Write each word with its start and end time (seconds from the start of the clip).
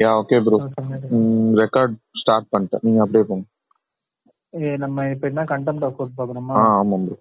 Yeah 0.00 0.10
okay 0.20 0.36
bro 0.46 0.58
record 1.62 1.94
start 2.20 2.52
பண்ணிட்டேன். 2.52 2.84
நீங்க 2.86 3.00
அப்படியே 3.04 3.24
போங்க. 3.30 3.46
ஏ, 4.64 4.68
நம்ம 4.84 5.06
இப்ப 5.14 5.24
என்ன 5.30 5.42
கண்டெம்ட் 5.52 5.84
ஆஃப் 5.86 5.96
கோர்ட் 5.98 6.18
பாக்கணுமா 6.18 6.54
ஆ 6.60 6.66
ஆமாம் 6.80 7.06
ப்ரோ 7.06 7.16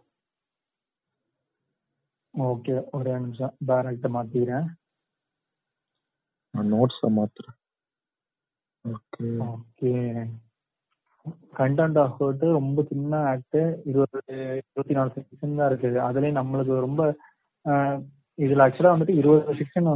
ஓகே 2.33 2.73
ஒரே 2.97 3.13
நிமிஷம். 3.21 3.53
பேரக்ட 3.69 4.07
மாத்திக்கிறேன். 4.15 4.67
நான் 6.53 6.71
நோட்ஸை 6.73 7.09
மாத்துறேன். 7.19 7.57
Okay 8.85 9.29
okay. 9.53 9.93
Contempt 11.59 11.97
of 12.03 12.15
court 12.19 12.43
ரொம்ப 12.59 12.83
சின்ன 12.91 13.19
ஆக்ட் 13.31 13.57
இருபது 13.89 14.19
இருபத்தி 14.59 14.95
நாலு 14.97 15.09
செக்ஷன் 15.15 15.57
தான் 15.59 15.69
இருக்குது. 15.71 15.97
அதுலயும் 16.07 16.39
நம்மளுக்கு 16.41 16.75
ரொம்ப 16.87 17.01
இதுல 18.45 18.65
ஆக்சுவலா 18.65 18.93
வந்துட்டு 18.93 19.17
இருபது 19.19 19.57
செக்ஷன் 19.59 19.87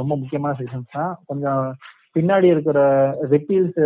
ரொம்ப 0.00 0.14
முக்கியமான 0.22 0.52
செக்ஷன்ஸ் 0.60 0.96
தான். 0.98 1.14
கொஞ்சம் 1.30 1.62
பின்னாடி 2.16 2.46
இருக்கிற 2.52 2.78
ரிப்பீல்ஸ் 3.32 3.80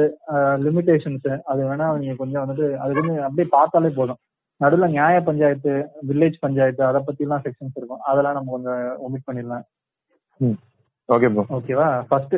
லிமிடேஷன்ஸ் 0.66 1.30
அது 1.52 1.60
வேணா 1.68 1.87
நீங்க 2.02 2.16
கொஞ்சம் 2.23 2.42
வந்துட்டு 2.42 2.66
அது 2.82 2.92
கொஞ்சம் 2.98 3.24
அப்படியே 3.28 3.48
பார்த்தாலே 3.56 3.90
போதும். 4.01 4.20
நடுவுல 4.60 4.88
நியாய 4.96 5.16
பஞ்சாயத்து 5.28 5.73
வில்லேஜ் 6.09 6.37
பஞ்சாயத்து 6.45 6.82
அதை 6.88 7.01
பத்தி 7.06 7.24
எல்லாம் 7.27 7.45
செக்ஷன்ஸ் 7.46 7.78
இருக்கும். 7.78 8.02
அதெல்லாம் 8.10 8.37
நம்ம 8.38 8.52
கொஞ்சம் 8.56 8.82
ஒமிட் 9.06 9.27
பண்ணிடலாம். 9.28 9.65
ஓகே 11.09 11.29
ப்ரோ 11.34 11.45
ஓகேவா 11.56 11.87
ஃபர்ஸ்ட் 12.09 12.34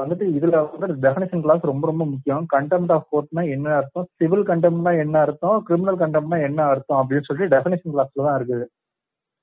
வந்துட்டு 0.00 0.24
இதுல 0.36 0.56
வந்து 0.72 0.96
டெஃபினேஷன் 1.04 1.44
கிளாஸ் 1.44 1.68
ரொம்ப 1.70 1.84
ரொம்ப 1.90 2.04
முக்கியம். 2.12 2.42
கண்டெம்ட் 2.54 2.92
ஆஃப் 2.94 3.06
கோர்ட்னா 3.12 3.42
என்ன 3.56 3.68
அர்த்தம்? 3.80 4.08
சிவில் 4.20 4.44
கண்டெம்ட்னா 4.50 4.92
என்ன 5.04 5.16
அர்த்தம்? 5.26 5.58
கிரிமினல் 5.68 6.00
கண்டெம்ட்னா 6.02 6.38
என்ன 6.48 6.60
அர்த்தம்? 6.72 7.00
அப்படின்னு 7.02 7.26
சொல்லிட்டு 7.28 7.52
டெஃபினேஷன் 7.54 7.94
கிளாஸ்ல 7.94 8.26
தான் 8.28 8.38
இருக்குது. 8.40 8.66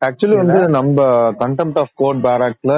ஆக்சுவலி 0.08 0.36
வந்து 0.42 0.60
நம்ம 0.78 1.06
கண்டெம்ட் 1.42 1.80
ஆஃப் 1.82 1.94
கோர்ட் 2.02 2.22
பேராக்ல 2.26 2.74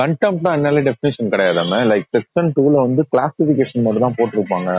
கண்டெம்ட்னா 0.00 0.50
என்னாலே 0.56 0.82
டெஃபினேஷன் 0.88 1.30
கிடையாதாம 1.32 1.80
லைக் 1.90 2.06
செக்ஷன் 2.14 2.48
டூல 2.56 2.74
வந்து 2.86 3.02
கிளாசிபிகேஷன் 3.12 3.84
மட்டும் 3.86 4.04
தான் 4.06 4.16
போட்டிருப்பாங்க. 4.18 4.70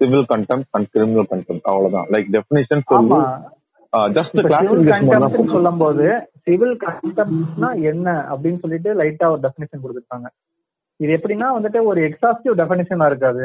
Civil 0.00 0.26
contempt 0.32 0.68
and 0.76 0.88
criminal 0.94 1.28
contempt 1.32 1.66
அவ்வளவுதான். 1.70 2.06
லைக் 2.14 2.28
டெஃபினேஷன் 2.36 2.84
சொல்லி 2.90 3.18
ஜஸ்ட் 4.16 4.38
கிளாசிபிகேஷன் 4.48 5.08
மட்டும். 5.10 5.52
சொல்லும் 5.54 5.80
போது 5.82 6.06
சிவில் 6.46 6.76
கண்டெம்ட்னா 6.84 7.70
என்ன 7.90 8.14
அப்படின்னு 8.32 8.62
சொல்லிட்டு 8.64 8.92
லைட்டா 9.00 9.28
ஒரு 9.34 9.42
டெஃபினேஷன் 9.46 9.82
கொடுத்துருப்பாங்க. 9.84 10.28
இது 11.00 11.10
எப்படின்னா 11.18 11.48
வந்துட்டு 11.58 11.82
ஒரு 11.90 12.00
எக்ஸாஸ்டிவ் 12.08 12.58
டெஃபினேஷனா 12.62 13.06
இருக்காது. 13.12 13.44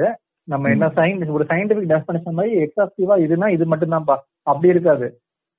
நம்ம 0.53 0.69
என்ன 0.75 0.88
சயின்ஸ் 0.97 1.36
ஒரு 1.38 1.45
சயின்டிபிக் 1.52 1.91
டெஃபினேஷன் 1.94 2.38
மாதிரி 2.39 2.56
எக்ஸாஸ்டிவா 2.66 3.16
இதுனா 3.25 3.47
இது 3.58 3.66
மட்டும்தான்ப்பா 3.73 4.17
அப்படி 4.52 4.73
இருக்காது. 4.73 5.08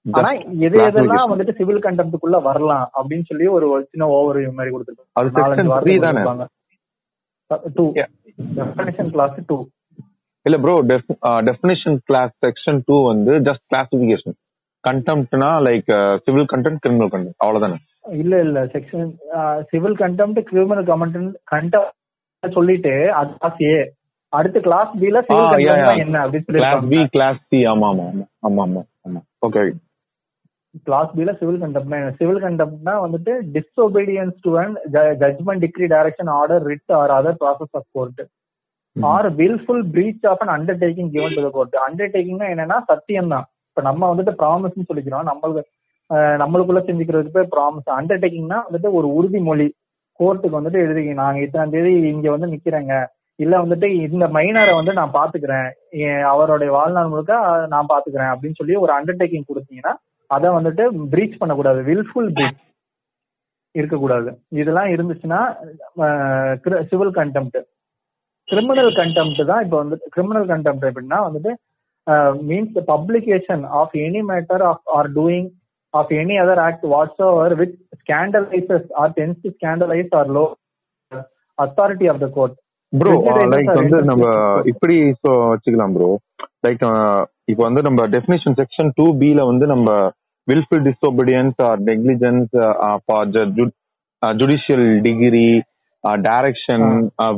ஆனா 0.06 0.30
எது 0.66 0.76
எதெல்லாம். 0.84 1.30
வந்துட்டு 1.32 1.56
சிவில் 1.58 1.84
கண்டெம்ட்டுக்குள்ள 1.86 2.38
வரலாம் 2.42 2.84
அப்படின்னு 2.98 3.28
சொல்லி 3.30 3.46
ஒரு 3.56 3.66
சின்ன 3.90 4.08
ஓவர் 4.16 4.38
மாதிரி 4.58 4.72
கொடுத்திருப்பாங்க. 4.74 6.44
டூ. 7.76 7.84
டெஃபினேஷன் 8.58 9.10
கிளாஸ் 9.14 9.36
டூ 9.50 9.56
இல்ல 10.46 10.56
bro 10.64 10.74
definition 11.46 11.96
clause 12.08 12.34
section 12.44 12.80
two 12.88 12.96
வந்து 13.10 13.32
just 13.46 13.64
classification 13.70 14.36
கண்டெம்ட்னா 14.84 15.50
like 15.66 15.88
civil 16.24 16.50
contempt 16.52 16.80
criminal 16.84 17.12
contempt 17.14 17.38
அவ்வளவுதானே? 17.44 17.76
இல்ல 18.16 18.34
இல்ல. 18.46 18.58
Section 18.74 19.08
civil 19.70 19.96
contempt 20.02 20.40
criminal 20.50 20.86
comment 20.90 21.16
contempt 21.52 21.92
சொல்லிட்டு 22.42 22.92
அது 23.18 23.30
கிளாஸ் 23.38 23.62
ஏ 23.66 23.76
அடுத்து 24.32 24.60
கிளாஸ் 24.66 24.92
பி 25.00 25.08
ல 25.08 25.20
சிவில் 25.26 25.46
கண்டெம்ட் 25.46 25.66
yeah. 25.80 26.04
என்ன 26.04 26.20
அப்படின்னு 26.24 26.60
கிளாஸ் 26.60 26.86
பி 26.92 27.00
கிளாஸ் 27.14 27.40
சி 27.50 27.58
ஆமா 27.72 27.88
ஆமா 27.92 28.06
ஆமா 28.48 28.62
ஆமா 28.64 28.82
ஆமா 29.06 29.20
ஓகே 29.46 29.62
கிளாஸ் 30.86 31.12
பி 31.16 31.24
ல 31.28 31.32
சிவில் 31.40 31.60
கண்டெம்ட்னா 31.64 31.98
என்ன 32.00 32.14
சிவில் 32.20 32.40
கண்டெம்ட்னா 32.44 32.94
வந்துட்டு 33.04 33.32
disobedience 33.56 34.36
to 34.46 34.52
and 34.62 34.78
judgment 35.22 35.62
decree 35.64 35.86
direction 35.94 36.30
order 36.38 36.64
writ 36.70 36.94
or 37.00 37.12
other 37.18 37.38
process 37.42 37.74
of 37.80 37.88
court 37.96 38.22
or 38.96 39.28
wilful 39.40 39.84
breach 39.94 40.26
of 40.32 40.42
an 40.44 40.52
undertaking 40.56 41.10
given 41.16 41.36
to 41.38 41.44
the 41.46 41.50
court 41.56 41.76
அண்டர்டேக்கிங்னா 41.88 42.48
என்னன்னா 42.54 42.78
சத்தியம் 42.90 43.32
தான். 43.34 43.46
இப்ப 43.70 43.82
நம்ம 43.88 44.02
வந்துட்டு 44.12 44.34
ப்ராமிஸ்னு 44.42 44.88
சொல்லிக்கிறோம். 44.90 45.26
நம்மளுக்கு 45.30 45.64
நம்மளுக்குள்ள 46.42 46.80
செஞ்சுக்கிறதுக்கு 46.88 47.36
பேர் 47.36 47.52
ப்ராமிஸ் 47.54 47.96
அண்டர்டேக்கிங்னா 47.98 48.58
வந்துட்டு 48.66 48.90
ஒரு 48.98 49.08
உறுதிமொழி 49.18 49.68
கோர்ட்டுக்கு 50.20 50.58
வந்துட்டு 50.58 50.82
எழுதி 50.86 51.02
நாங்க 51.22 51.38
இத்தனாம் 51.44 51.74
தேதி 51.74 51.92
இங்க 52.14 52.28
வந்து 52.34 52.52
நிக்கிறேங்க. 52.52 52.94
இல்ல 53.38 53.54
வந்துட்டு 53.62 53.88
இந்த 54.04 54.26
மைனரை 54.36 54.74
வந்து 54.76 54.92
நான் 54.98 55.16
பாத்துக்கிறேன். 55.16 55.66
அவருடைய 56.32 56.70
வாழ்நாள் 56.76 57.10
முழுக்க 57.12 57.34
நான் 57.72 57.90
பாத்துக்கிறேன். 57.92 58.30
அப்படின்னு 58.32 58.58
சொல்லி 58.60 58.76
ஒரு 58.84 58.92
அண்டர்டேக்கிங் 58.98 59.48
கொடுத்தீங்கன்னா 59.50 59.94
அதை 60.30 60.48
வந்துட்டு 60.56 60.84
பிரீச் 61.12 61.40
பண்ணக்கூடாது. 61.40 61.80
வில்ஃபுல் 61.88 62.30
பிரீச் 62.38 62.62
இருக்கக்கூடாது. 63.74 64.30
இதெல்லாம் 64.60 64.90
இருந்துச்சுன்னா 64.94 65.40
சிவில் 66.90 67.16
கண்டெம்ட் 67.20 67.58
கிரிமினல் 68.48 68.92
கண்டெம்ட் 68.98 69.40
தான் 69.50 69.62
இப்போ 69.64 69.76
வந்து 69.82 69.96
கிரிமினல் 70.14 70.48
கண்டெம்ட் 70.52 70.84
எப்படின்னா 70.90 71.20
வந்துட்டு 71.28 71.52
means 72.48 72.74
the 72.78 72.82
publication 72.92 73.62
of 73.80 73.94
any 74.06 74.20
matter 74.32 74.62
of 74.70 74.84
or 74.96 75.08
doing 75.18 75.48
of 75.94 76.12
any 76.20 76.36
other 76.42 76.62
act 76.66 76.86
whatsoever 77.28 77.54
with 77.60 77.74
scandalises 78.00 78.88
or 79.02 79.14
tends 79.18 79.40
to 79.44 79.50
scandalise 79.56 80.12
or 80.20 80.30
lower 80.38 80.44
authority 81.58 82.08
of 82.12 82.22
the 82.24 82.28
court 82.36 82.56
bro 82.92 83.14
like 83.54 83.72
வந்து 83.80 83.98
நம்ம. 84.10 84.26
இப்படி 84.72 84.96
வச்சுக்கலாம் 85.52 85.94
bro 85.96 86.10
like 86.66 86.84
இப்போ 87.48 87.62
வந்து 87.68 87.82
நம்ம 87.86 88.06
definition 88.14 88.56
section 88.60 88.90
two 88.98 89.06
ல 89.38 89.42
வந்து 89.50 89.66
நம்ம 89.72 89.88
wilful 90.48 90.84
disobedience 90.88 91.58
or 91.68 91.80
negligence 91.90 92.54
judicial 94.22 94.86
decree 95.06 95.48
direction 96.26 96.86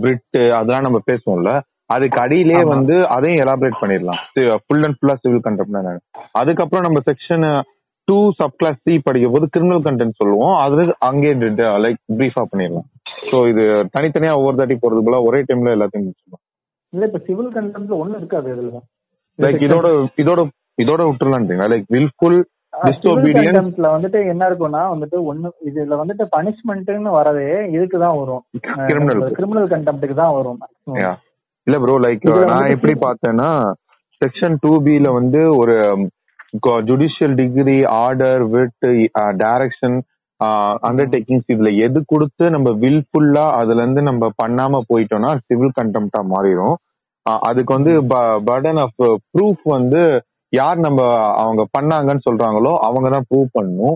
writ 0.02 0.38
அதெல்லாம் 0.58 0.86
நம்ம 0.86 0.98
பேசுவோம்ல. 1.10 1.52
அதுக்கு 1.94 2.18
அடியிலே. 2.22 2.58
வந்து 2.72 2.94
அதையும் 3.14 3.40
எலாபரேட் 3.44 3.80
பண்ணிடலாம். 3.82 4.20
ஃபுல் 4.64 4.84
அண்ட் 4.86 4.96
ஃபுல்லா 4.98 5.14
சிவில் 5.22 5.44
கண்டெம்ட் 5.46 6.00
அதுக்கப்புறம் 6.40 6.84
நம்ம 6.86 7.00
section 7.08 7.46
two 8.08 8.18
sub 8.38 8.58
clause 8.60 8.82
C 8.86 8.94
படிக்கும் 9.06 9.34
போது 9.36 9.46
கிரிமினல் 9.54 9.86
கண்டென்ட் 9.86 10.18
சொல்லுவோம். 10.20 10.54
அது 10.64 10.84
அங்கே 11.08 11.30
லைக் 11.84 12.00
பிரீஃபா 12.18 12.44
பண்ணிடலாம். 12.52 12.86
ஸோ 13.30 13.38
இது 13.52 13.64
தனித்தனியா 13.96 14.34
ஒவ்வொரு 14.40 14.58
தாட்டி 14.60 14.76
போறது 14.84 15.02
போல 15.06 15.18
ஒரே 15.28 15.40
டைம்ல 15.48 15.74
எல்லாத்தையும் 15.76 16.06
முடிச்சிடலாம். 16.06 16.44
இல்ல 16.92 17.08
இப்ப 17.10 17.20
சிவில் 17.28 17.50
கண்டெம்ட்ல 17.58 17.96
ஒண்ணு 18.02 18.20
இருக்காது 18.22 18.48
இதுல 18.54 18.80
லைக் 19.38 19.64
இதோட 19.66 19.88
இதோட 20.22 20.40
இதோட 20.82 21.02
விட்டுறலான்றீங்களா 21.08 21.68
லைக் 21.72 21.88
வில்ஃபுல் 21.94 22.38
கண்டெம்ட்ல 23.36 23.88
வந்துட்டு 23.94 24.18
என்ன 24.32 24.42
இருக்கும்னா 24.48 24.82
வந்துட்டு 24.92 25.18
ஒண்ணு 25.30 25.48
இதுல 25.68 25.96
வந்துட்டு 26.00 26.24
பனிஷ்மெண்ட்னு 26.34 27.12
வரதே 27.16 27.46
இதுக்கு 27.76 27.98
தான் 28.04 28.18
வரும். 28.20 28.42
கிரிமினல் 28.88 29.22
கிரிமினல் 29.38 29.72
கண்டெம்ட்டுக்கு 29.72 30.16
தான் 30.20 30.34
வரும். 30.36 30.60
இல்ல 31.66 31.78
ப்ரோ 31.82 31.96
லைக் 32.04 32.26
நான் 32.52 32.74
எப்படி 32.76 32.94
பார்த்தேன்னா 33.06 33.48
செக்ஷன் 34.20 34.58
டூ 34.62 34.70
ல 34.98 35.08
வந்து 35.16 35.40
ஒரு 35.60 35.74
judicial 36.88 37.34
decree 37.40 37.78
order 37.98 38.42
writ 38.54 38.86
direction 39.42 39.96
undertakings 40.88 41.50
இதுல 41.54 41.70
எது 41.86 42.00
கொடுத்து 42.12 42.44
நம்ம 42.54 42.68
வில்ஃபுல்லா 42.82 43.44
அதுல 43.60 43.82
இருந்து 43.82 44.02
நம்ம 44.02 44.30
பண்ணாம 44.42 44.80
போயிட்டோம்னா 44.90 45.32
சிவில் 45.46 45.76
கண்டெம்ட்டா 45.78 46.20
மாறிடும் 46.32 46.76
அதுக்கு 47.36 47.74
வந்து 47.74 48.02
பர்டன் 48.46 48.80
ஆஃப் 48.80 49.20
ப்ரூஃப் 49.32 49.60
வந்து 49.62 50.22
யார் 50.48 50.78
நம்ம 50.78 51.04
அவங்க 51.32 51.66
பண்ணாங்கன்னு 51.80 52.18
சொல்றாங்களோ 52.30 52.74
அவங்க 52.74 53.08
தான் 53.08 53.24
ப்ரூவ் 53.34 53.60
பண்ணணும். 53.60 53.92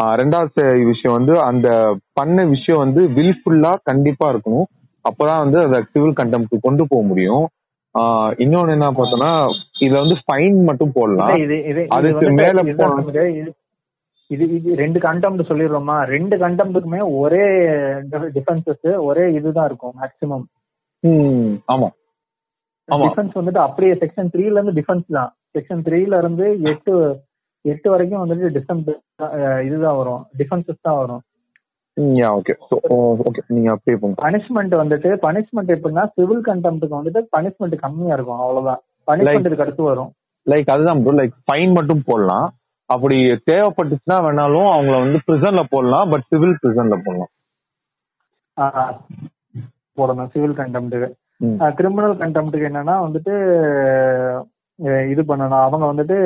ஆஹ் 0.00 0.14
ரெண்டாவது 0.14 0.84
விஷயம் 0.84 1.16
வந்து 1.16 1.40
அந்த 1.40 1.96
பண்ண 2.12 2.44
விஷயம் 2.44 2.92
வந்து 2.92 3.08
வில்ஃபுல்லா 3.08 3.74
கண்டிப்பா 3.82 4.32
இருக்கணும். 4.32 4.62
அப்பதான் 4.96 5.36
வந்து 5.36 5.60
அதை 5.60 5.84
சிவில் 5.92 6.12
கண்டெம்ட் 6.22 6.58
கொண்டு 6.60 6.86
போக 6.88 7.04
முடியும். 7.06 7.48
இன்னொன்னு 7.98 8.70
என்ன 8.70 8.90
பார்த்தோம்னா 8.90 9.46
இதுல 9.80 9.98
வந்து 9.98 10.16
ஃபைன் 10.26 10.64
மட்டும் 10.64 10.90
போடலாம். 10.94 11.28
அதுக்கு 11.88 12.30
மேல 12.30 12.62
இது- 14.34 14.52
இது 14.52 14.74
ரெண்டு 14.74 15.00
கண்டெம்ட் 15.00 15.40
சொல்லிடுறோமா? 15.40 16.04
ரெண்டு 16.04 16.36
கண்டெம்ட்டுக்குமே 16.36 17.16
ஒரே 17.18 17.44
டிஃபென்சஸ் 18.10 18.96
ஒரே 18.96 19.32
இதுதான் 19.32 19.64
இருக்கும் 19.64 19.94
மேக்ஸிமம் 20.00 20.42
ம், 21.00 21.54
ஆமா 21.72 21.88
ஆமா. 21.88 21.88
டிஃபென்ஸ் 22.88 23.36
வந்துட்டு 23.38 23.62
அப்படியே 23.66 23.94
செக்ஷன் 24.02 24.28
த்ரீல 24.34 24.58
இருந்து 24.58 24.76
டிஃபென்ஸ் 24.80 25.06
தான். 25.16 25.30
செக்ஷன் 25.56 25.82
த்ரீல 25.86 26.18
இருந்து 26.22 26.46
எட்டு 26.72 26.92
எட்டு 27.70 27.88
வரைக்கும் 27.92 28.22
வந்துட்டு 28.22 28.50
டிஃபென்ஸ் 28.56 28.90
இதுதான் 29.68 29.96
வரும். 30.00 30.22
டிஃபென்சஸ் 30.40 30.86
தான் 30.88 30.98
வரும். 31.02 31.22
ஓகே 32.38 32.54
ஓகே 33.28 33.42
நீங்க 33.54 33.68
அப்படியே 33.74 33.96
போங்க. 34.00 34.16
பனிஷ்மெண்ட் 34.26 34.74
வந்துட்டு 34.82 35.10
பனிஷ்மெண்ட் 35.26 35.72
எப்படின்னா 35.76 36.04
சிவில் 36.16 36.44
கண்டெம்ட்டுக்கு 36.48 36.98
வந்துட்டு 36.98 37.22
பனிஷ்மெண்ட் 37.36 37.76
கம்மியா 37.84 38.14
இருக்கும். 38.16 38.40
அவ்வளவுதான். 38.44 38.80
பனிஷ்மெண்ட் 39.10 39.64
அடுத்து 39.66 39.82
வரும். 39.90 40.10
லைக் 40.52 40.72
அதுதான் 40.74 41.00
ப்ரோ 41.04 41.16
லைக் 41.20 41.36
ஃபைன் 41.46 41.72
மட்டும் 41.78 42.02
போடலாம். 42.08 42.48
அப்படி 42.94 43.16
தேவைப்பட்டுச்சுன்னா 43.50 44.16
வேணாலும் 44.26 44.68
அவங்கள 44.74 44.96
வந்து 45.04 45.20
பிரிசன்ல 45.28 45.62
போடலாம். 45.74 46.10
பட் 46.10 46.28
சிவில் 46.32 46.60
பிரிசன்ல 46.64 46.96
போடலாம். 47.06 47.32
போடணும். 49.98 50.30
சிவில் 50.34 50.58
கண்டெம்ட்டுக்கு. 50.60 51.08
கிரிமினல் 51.78 52.14
கண்டெம்ட்டுக்கு 52.22 52.68
என்னன்னா 52.70 52.94
வந்துட்டு 53.06 53.34
இது 55.12 55.22
பண்ணணும். 55.30 55.64
அவங்க 55.66 55.84
வந்துட்டு 55.90 56.16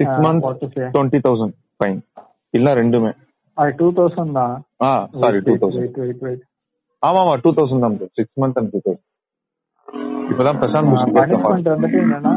six 0.00 0.20
months 0.24 0.76
twenty 0.96 1.20
thousand 1.26 1.54
fine 1.78 2.00
இல்ல 2.54 2.68
ரெண்டுமே. 2.80 3.12
அது 3.56 3.70
டூ 3.80 3.88
தௌசண்ட் 3.98 4.36
தான். 4.40 4.54
ஆ 4.86 4.90
சாரி 5.22 5.38
டூ 5.48 5.54
தௌசண்ட் 5.62 6.44
ஆமா 7.02 7.18
ஆமா 7.24 7.34
டூ 7.44 7.50
தௌசண்ட் 7.58 7.84
தான் 7.86 7.96
bro 7.98 8.08
six 8.18 8.38
month 8.42 8.58
and 8.60 8.72
two 8.74 8.80
thousand 8.86 9.04
இப்பதான் 10.30 10.58
பிரசாந்த் 10.60 10.94
பனிஷ்மெண்ட் 11.16 11.68
வந்துட்டு 11.72 11.98
என்னன்னா 12.04 12.32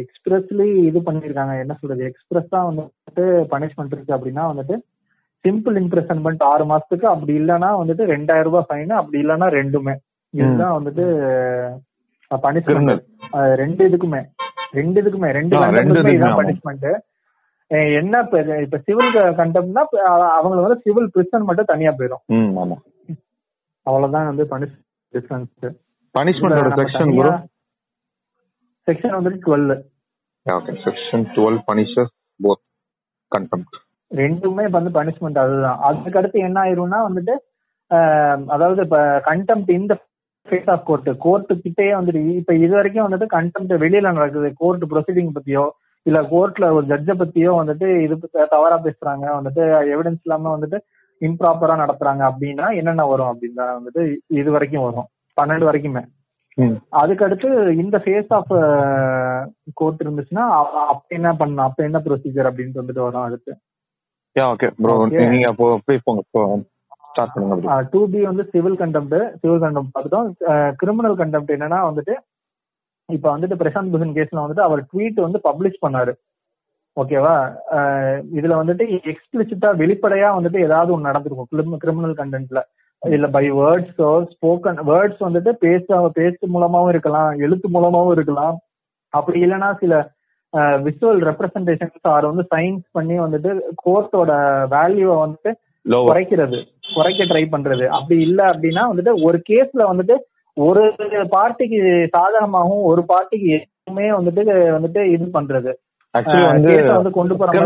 எக்ஸ்பிரஸ்லி 0.00 0.66
இது 0.88 0.98
பண்ணிருக்காங்க. 1.06 1.52
என்ன 1.62 1.74
சொல்றது? 1.80 2.02
எக்ஸ்பிரஸ் 2.10 2.52
தான் 2.54 2.66
வந்துட்டு 2.68 3.24
பனிஷ்மெண்ட் 3.52 3.94
இருக்கு 3.96 4.16
அப்படின்னா 4.16 4.44
வந்துட்டு 4.50 4.76
சிம்பிள் 5.44 5.76
இம்ப்ரெஷன்மெண்ட் 5.82 6.42
ஆறு 6.50 6.64
மாசத்துக்கு 6.72 7.06
அப்படி 7.12 7.32
இல்லைன்னா 7.40 7.70
வந்துட்டு 7.80 8.04
ரெண்டாயிரம் 8.14 8.48
ரூபாய் 8.48 8.66
ஃபைன் 8.68 8.92
அப்படி 9.00 9.18
இல்லைன்னா 9.24 9.48
ரெண்டுமே. 9.58 9.94
இதுதான் 10.34 10.76
வந்துட்டு 10.76 11.04
பனிஷ்மெண்ட் 12.30 13.04
ரெண்டு 13.60 13.82
இதுக்குமே. 13.88 14.20
ரெண்டு 14.72 14.98
இதுக்குமே. 15.00 15.28
ரெண்டு. 15.32 15.56
பனிஷ்மெண்ட் 16.40 16.88
என்ன 17.96 18.20
இப்ப 18.62 18.78
சிவில் 18.86 19.10
கண்டெம்ட்னா 19.38 19.82
அவங்களுக்கு 20.36 20.66
வந்து 20.66 20.84
சிவில் 20.84 21.10
பிரிசன் 21.10 21.48
மட்டும் 21.48 21.70
தனியா 21.72 21.90
போயிடும் 21.92 22.22
அவ்வளவுதான் 23.86 24.30
வந்து 24.30 24.44
பனிஷ் 24.52 24.76
டிஃபரன்ஸ் 25.14 25.68
பனிஷ்மெண்டோட 26.14 26.70
செக்ஷன் 26.80 27.12
ப்ரோ 27.18 27.32
செக்ஷன் 28.86 29.16
வந்துட்டு 29.16 29.40
twelve 29.44 29.68
okay 30.46 30.74
section 30.84 31.24
twelve 31.36 31.58
punishes 31.68 32.12
both 32.40 32.62
contempt 33.32 33.76
ரெண்டுமே 34.10 34.64
வந்து 34.70 34.90
பனிஷ்மெண்ட் 34.90 35.38
அதுதான். 35.38 35.78
அதுக்கு 35.86 36.18
அடுத்து 36.18 36.38
என்ன 36.40 36.58
ஆயிரும்னா 36.62 36.98
வந்துட்டு 37.06 37.34
அதாவது 38.46 38.80
இப்ப 38.82 38.98
கண்டெம்ட் 39.26 39.70
இந்த 39.70 39.94
ஃபேஸ் 40.48 40.70
ஆஃப் 40.70 40.84
கோர்ட் 40.84 41.10
கோர்ட்டு 41.18 41.60
கிட்டே 41.60 41.92
வந்துட்டு 41.94 42.22
இப்ப 42.36 42.54
இது 42.54 42.74
வரைக்கும் 42.74 43.06
வந்துட்டு 43.08 43.26
கண்டெம்ட் 43.32 43.74
வெளியில 43.84 44.00
நடக்குது. 44.00 44.52
கோர்ட் 44.56 44.84
ப்ரொசீடிங் 44.92 45.32
பத்தியோ 45.38 45.64
இல்ல 46.06 46.20
கோர்ட்ல 46.22 46.72
ஒரு 46.72 46.84
ஜட்ஜ 46.86 47.14
பத்தியோ 47.14 47.52
வந்துட்டு 47.60 47.86
இது 48.02 48.18
தவறா 48.48 48.76
பேசுறாங்க. 48.84 49.24
வந்துட்டு 49.38 49.62
எவிடன்ஸ் 49.94 50.22
இல்லாம 50.22 50.58
வந்துட்டு 50.58 50.78
இம்ப்ராப்பரா 51.20 51.74
நடத்துறாங்க 51.82 52.22
அப்படின்னா 52.30 52.76
என்னென்ன 52.76 53.06
வரும் 53.06 53.30
அப்படின்னு 53.32 53.64
வந்துட்டு 53.78 54.02
இது 54.26 54.50
வரைக்கும் 54.50 54.82
வரும். 54.82 55.08
பன்னெண்டு 55.36 55.66
வரைக்குமே. 55.68 56.02
ம். 56.54 56.76
அதுக்கு 56.88 57.24
அடுத்து 57.24 57.48
இந்த 57.76 58.02
ஃபேஸ் 58.04 58.28
ஆஃப் 58.28 58.52
கோர்ட் 59.74 60.00
இருந்துச்சுன்னா 60.04 60.44
அப்ப 60.92 61.04
என்ன 61.08 61.32
பண்ணணும்? 61.32 61.66
அப்ப 61.68 61.84
என்ன 61.84 61.98
ப்ரொசீஜர் 61.98 62.48
அப்படின்ட்டு 62.50 62.80
வந்துட்டு 62.82 63.00
வரும் 63.00 63.22
அடுத்து. 63.22 63.52
Okay 64.40 64.70
bro. 64.82 64.94
நீங்க 65.06 65.48
அப்போ 65.48 65.78
போய் 65.84 66.00
போங்க. 66.04 66.22
ஸ்டார்ட் 67.18 67.34
பண்ணுங்க. 67.34 67.76
டூ 67.92 68.00
பி 68.14 68.20
வந்து 68.30 68.44
சிவில் 68.52 68.80
கண்டெம்ட் 68.80 69.18
சிவில் 69.42 69.62
கண்டெம்ட் 69.64 69.92
பார்த்துட்டோம். 69.94 70.28
கிரிமினல் 70.80 71.20
கண்டெம்ட் 71.20 71.54
என்னன்னா 71.56 71.78
வந்துட்டு 71.90 72.14
இப்ப 73.08 73.26
வந்துட்டு 73.34 73.56
பிரசாந்த் 73.60 73.92
பூஷன் 73.92 74.16
கேஸ்ல 74.16 74.42
வந்துட்டு 74.44 74.66
அவர் 74.66 74.80
ட்வீட் 74.90 75.18
வந்து 75.26 75.38
பப்ளிஷ் 75.46 75.84
பண்ணாரு. 75.84 76.12
ஓகேவா 76.96 77.36
இதுல 78.38 78.54
வந்துட்டு 78.60 78.84
எக்ஸ்பிளிசிட்டா 79.12 79.68
வெளிப்படையா 79.82 80.28
வந்துட்டு 80.36 80.58
ஏதாவது 80.66 80.90
ஒன்று 80.94 81.08
நடந்திருக்கும். 81.08 81.78
கிரிமினல் 81.84 82.18
கண்டென்ட்ல 82.20 82.62
இல்ல 83.02 83.26
பை 83.34 83.44
வேர்ட்ஸோ 83.58 84.10
ஸ்போக்கன் 84.30 84.80
வேர்ட்ஸ் 84.90 85.22
வந்துட்டு 85.26 85.50
பேச 85.64 85.98
பேச்சு 86.16 86.46
மூலமாவும் 86.54 86.92
இருக்கலாம் 86.94 87.30
எழுத்து 87.46 87.68
மூலமாவும் 87.76 88.14
இருக்கலாம். 88.16 88.56
அப்படி 89.18 89.38
இல்லைன்னா 89.46 89.68
சில 89.82 90.00
விசுவல் 90.86 91.22
ரெப்ரசன்டேஷன்ஸ் 91.28 92.08
ஆர் 92.12 92.30
வந்து 92.30 92.44
சயின்ஸ் 92.54 92.84
பண்ணி 92.96 93.16
வந்துட்டு 93.24 93.50
கோர்ட்டோட 93.84 94.32
வேல்யூவை 94.74 95.16
வந்துட்டு. 95.22 95.52
குறைக்கிறது. 96.08 96.58
குறைக்க 96.94 97.24
ட்ரை 97.24 97.44
பண்றது. 97.54 97.86
அப்படி 97.98 98.20
இல்ல 98.20 98.40
அப்படின்னா 98.52 98.84
வந்துட்டு 98.92 99.12
ஒரு 99.26 99.38
கேஸ்ல 99.50 99.84
வந்துட்டு 99.90 100.16
ஒரு 100.56 100.82
பார்ட்டிக்கு 101.34 101.80
சாதகமாகவும் 102.14 102.86
ஒரு 102.90 103.04
பார்ட்டிக்கு 103.12 103.50
எதுவுமே 103.58 104.08
வந்துட்டு 104.18 104.42
வந்துட்டு 104.76 105.02
இது 105.12 105.26
பண்றது. 105.38 105.72
வந்து 106.14 107.10
கொண்டு 107.18 107.36
போற. 107.36 107.60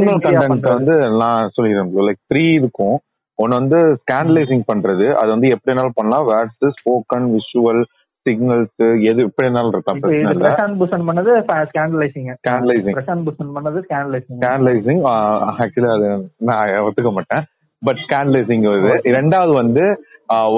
வந்து 0.75 0.95
நான் 1.23 1.51
சொல்லிடுறேன் 1.57 1.93
லைக் 2.09 2.23
த்ரீ 2.33 2.45
இருக்கும். 2.61 2.97
ஒன்னு 3.39 3.59
வந்து 3.61 3.79
ஸ்கேண்டலைசிங் 4.01 4.65
பண்றது. 4.73 5.07
அது 5.21 5.29
வந்து 5.29 5.49
எப்படி 5.49 5.71
வேணாலும் 5.71 5.99
பண்ணலாம். 6.01 6.27
வேர்ட்ஸ் 6.31 6.75
ஸ்போக்கன் 6.79 7.29
விஷுவல் 7.37 7.83
சிக்னல்ஸ் 8.27 8.83
எது 9.11 9.21
எப்படி 9.27 9.47
வேணாலும் 9.49 9.73
இருக்கலாம். 9.73 10.01
பிரச்சனை 10.03 10.21
இது 10.25 10.35
இல்ல. 10.35 10.49
பிரசாந்த் 10.49 10.79
பூஷன் 10.81 11.07
பண்ணது 11.09 11.31
ஸ்கேண்டலைசிங் 11.71 12.29
ஸ்கேண்டலைசிங் 12.41 12.97
பிரசாந்த் 12.99 13.25
பூஷன் 13.29 13.55
பண்ணது 13.57 13.81
ஸ்கேண்டலைசிங் 13.87 14.39
ஸ்கேண்டலைசிங் 14.43 15.03
ஆக்சுவலி 15.63 15.91
அது 15.97 16.11
நான் 16.51 16.69
ஒத்துக்க 16.89 17.13
மாட்டேன். 17.19 17.45
பட் 17.83 18.01
ஸ்கேண்டலைசிங் 18.05 18.65
வருது 18.71 18.93
ரெண்டாவது 19.19 19.53
வந்து 19.53 19.85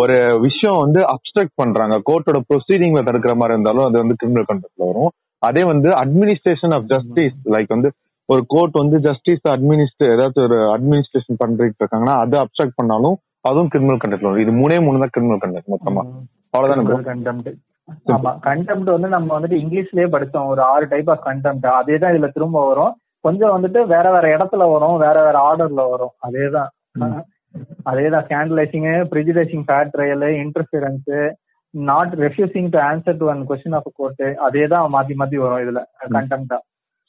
ஒரு 0.01 0.17
விஷயம் 0.41 0.81
வந்து 0.83 1.01
அப்செக்ட் 1.13 1.55
பண்றாங்க. 1.55 1.95
கோர்ட்டோட 2.09 2.39
ப்ரொசீடிங்ல 2.49 3.01
தடுக்கிற 3.09 3.35
மாதிரி 3.35 3.55
இருந்தாலும் 3.57 3.87
அது 3.87 3.97
வந்து 3.99 4.19
கிரிமினல் 4.19 4.49
கண்டெக்ட்ல 4.51 4.89
வரும். 4.91 5.13
அதே 5.43 5.63
வந்து 5.65 5.89
அட்மினிஸ்ட்ரேஷன் 6.03 6.75
ஆஃப் 6.75 6.89
ஜஸ்டிஸ் 6.93 7.39
லைக் 7.55 7.75
வந்து 7.77 7.89
ஒரு 8.29 8.43
கோர்ட் 8.47 8.77
வந்து 8.81 8.99
ஜஸ்டிஸ் 8.99 9.49
அட்மினிஸ்ட்ரே 9.49 10.07
ஏதாச்சும் 10.15 10.47
ஒரு 10.49 10.59
அட்மினிஸ்ட்ரேஷன் 10.75 11.39
பண்ணிட்டு 11.39 11.85
இருக்காங்கன்னா 11.85 12.17
அதை 12.23 12.37
அப்செக்ட் 12.41 12.77
பண்ணாலும் 12.77 13.17
அதுவும் 13.41 13.69
கிரிமினல் 13.69 14.01
கண்டெக்ட்ல 14.05 14.29
வரும். 14.29 14.43
இது 14.45 14.53
மூணே 14.53 14.77
மூணு 14.85 14.99
தான் 14.99 15.13
கிரிமினல் 15.13 15.43
கண்டெக்ட் 15.45 15.73
மொத்தமா. 15.75 16.03
அவ்வளவுதானே 16.55 17.53
ஆமா. 18.15 18.31
கண்டெம்ட் 18.47 18.91
வந்து 18.95 19.09
நம்ம 19.09 19.41
வந்துட்டு 19.41 19.59
இங்கிலீஷ்லயே 19.63 20.07
படிச்சோம் 20.15 20.47
ஒரு 20.47 20.63
ஆறு 20.63 20.89
டைப் 20.89 21.11
ஆஃப் 21.11 21.27
கண்டெம்ட் 21.27 21.67
அதே 21.81 21.99
தான் 21.99 22.13
இதுல 22.13 22.29
திரும்ப 22.33 22.67
வரும். 22.67 22.93
கொஞ்சம் 23.21 23.53
வந்துட்டு 23.57 23.81
வேற 23.87 24.07
வேற 24.11 24.37
இடத்துல 24.37 24.71
வரும். 24.71 24.97
வேற 24.97 25.17
வேற 25.23 25.37
ஆர்டர்ல 25.49 25.83
வரும். 25.91 26.15
அதேதான். 26.27 26.71
அதேதான் 27.91 28.25
scandalising 28.27 28.87
prejudicing 29.13 29.65
fair 29.67 29.91
trial 29.95 30.27
interference 30.45 31.11
not 31.75 32.13
refusing 32.25 32.69
to 32.75 32.79
answer 32.91 33.19
to 33.21 33.27
one 33.33 33.41
question 33.49 33.77
of 33.79 33.91
court 33.99 34.25
அதே 34.47 34.65
தான் 34.73 34.93
மாத்தி 34.95 35.15
மாத்தி 35.21 35.43
வரும் 35.45 35.63
இதுல 35.65 35.81
கண்டெம்ட்டா 36.17 36.59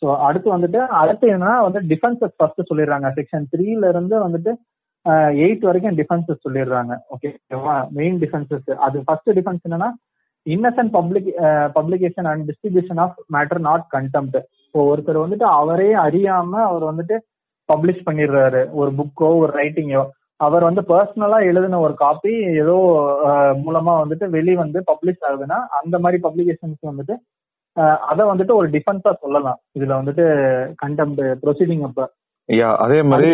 சோ 0.02 0.08
அடுத்து 0.28 0.48
வந்துட்டு 0.54 0.80
அடுத்து 1.02 1.26
என்னன்னா 1.34 1.58
வந்து 1.66 1.82
டிஃபென்சஸ் 1.92 2.34
ஃபர்ஸ்ட் 2.38 2.70
சொல்லிடுறாங்க. 2.70 3.08
செக்ஷன் 3.18 3.46
த்ரீல 3.52 3.90
இருந்து 3.94 4.16
வந்துட்டு 4.26 4.52
எயிட் 5.44 5.66
வரைக்கும் 5.68 5.98
டிஃபென்சஸ் 6.00 6.44
சொல்லிடுறாங்க. 6.46 6.94
ஓகேவா 7.14 7.76
மெயின் 8.00 8.18
டிஃபென்சஸ் 8.24 8.70
அது 8.86 9.04
ஃபர்ஸ்ட் 9.08 9.32
டிஃபென்ஸ் 9.40 9.64
என்னன்னா 9.68 9.90
innocent 10.46 10.92
public 10.98 11.30
publication 11.78 12.28
and 12.32 12.44
distribution 12.50 13.00
of 13.06 13.16
matter 13.36 13.62
not 13.70 13.86
contempt 13.96 14.38
இப்போ 14.66 14.82
ஒருத்தர் 14.92 15.24
வந்துட்டு 15.24 15.48
அவரே 15.60 15.90
அறியாம 16.06 16.52
அவர் 16.70 16.86
வந்துட்டு 16.92 17.16
பப்ளிஷ் 17.74 18.06
பண்ணிடுறாரு. 18.08 18.62
ஒரு 18.80 18.92
புக்கோ 19.00 19.30
ஒரு 19.44 19.52
ரைட்டிங்கோ 19.60 20.04
அவர் 20.46 20.64
வந்து 20.68 20.82
பர்சனலா 20.90 21.38
எழுதின 21.50 21.80
ஒரு 21.86 21.94
காப்பி 22.04 22.34
ஏதோ 22.62 22.76
மூலமா 23.66 23.94
வந்துட்டு 24.02 24.26
வெளி 24.36 24.54
வந்து 24.64 24.80
பப்ளிஷ் 24.92 25.26
ஆகுதுன்னா 25.30 25.60
அந்த 25.80 25.96
மாதிரி 26.04 26.20
பப்ளிகேஷன்ஸ் 26.26 26.90
வந்துட்டு 26.92 27.16
அதை 28.10 28.24
வந்துட்டு 28.32 28.54
ஒரு 28.60 28.68
டிஃபென்ஸா 28.74 29.12
சொல்லலாம். 29.24 29.58
இதுல 29.78 29.94
வந்துட்டு 30.02 30.26
கண்டெம்ட் 30.84 31.22
ப்ரொசீடிங் 31.42 31.86
அப்ப. 31.88 32.04
யா 32.50 32.70
அதே 32.84 33.00
மாதிரி 33.12 33.32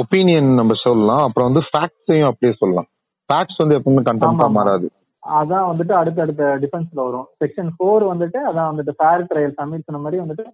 ஒப்பீனியன் 0.00 0.50
நம்ம 0.58 0.76
சொல்லலாம். 0.82 1.22
அப்புறம் 1.26 1.48
வந்து 1.50 1.62
ஃபேக்ட்ஸையும் 1.70 2.28
அப்படியே 2.30 2.52
சொல்லலாம். 2.60 2.88
ஃபேக்ட்ஸ் 3.28 3.60
வந்து 3.62 3.78
எப்பவுமே 3.78 4.04
கண்டெம்ட்டா. 4.08 4.48
மாறாது. 4.58 4.86
அதான் 5.22 5.66
வந்துட்டு 5.70 5.94
அடுத்த 6.00 6.22
அடுத்த 6.24 6.44
டிஃபென்ஸ்ல 6.62 7.00
வரும். 7.08 7.26
செக்ஷன் 7.42 7.70
ஃபோர் 7.76 8.04
வந்துட்டு 8.12 8.40
அதான் 8.50 8.70
வந்துட்டு 8.72 8.94
ஃபேர் 8.98 9.26
ட்ரையல் 9.30 9.58
சமீர் 9.60 9.86
சொன்ன 9.88 10.02
மாதிரி 10.06 10.22
வந்துட்டு 10.22 10.44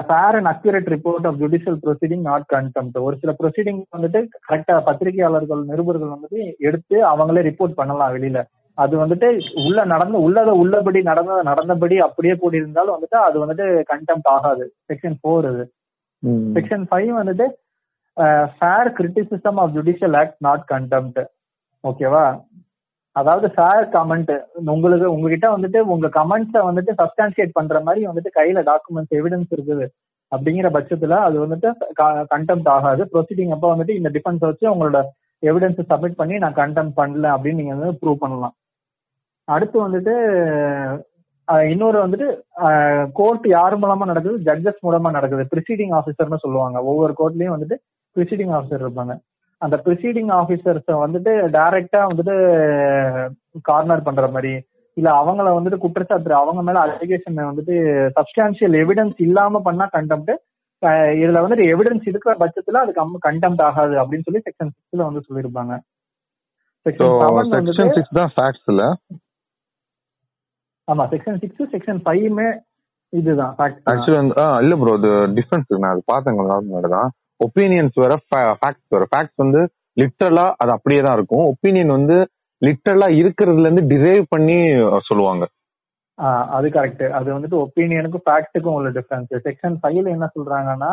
fair 0.00 0.36
and 0.38 0.50
accurate 0.52 0.88
report 0.92 1.26
of 1.28 1.38
judicial 1.40 1.78
proceeding 1.82 2.22
not 2.22 2.46
contempt 2.52 2.96
ஒரு 2.98 3.16
சில 3.16 3.32
ப்ரொசீடிங் 3.40 3.80
வந்துட்டு 3.94 4.20
கரெக்டா 4.46 4.76
பத்திரிகையாளர்கள் 4.88 5.62
நிருபர்கள் 5.64 6.14
வந்துட்டு 6.14 6.40
எடுத்து 6.68 6.96
அவங்களே 7.12 7.44
ரிப்போர்ட் 7.48 7.78
பண்ணலாம் 7.78 8.14
வெளியில. 8.16 8.40
அது 8.78 8.94
வந்துட்டு 9.02 9.28
உள்ள 9.60 9.78
நடந்த 9.84 10.16
உள்ளத 10.18 10.50
உள்ளபடி 10.62 11.00
நடந்த 11.02 11.36
நடந்தபடி 11.42 11.96
அப்படியே 12.06 12.34
கூடியிருந்தாலும் 12.34 12.96
வந்துட்டு 12.96 13.18
அது 13.26 13.36
வந்துட்டு 13.42 13.66
கண்டெம்ட் 13.92 14.28
ஆகாது. 14.34 14.64
செக்ஷன் 14.88 15.16
ஃபோர் 15.20 15.48
ம். 16.22 16.42
செக்ஷன் 16.56 16.84
ஃபைவ் 16.90 17.12
வந்துட்டு 17.20 17.46
fair 18.58 18.90
criticism 18.98 19.58
of 19.62 19.72
judicial 19.74 20.16
act 20.20 20.38
not 20.40 20.64
contempt 20.70 21.20
ஓகேவா 21.84 22.26
அதாவது 23.18 23.46
ஃபேர் 23.54 23.86
கமெண்ட் 23.96 24.32
உங்களுக்கு 24.74 25.06
உங்ககிட்ட 25.14 25.46
வந்துட்டு 25.54 25.80
உங்க 25.94 26.06
கமெண்ட்ஸை 26.16 26.62
வந்துட்டு 26.68 26.92
சப்ஸ்டான்சியேட் 27.00 27.56
பண்ற 27.58 27.80
மாதிரி 27.86 28.02
வந்துட்டு 28.08 28.30
கையில 28.38 28.62
டாக்குமெண்ட்ஸ் 28.70 29.16
எவிடன்ஸ் 29.18 29.54
இருக்குது 29.56 29.86
அப்படிங்கிற 30.32 30.68
பட்சத்துல 30.76 31.18
அது 31.26 31.36
வந்துட்டு 31.44 31.68
கண்டெம்ட் 32.34 32.68
ஆகாது. 32.76 33.02
ப்ரொசீடிங் 33.12 33.52
அப்போ 33.56 33.68
வந்துட்டு 33.74 33.96
இந்த 33.98 34.10
டிஃபென்ஸ் 34.16 34.42
வச்சு 34.48 34.66
உங்களோட 34.72 35.00
எவிடன்ஸ் 35.42 35.80
சப்மிட் 35.90 36.18
பண்ணி 36.20 36.36
நான் 36.44 36.58
கண்டெம் 36.62 36.92
பண்ணல 37.00 37.26
அப்படின்னு 37.34 37.60
நீங்க 37.62 37.74
வந்து 37.76 37.98
ப்ரூவ் 38.02 38.22
பண்ணலாம். 38.24 38.54
அடுத்து 39.56 39.76
வந்துட்டு 39.86 40.14
இன்னொரு 41.72 41.98
வந்துட்டு 42.04 42.28
கோர்ட் 43.18 43.44
யார் 43.56 43.74
மூலமா 43.82 44.04
நடக்குது? 44.10 44.36
ஜட்ஜஸ் 44.48 44.84
மூலமா 44.86 45.10
நடக்குது. 45.16 45.42
ப்ரிசீடிங் 45.52 45.94
ஆஃபீஸர்னு 45.98 46.42
சொல்லுவாங்க. 46.44 46.78
ஒவ்வொரு 46.90 47.14
கோர்ட்லயும் 47.20 47.54
வந்துட்டு 47.56 47.76
ப்ரிசீடிங் 48.16 48.52
ஆஃபீஸர் 48.58 48.84
இருப்பாங்க. 48.86 49.14
அந்த 49.62 49.76
ப்ரிசீடிங் 49.84 50.30
ஆஃபீஸர்ஸ 50.38 50.96
வந்துட்டு 51.02 51.32
டைரக்டா 51.54 52.00
வந்துட்டு 52.08 52.34
கார்னர் 53.68 54.06
பண்ற 54.08 54.26
மாதிரி 54.28 54.52
இல்ல 54.96 55.08
அவங்கள 55.20 55.48
வந்துட்டு 55.54 55.78
குற்றச்சாட்டு 55.78 56.34
அவங்க 56.34 56.60
மேல 56.62 56.82
அலிகேஷன் 56.84 57.40
வந்துட்டு 57.48 57.74
சப்ஸ்டான்சியல் 58.18 58.76
எவிடன்ஸ் 58.82 59.18
இல்லாம 59.26 59.60
பண்ணா 59.60 59.86
கண்டெம்ட் 59.96 60.32
இதுல 61.20 61.42
வந்துட்டு 61.42 61.66
எவிடன்ஸ் 61.72 62.06
இருக்கிற 62.10 62.32
பட்சத்துல 62.40 62.80
அது 62.82 62.92
கண்டெம்ட் 63.28 63.62
ஆகாது 63.62 63.94
அப்படின்னு 64.02 64.26
சொல்லி 64.26 64.42
செக்ஷன் 64.46 64.72
சிக்ஸ்ல 64.74 65.06
வந்து 65.08 65.26
சொல்லியிருப்பாங்க. 65.26 65.74
செக்ஷன் 66.86 67.94
சிக்ஸ் 67.96 68.16
தான் 68.18 68.32
ஃபேக்ட்ஸ் 68.34 68.68
இல்ல 68.72 68.82
ஆமா 70.88 71.04
செக்ஷன் 71.12 71.38
சிக்ஸ் 71.42 71.70
செக்ஷன் 71.72 72.00
ஃபைவ்மே 72.04 72.48
இதுதான். 73.12 73.54
ஆக்சுவலி 73.92 74.18
இல்ல 74.64 74.74
ப்ரோ 74.82 74.94
அது 74.98 75.10
டிஃபரன்ஸ் 75.38 75.72
நான் 75.84 76.02
அது 76.18 76.36
முன்னாடி 76.36 76.90
தான். 76.96 77.10
ஒப்பீனியன்ஸ் 77.40 77.96
வேற 78.02 78.14
ஃபேக்ட்ஸ் 78.28 78.94
வேற. 78.94 79.04
ஃபேக்ட்ஸ் 79.12 79.42
வந்து 79.44 79.60
லிட்டரலா 80.00 80.46
அது 80.62 80.70
அப்படியே 80.76 81.00
தான் 81.06 81.16
இருக்கும். 81.18 81.44
ஒப்பீனியன் 81.52 81.96
வந்து 81.98 82.16
லிட்டரலா 82.62 83.08
இருக்கிறதுல 83.20 83.68
இருந்து 83.68 83.84
டிரைவ் 83.92 84.24
பண்ணி 84.34 84.58
சொல்லுவாங்க. 85.08 85.44
அது 86.56 86.66
கரெக்ட் 86.74 87.02
அது 87.16 87.28
வந்துட்டு 87.34 87.56
ஒப்பீனியனுக்கும் 87.62 88.26
ஃபேக்ட்டுக்கும் 88.26 88.76
உள்ள 88.78 88.90
டிஃபரன்ஸ் 88.98 89.32
செக்ஷன் 89.46 89.74
ஃபைவ்ல 89.80 90.14
என்ன 90.16 90.26
சொல்றாங்கன்னா 90.36 90.92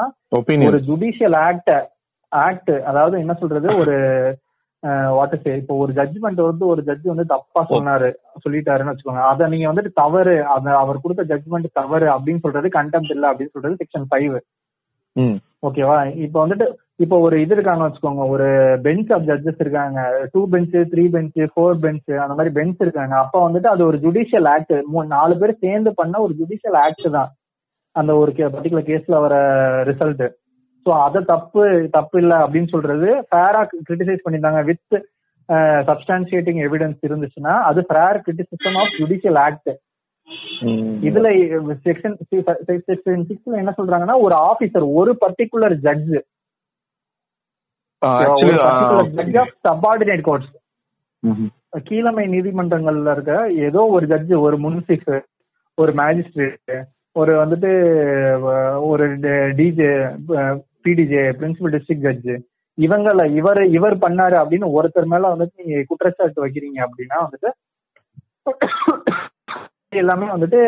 ஒரு 0.69 0.79
ஜுடிஷியல் 0.87 1.37
ஆக்ட் 1.47 1.71
ஆக்ட் 2.31 2.73
அதாவது 2.91 3.15
என்ன 3.23 3.33
சொல்றது 3.41 3.67
ஒரு 3.81 3.95
வாட் 5.17 5.35
சே 5.43 5.51
இப்போ 5.59 5.73
ஒரு 5.83 5.91
ஜட்ஜ்மெண்ட் 5.99 6.39
வந்து 6.47 6.65
ஒரு 6.71 6.81
ஜட்ஜ் 6.87 7.05
வந்து 7.11 7.25
தப்பா 7.33 7.61
சொன்னாரு 7.69 8.09
சொல்லிட்டாருன்னு 8.45 8.91
வச்சுக்கோங்க. 8.91 9.23
அத 9.31 9.47
நீங்க 9.53 9.67
வந்துட்டு 9.69 9.91
தவறு 10.01 10.33
அவர் 10.81 11.03
கொடுத்த 11.03 11.23
ஜட்ஜ்மெண்ட் 11.31 11.69
தவறு 11.79 12.07
அப்படின்னு 12.15 12.43
சொல்றது 12.45 12.69
கண்டெம்ட் 12.77 13.13
இல்ல 13.15 13.29
அப்படின்னு 13.31 13.55
சொல்றது 13.55 13.79
செக்ஷன் 13.81 14.07
ஃபைவ் 14.09 14.35
ஓகேவா? 15.67 15.97
இப்போ 16.25 16.37
வந்துட்டு 16.43 16.65
இப்போ 17.03 17.15
ஒரு 17.25 17.35
இது 17.43 17.53
இருக்காங்க 17.55 17.83
வச்சுக்கோங்க. 17.85 18.23
ஒரு 18.33 18.47
பெஞ்ச் 18.85 19.11
ஆஃப் 19.15 19.27
ஜட்ஜஸ் 19.29 19.61
இருக்காங்க. 19.63 19.99
Two 20.33 20.41
bench 20.53 20.75
three 20.91 21.03
bench 21.15 21.39
four 21.53 21.79
bench 21.85 22.09
அந்த 22.23 22.35
மாதிரி 22.37 22.51
பெஞ்ச் 22.57 22.83
இருக்காங்க. 22.85 23.13
அப்ப 23.23 23.35
வந்துட்டு 23.45 23.69
அது 23.73 23.83
ஒரு 23.89 23.97
ஜுடிஷியல் 24.05 24.49
ஆக்ட் 24.53 24.73
நாலு 25.15 25.35
பேர் 25.41 25.61
சேர்ந்து 25.65 25.91
பண்ண 26.01 26.21
ஒரு 26.25 26.35
ஜுடிஷியல் 26.41 26.77
ஆக்ட் 26.83 27.07
தான். 27.17 27.31
அந்த 27.95 28.11
ஒரு 28.21 28.31
பர்டிகுலர் 28.55 28.89
கேஸ்ல 28.91 29.17
வர 29.25 29.35
ரிசல்ட் 29.89 30.23
ஸோ 30.85 30.91
அதை 31.03 31.19
தப்பு 31.33 31.63
தப்பு 31.91 32.15
இல்லை 32.21 32.37
அப்படின்னு 32.45 32.69
சொல்றது 32.71 33.09
ஃபேரா 33.27 33.59
கிரிட்டிசைஸ் 33.81 34.23
பண்ணியிருந்தாங்க 34.23 34.61
வித் 34.69 34.95
சப்ஸ்டான்சியேட்டிங் 35.89 36.59
எவிடன்ஸ் 36.65 37.05
இருந்துச்சுன்னா 37.07 37.53
அது 37.69 37.81
fair 37.89 38.19
criticism 38.25 38.79
of 38.81 38.95
judicial 38.99 39.39
act 39.45 39.71
இதுல 41.03 41.29
செக்ஷன் 41.85 42.15
செக்ஷன் 42.87 43.25
சிக்ஸ்ல 43.29 43.57
என்ன 43.57 43.73
சொல்றாங்கன்னா 43.77 44.15
ஒரு 44.21 44.35
ஆபீசர் 44.49 44.85
ஒரு 44.93 45.11
particular 45.23 45.75
judge 45.79 46.13
judge 49.11 49.37
of 49.37 49.53
subordinate 49.67 50.23
courts 50.23 50.53
கீழமை 51.83 52.25
நீதிமன்றங்கள்ல 52.27 53.13
இருக்க 53.13 53.35
ஏதோ 53.67 53.83
ஒரு 53.89 54.05
ஜட்ஜ் 54.05 54.33
ஒரு 54.45 54.57
முன்சிஃப் 54.57 55.11
ஒரு 55.77 55.91
மேஜிஸ்ட்ரேட் 55.93 56.73
ஒரு 57.15 57.31
வந்துட்டு 57.35 57.71
ஒரு 58.83 59.05
DJ 59.57 59.91
PDJ 60.85 61.23
principal 61.39 61.73
district 61.75 62.07
judge 62.07 62.33
இவங்கள 62.77 63.23
இவர் 63.31 63.61
இவர் 63.69 63.95
பண்ணாரு 64.05 64.35
அப்படின்னு 64.39 64.67
ஒருத்தர் 64.77 65.11
மேல 65.11 65.31
வந்துட்டு 65.33 65.61
நீங்க 65.61 65.83
குற்றச்சாட்டு 65.87 66.43
வைக்கிறீங்க 66.45 66.79
அப்படின்னா 66.85 67.19
வந்துட்டு 67.25 67.51
எல்லாமே 70.01 70.27
வந்துட்டு 70.33 70.59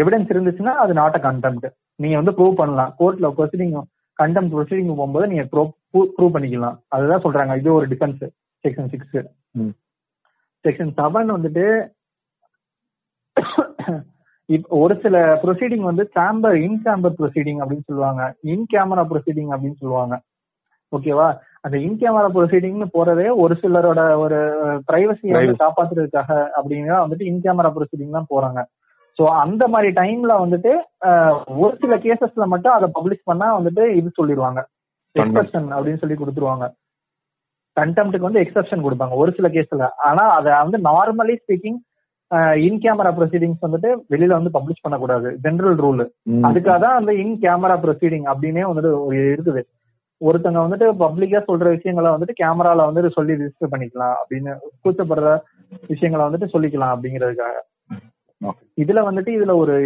எவிடன்ஸ் 0.00 0.32
இருந்துச்சுன்னா 0.34 0.72
அது 0.84 0.92
நாட் 1.00 1.16
அ 1.18 1.20
கண்டெம்ட் 1.28 1.66
நீங்க 2.02 2.16
வந்து 2.20 2.34
ப்ரூவ் 2.38 2.60
பண்ணலாம். 2.60 2.92
கோர்ட்ல 3.00 3.28
ப்ரொசீடிங் 3.38 3.74
கண்டெம்ட் 4.18 4.52
ப்ரொசீடிங் 4.54 4.90
போகும்போது 4.90 5.26
நீங்க 5.32 5.44
ப்ரூவ் 5.52 6.34
பண்ணிக்கலாம். 6.36 6.76
அதுதான் 6.94 7.24
சொல்றாங்க. 7.24 7.54
இது 7.60 7.70
ஒரு 7.78 7.86
defence 7.92 8.22
section 8.64 8.90
six. 8.92 9.18
Section 10.64 10.92
seven 11.00 11.34
வந்துட்டு 11.36 11.66
ஒரு 14.80 14.94
சில 15.02 15.16
ப்ரொசீடிங் 15.42 15.84
வந்து 15.90 16.04
சாம்பர் 16.16 16.56
இன் 16.66 16.80
சாம்பர் 16.84 17.16
ப்ரொசீடிங் 17.20 17.60
அப்படின்னு 17.62 17.88
சொல்லுவாங்க. 17.90 18.22
இன் 18.52 18.66
கேமரா 18.72 19.04
ப்ரொசீடிங் 19.12 19.52
அப்படின்னு 19.54 19.80
சொல்லுவாங்க. 19.82 20.14
ஓகேவா 20.92 21.28
அந்த 21.64 21.76
இன் 21.86 21.98
கேமரா 22.00 22.28
ப்ரொசீடிங்னு 22.36 22.86
போறதே 22.94 23.26
ஒரு 23.42 23.54
சிலரோட 23.62 24.00
ஒரு 24.22 24.38
பிரைவசியை 24.88 25.34
வந்து. 25.34 25.54
காப்பாத்துறதுக்காக 25.64 26.30
அப்படின்னா 26.58 26.96
வந்துட்டு 27.02 27.28
இன் 27.30 27.42
கேமரா 27.44 27.70
ப்ரொசீடிங் 27.76 28.16
தான் 28.18 28.30
போறாங்க. 28.32 28.60
சோ 29.18 29.24
அந்த 29.42 29.62
மாதிரி 29.72 29.88
டைம்ல 30.00 30.32
வந்துட்டு 30.44 30.72
ஒரு 31.62 31.74
சில 31.82 31.96
கேசஸ்ல 32.04 32.44
மட்டும் 32.52 32.74
அதை 32.76 32.86
பப்ளிஷ் 32.96 33.28
பண்ணா 33.30 33.48
வந்துட்டு 33.58 33.84
இது 33.98 34.08
சொல்லிடுவாங்க. 34.18 34.60
எக்ஸப்ஷன் 35.16 35.68
அப்படின்னு 35.76 36.02
சொல்லி 36.02 36.16
கொடுத்துருவாங்க. 36.20 36.66
கண்டெம்ட்டுக்கு 37.76 38.28
வந்து 38.28 38.42
எக்ஸப்ஷன் 38.44 38.84
கொடுப்பாங்க 38.86 39.14
ஒரு 39.22 39.30
சில 39.36 39.48
கேஸ்ல 39.56 39.84
ஆனா 40.08 40.24
அதை 40.38 40.52
வந்து 40.64 40.78
normally 40.88 41.36
speaking 41.42 41.78
in 42.66 42.80
camera 42.84 43.10
proceedings 43.16 43.64
வந்துட்டு 43.66 43.88
வெளியில 44.12 44.36
வந்து 44.38 44.52
பப்ளிஷ் 44.56 44.84
பண்ணக்கூடாது. 44.84 45.28
ஜெனரல் 45.44 45.78
ரூல் 45.84 46.02
அதுக்காக 46.48 46.76
தான் 46.84 46.98
வந்து 46.98 47.14
இன் 47.22 47.36
கேமரா 47.44 47.76
ப்ரொசீடிங் 47.84 48.26
அப்படின்னே 48.32 48.64
வந்துட்டு 48.70 48.92
இருக்குது. 49.34 49.62
ஒருத்தங்க 50.22 50.58
வந்துட்டு 50.64 50.86
பப்ளிக்கா 51.02 51.38
சொல்ற 51.48 51.66
விஷயங்களை 51.76 52.10
வந்துட்டு 52.14 52.34
கேமரால 52.40 52.84
வந்துட்டு 52.88 53.10
சொல்லி 53.16 53.34
ரிஜிஸ்டர் 53.40 53.72
பண்ணிக்கலாம் 53.74 54.14
அப்படின்னு 54.20 54.52
கூச்சப்படுற 54.84 55.30
விஷயங்களை 55.92 56.24
வந்துட்டு 56.26 56.52
சொல்லிக்கலாம் 56.54 56.94
அப்படிங்கிறதுக்காக. 56.94 57.56
இதுல 58.82 59.00
வந்துட்டு 59.08 59.30
இதுல 59.38 59.54
ஒரு 59.62 59.76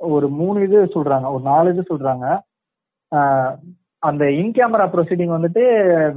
ஒரு 0.00 0.26
மூணு 0.40 0.58
இது 0.66 0.78
சொல்றாங்க. 0.94 1.26
ஒரு 1.34 1.42
நாலு 1.50 1.72
இது 1.72 1.82
சொல்றாங்க. 1.90 2.26
அந்த 4.02 4.24
இன் 4.40 4.52
கேமரா 4.58 4.84
ப்ரொசீடிங் 4.92 5.32
வந்துட்டு 5.36 5.62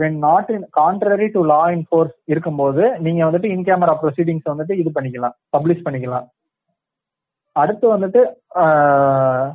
when 0.01 0.17
not 0.27 0.51
in 0.55 0.67
contrary 0.79 1.27
to 1.31 1.41
law 1.45 1.61
in force 1.77 2.13
இருக்கும்போது 2.33 2.83
நீங்க 3.07 3.23
வந்துட்டு 3.25 3.49
இன் 3.55 3.65
கேமரா 3.69 3.95
ப்ரொசீடிங்ஸ் 4.03 4.51
வந்துட்டு 4.51 4.73
இது 4.81 4.91
பண்ணிக்கலாம் 4.99 5.35
பப்ளிஷ் 5.57 5.85
பண்ணிக்கலாம். 5.87 6.27
அடுத்து 7.55 7.85
வந்துட்டு 7.97 8.21
ஆஹ் 8.61 9.49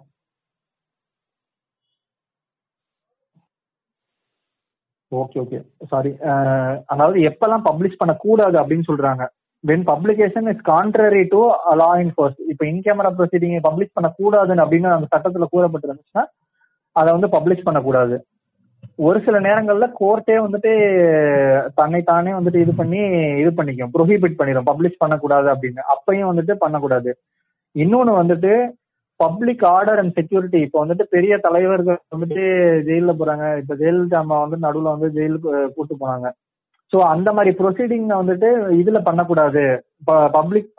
ஓகே 5.12 5.38
ஓகே 5.42 5.58
சாரி 5.90 6.10
அதாவது 6.92 7.18
எப்பெல்லாம் 7.28 7.66
பப்ளிஷ் 7.68 8.00
பண்ணக்கூடாது 8.00 8.56
அப்படின்னு 8.62 8.88
சொல்றாங்க. 8.90 9.22
When 9.64 9.84
publication 9.92 10.48
is 10.52 10.64
contrary 10.72 11.22
to 11.34 11.40
law 11.80 11.90
in force 12.02 12.36
இப்போ 12.52 12.64
இன் 12.70 12.82
கேமரா 12.86 13.10
ப்ரொசீடிங் 13.18 13.54
பப்ளிஷ் 13.68 13.96
பண்ணக்கூடாதுன்னு 13.98 14.64
அப்படின்னு 14.64 14.90
அந்த 14.96 15.08
சட்டத்துல 15.14 15.46
கூறப்பட்டிருந்துச்சுன்னா 15.54 16.24
அதை 16.96 17.08
வந்து 17.16 17.28
பப்ளிஷ் 17.36 17.66
பண்ணக்கூடாது. 17.68 18.16
ஒரு 19.06 19.18
சில 19.24 19.36
நேரங்கள்ல 19.46 19.86
கோர்ட்டே 20.00 20.36
வந்துட்டு 20.44 20.72
தன்னை 21.74 22.00
தானே 22.02 22.30
வந்துட்டு 22.36 22.62
இது 22.64 22.72
பண்ணி 22.80 23.00
இது 23.42 23.50
பண்ணிக்கும் 23.58 23.92
ப்ரொஹிபிட் 23.96 24.38
பண்ணிடும் 24.40 24.68
பப்ளிஷ் 24.70 25.00
பண்ணக்கூடாது 25.02 25.48
அப்படின்னு. 25.54 25.82
அப்பயும் 25.94 26.30
வந்துட்டு 26.30 26.54
பண்ணக்கூடாது. 26.64 27.10
இன்னொன்னு 27.74 28.12
வந்துட்டு 28.20 28.52
பப்ளிக் 29.22 29.62
ஆர்டர் 29.74 30.00
அண்ட் 30.02 30.16
செக்யூரிட்டி 30.18 30.58
இப்போ 30.66 30.78
வந்துட்டு 30.82 31.04
பெரிய 31.14 31.32
தலைவர்கள் 31.46 31.98
வந்துட்டு 32.14 32.44
ஜெயில 32.88 33.12
போறாங்க. 33.20 33.46
இப்ப 33.62 33.74
ஜெயலலிதா 33.80 34.20
அம்மா 34.24 34.36
வந்து 34.44 34.58
நடுவுல 34.66 34.94
வந்து 34.94 35.08
ஜெயிலுக்கு 35.16 35.50
கூட்டு 35.76 35.94
போனாங்க. 36.02 36.28
சோ 36.92 36.98
அந்த 37.14 37.28
மாதிரி 37.36 37.50
ப்ரொசீடிங் 37.60 38.06
வந்துட்டு 38.20 38.48
இதுல 38.80 38.98
பண்ணக்கூடாது. 39.08 39.64
பப்ளிக் 40.36 40.70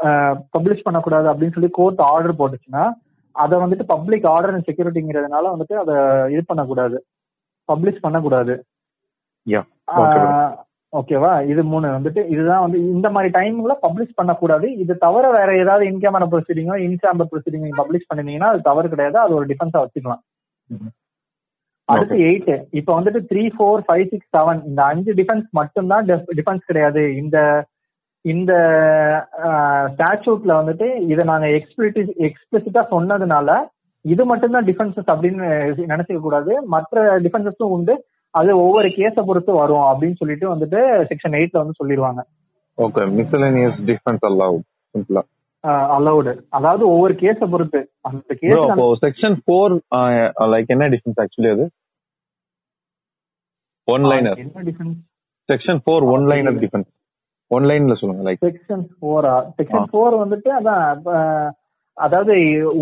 பப்ளிஷ் 0.55 0.86
பண்ணக்கூடாது 0.88 1.27
அப்படின்னு 1.31 1.55
சொல்லி 1.58 1.72
கோர்ட் 1.79 2.01
ஆர்டர் 2.12 2.39
போட்டுச்சுன்னா 2.39 2.86
அதை 3.36 3.55
வந்துட்டு 3.63 3.86
பப்ளிக் 3.93 4.25
ஆர்டர் 4.34 4.53
அண்ட் 4.55 4.67
செக்யூரிட்டிங்கிறதுனால 4.69 5.51
வந்துட்டு 5.53 5.75
அதை 5.84 5.96
இது 6.34 6.41
பண்ணக்கூடாது. 6.51 6.98
பப்ளிஷ் 7.69 8.03
பண்ணக்கூடாது. 8.05 8.55
ஓகேவா? 10.93 11.31
இது 11.51 11.62
மூணு 11.72 11.88
வந்துட்டு 11.96 12.22
இதுதான் 12.34 12.63
வந்து 12.65 12.77
இந்த 12.93 13.08
மாதிரி 13.15 13.29
டைம்ல 13.36 13.74
பப்ளிஷ் 13.84 14.15
பண்ணக்கூடாது. 14.19 14.67
இது 14.84 14.93
தவிர 15.03 15.25
வேற 15.36 15.50
ஏதாவது 15.63 15.84
இன் 15.89 16.01
கேமரா 16.03 16.27
ப்ரொசீடிங்கோ 16.31 16.77
இன் 16.86 16.98
சாம்பர் 17.03 17.29
ப்ரொசீடிங் 17.34 17.67
பப்ளிஷ் 17.81 18.08
பண்ணிருந்தீங்கன்னா 18.10 18.51
அது 18.53 18.62
தவறு 18.69 18.88
கிடையாது. 18.93 19.17
அது 19.24 19.38
ஒரு 19.39 19.48
டிஃபென்ஸா 19.51 19.84
வச்சுக்கலாம். 19.84 20.24
அடுத்து 21.89 22.15
எயிட் 22.29 22.50
இப்ப 22.79 22.89
வந்துட்டு 22.98 23.22
three 23.29 23.43
four 23.53 23.86
five 23.86 24.05
six 24.12 24.34
seven 24.36 24.60
இந்த 24.69 24.81
அஞ்சு 24.91 25.12
டிஃபென்ஸ் 25.19 25.48
மட்டும்தான் 25.60 26.08
டிஃபென்ஸ் 26.39 26.69
கிடையாது. 26.72 27.03
இந்த 27.24 27.38
இந்த 28.25 28.53
ஸ்டாச்சூட்ல 29.91 30.53
வந்துட்டு 30.60 30.88
இதை 31.12 31.24
நாங்க 31.29 31.48
எக்ஸ்பிளிட்டி 31.58 32.01
எக்ஸ்பிளிசிட்டா 32.27 32.81
சொன்னதுனால 32.93 33.50
இது 34.05 34.24
மட்டும்தான் 34.31 34.67
டிஃபென்சஸ் 34.69 35.10
அப்படின்னு 35.13 35.48
நினைச்சுக்க 35.91 36.19
கூடாது 36.25 36.53
மற்ற 36.74 37.03
டிஃபென்சஸும் 37.25 37.74
உண்டு. 37.75 37.93
அது 38.34 38.52
ஒவ்வொரு 38.64 38.90
கேஸை 38.98 39.22
பொறுத்து 39.26 39.52
வரும் 39.60 39.88
அப்படின்னு 39.90 40.20
சொல்லிட்டு 40.20 40.46
வந்துட்டு 40.52 40.80
செக்ஷன் 41.12 41.38
எயிட்ல 41.40 41.62
வந்து 41.62 41.80
சொல்லிடுவாங்க 41.80 42.22
ஓகே 42.78 43.04
மிஸ்லனியஸ் 43.18 43.80
டிஃபென்ஸ் 43.90 44.26
அலவுட் 44.30 44.66
சிம்பிளா 44.96 45.24
அலௌடு 45.96 46.32
அதாவது 46.58 46.84
ஒவ்வொரு 46.92 47.14
கேஸை 47.22 47.48
பொறுத்து. 47.54 47.80
அந்த 48.08 48.34
கேஸ் 48.42 48.62
அப்போ 48.66 48.86
செக்ஷன் 49.02 49.36
ஃபோர் 49.42 49.74
லைக் 50.54 50.70
என்ன 50.76 50.88
டிஃபென்ஸ் 50.94 51.20
ஆக்சுவலி 51.24 51.50
அது? 51.56 51.66
ஒன் 53.88 54.06
லைனர் 54.12 54.40
என்ன 54.44 54.64
defence 54.70 54.98
section 55.50 55.82
four 55.84 56.06
one 56.14 56.26
liner 56.32 56.60
defence 56.64 56.90
one 57.52 57.66
லைன்ல 57.70 57.96
சொல்லுங்க 58.00 58.24
லைக் 58.28 58.42
செக்ஷன் 58.48 58.86
ஃபோரா 58.94 59.36
செக்ஷன். 59.60 59.88
ஃபோர் 59.92 60.16
வந்துட்டு 60.24 60.50
அதான் 60.58 60.84
அதாவது 61.98 62.34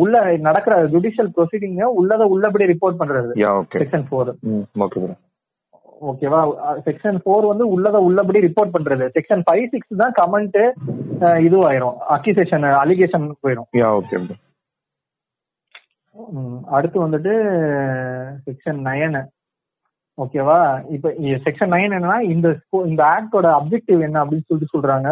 உள்ள 0.02 0.16
நடக்கிற 0.48 0.76
ஜுடிஷியல் 0.94 1.32
ப்ரொசீடிங்க 1.36 1.84
உள்ளத 2.00 2.24
உள்ளபடி 2.34 2.66
ரிப்போர்ட் 2.72 3.00
பண்றது. 3.00 3.32
செக்ஷன் 3.76 4.06
ஃபோர் 4.10 4.30
ஓகே 4.86 5.02
ஓகேவா 6.10 6.40
செக்ஷன் 6.88 7.18
ஃபோர் 7.24 7.46
வந்து 7.52 7.66
உள்ளத 7.76 7.98
உள்ளபடி 8.08 8.40
ரிப்போர்ட் 8.48 8.76
பண்றது. 8.76 9.06
செக்ஷன் 9.16 9.44
ஃபைவ் 9.48 9.70
சிக்ஸ் 9.74 10.02
தான் 10.02 10.18
கமெண்ட் 10.20 10.60
இதுவாயிரும். 11.48 11.96
அக்யூசேஷன் 12.16 12.68
அலிகேஷன் 12.84 13.26
போயிடும் 13.46 13.68
ஓகே 14.00 14.18
அடுத்து 16.76 16.98
வந்துட்டு 17.06 17.34
செக்ஷன் 18.46 18.80
நயன் 18.90 19.18
ஓகேவா 20.18 20.60
இப்ப 20.96 21.10
செக்ஷன் 21.46 21.72
நைன் 21.74 21.96
என்னன்னா 21.98 22.20
இந்த 22.34 22.48
இந்த 22.92 23.02
ஆக்டோட 23.16 23.48
அப்ஜெக்டிவ் 23.58 24.00
என்ன 24.06 24.18
அப்படின்னு 24.22 24.48
சொல்லிட்டு 24.48 24.76
சொல்றாங்க. 24.76 25.10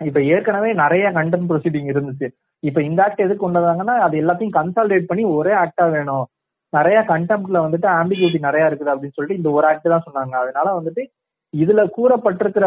இப்ப 0.00 0.20
ஏற்கனவே 0.32 0.70
நிறைய 0.80 1.04
கண்டென்ட் 1.18 1.48
ப்ரொசீடிங் 1.50 1.88
இருந்துச்சு. 1.92 2.28
இப்ப 2.62 2.82
இந்த 2.88 3.00
ஆக்ட் 3.04 3.24
எதுக்கு 3.24 3.44
கொண்டு 3.44 3.60
வந்தாங்கன்னா 3.60 3.94
அது 4.06 4.14
எல்லாத்தையும் 4.22 4.56
கன்சால்டேட் 4.58 5.08
பண்ணி 5.10 5.24
ஒரே 5.36 5.52
ஆக்டா 5.62 5.84
வேணும். 5.96 6.26
நிறைய 6.72 6.98
கண்டெம்ட்ல 7.08 7.58
வந்துட்டு 7.64 7.88
ஆம்பிகூட்டி 7.98 8.38
நிறைய 8.38 8.68
இருக்குது 8.68 8.92
அப்படின்னு 8.92 9.16
சொல்லிட்டு 9.16 9.36
இந்த 9.36 9.50
ஒரு 9.50 9.66
ஆக்ட் 9.66 9.88
தான் 9.88 10.06
சொன்னாங்க. 10.06 10.34
அதனால 10.36 10.80
வந்துட்டு 10.80 11.02
இதுல 11.54 11.82
கூறப்பட்டிருக்கிற 11.96 12.66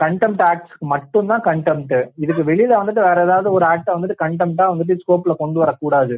கண்டெம்ட் 0.00 0.42
ஆக்ட்ஸ்க்கு 0.42 0.86
மட்டும்தான் 0.86 1.42
கண்டெம்ட் 1.42 1.94
இதுக்கு 2.14 2.42
வெளியில 2.42 2.76
வந்துட்டு 2.80 3.00
வேற 3.00 3.22
ஏதாவது 3.22 3.48
ஒரு 3.52 3.64
ஆக்ட 3.66 3.88
வந்துட்டு 3.96 4.16
கண்டெம்ட்டா 4.24 4.66
வந்துட்டு 4.72 4.94
ஸ்கோப்ல 4.94 5.34
கொண்டு 5.36 5.58
வரக்கூடாது 5.58 6.16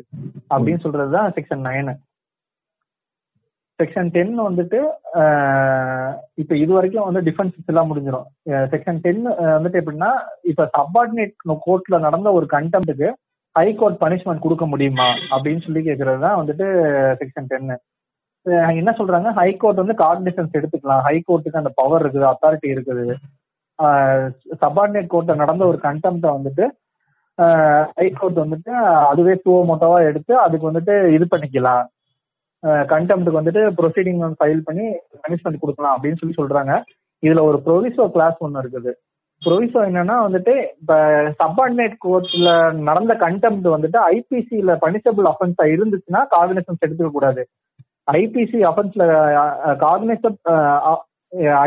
அப்படின்னு 0.50 0.82
சொல்றதுதான் 0.82 1.32
செக்ஷன் 1.36 1.64
நைன் 1.68 1.90
செக்ஷன் 3.78 4.10
டென் 4.10 4.34
வந்துட்டு 4.40 4.78
இப்ப 6.34 6.52
இது 6.56 6.72
வரைக்கும் 6.72 7.12
வந்து 7.12 7.20
டிஃபென்ஸ் 7.20 7.70
எல்லாம் 7.72 7.88
முடிஞ்சிடும் 7.90 8.26
செக்ஷன் 8.72 9.00
டென் 9.00 9.22
வந்துட்டு 9.56 9.80
எப்படின்னா 9.80 10.10
இப்ப 10.42 10.70
சப்பார்டினேட் 10.78 11.34
கோர்ட்ல 11.66 11.98
நடந்த 11.98 12.32
ஒரு 12.32 12.46
கண்டெம்ட்டுக்கு 12.50 13.10
ஹை 13.58 13.68
கோர்ட் 13.80 14.00
பனிஷ்மெண்ட் 14.04 14.44
கொடுக்க 14.46 14.64
முடியுமா? 14.72 15.08
அப்படின்னு 15.34 15.64
சொல்லி 15.66 15.80
கேக்குறது 15.88 16.20
தான் 16.26 16.38
வந்துட்டு 16.40 16.66
செக்ஷன் 17.20 17.48
டென்னு 17.52 17.76
என்ன 18.80 18.90
சொல்றாங்க? 18.98 19.28
ஹை 19.38 19.48
கோர்ட் 19.62 19.80
வந்து 19.82 19.96
கார்டினேஷன்ஸ் 20.02 20.58
எடுத்துக்கலாம். 20.58 21.02
ஹை 21.06 21.16
கோர்ட்டுக்கு 21.28 21.60
அந்த 21.60 21.72
பவர் 21.80 22.02
இருக்குது 22.04 22.26
அத்தாரிட்டி 22.32 22.68
இருக்குது. 22.74 23.04
சபார்டினேட் 24.62 25.10
கோர்ட்ல 25.12 25.34
நடந்த 25.42 25.64
ஒரு 25.70 25.78
கண்டெம்ட்டை 25.86 26.30
வந்துட்டு 26.36 26.66
ஹை 27.98 28.06
கோர்ட் 28.20 28.38
வந்துட்டு 28.44 28.72
அதுவே 29.10 29.34
சுவ 29.42 29.58
மொத்தவா 29.72 29.98
எடுத்து 30.10 30.32
அதுக்கு 30.44 30.68
வந்துட்டு 30.70 30.94
இது 31.16 31.26
பண்ணிக்கலாம். 31.34 31.84
கண்டெம்ட்டுக்கு 32.92 33.40
வந்துட்டு 33.40 33.62
ப்ரொசீடிங் 33.80 34.22
ஃபைல் 34.38 34.62
பண்ணி 34.68 34.86
பனிஷ்மெண்ட் 35.24 35.62
கொடுக்கலாம் 35.64 35.94
அப்படின்னு 35.96 36.20
சொல்லி 36.22 36.34
சொல்றாங்க. 36.40 36.72
இதுல 37.26 37.42
ஒரு 37.50 37.58
ப்ரொவிசோ 37.66 38.06
கிளாஸ் 38.16 38.42
ஒன்று 38.46 38.62
இருக்குது. 38.64 38.92
ப்ரொவிசோ 39.42 39.80
என்னன்னா 39.88 40.14
வந்துட்டு 40.24 40.54
இப்ப 40.80 40.94
சப்பார்டினேட் 41.40 41.94
கோர்ட்ல 42.04 42.50
நடந்த 42.88 43.12
கண்டெம்ட் 43.24 43.68
வந்துட்டு 43.74 43.98
ஐபிசில 44.14 44.74
பனிஷபிள் 44.84 45.28
அஃபென்ஸா 45.32 45.66
இருந்துச்சுன்னா 45.74 46.22
கார்டினேஷன்ஸ் 46.34 46.84
எடுத்துக்க 46.86 47.10
கூடாது. 47.16 47.42
ஐபிசி 48.20 48.60
அஃபென்ஸ்ல 48.70 49.04
கார்டினேஷன் 49.84 50.36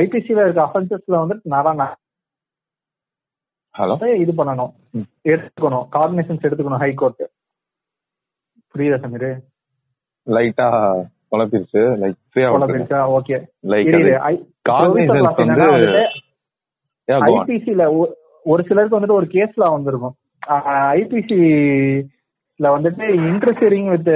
ஐபிசில 0.02 0.44
இருக்க 0.46 0.62
அஃபென்சஸ்ல 0.68 1.22
வந்துட்டு 1.24 1.54
நடன 1.56 1.88
ஹலோ 3.76 3.96
இது 4.24 4.32
பண்ணணும். 4.40 4.72
எடுத்துக்கணும். 5.34 5.86
கார்டினேஷன்ஸ் 5.96 6.46
எடுத்துக்கணும் 6.48 6.84
ஹை 6.86 6.92
கோர்ட் 7.02 7.24
புரியுதா 8.76 8.98
சமீர்? 9.04 9.30
லைட்டா 10.28 10.68
குழப்பிருச்சு. 11.32 11.82
லைக் 12.02 12.18
ஃப்ரீயா 12.32 12.50
குழம்பிருச்சா 12.54 13.00
ஓகே 13.18 13.38
லைக் 13.74 13.92
தெரியுது 13.96 14.18
கார்னிசன்ஸ் 14.70 15.40
வந்து. 15.42 16.04
ஐபிசில 17.30 17.86
ஒரு 18.52 18.62
சிலருக்கு 18.68 18.98
வந்துட்டு 18.98 19.20
ஒரு 19.20 19.28
கேஸ்ல 19.36 19.64
வந்திருக்கும். 19.76 20.16
ஐபிசில 21.00 22.68
வந்துட்டு 22.76 23.06
இன்டர்ஃபியரிங் 23.30 23.90
வித் 23.94 24.12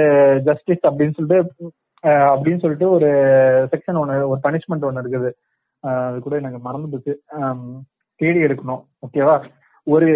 ஜஸ்டிஸ் 0.48 0.86
அப்படின்னு 0.88 1.16
சொல்லிட்டு 1.18 1.72
அப்படின்னு 2.32 2.62
சொல்லிட்டு 2.62 2.88
ஒரு 2.96 3.08
செக்ஷன் 3.72 4.00
ஒன்று 4.00 4.16
ஒரு 4.32 4.40
பனிஷ்மெண்ட் 4.46 4.86
ஒன்று 4.88 5.02
இருக்குது. 5.04 5.30
அது 6.08 6.18
கூட 6.24 6.34
எனக்கு 6.42 6.58
மறந்து 6.66 6.90
போச்சு 6.92 7.12
தேடி 8.20 8.40
எடுக்கணும். 8.46 8.82
ஓகேவா 9.06 9.36
ஒரு 9.94 10.06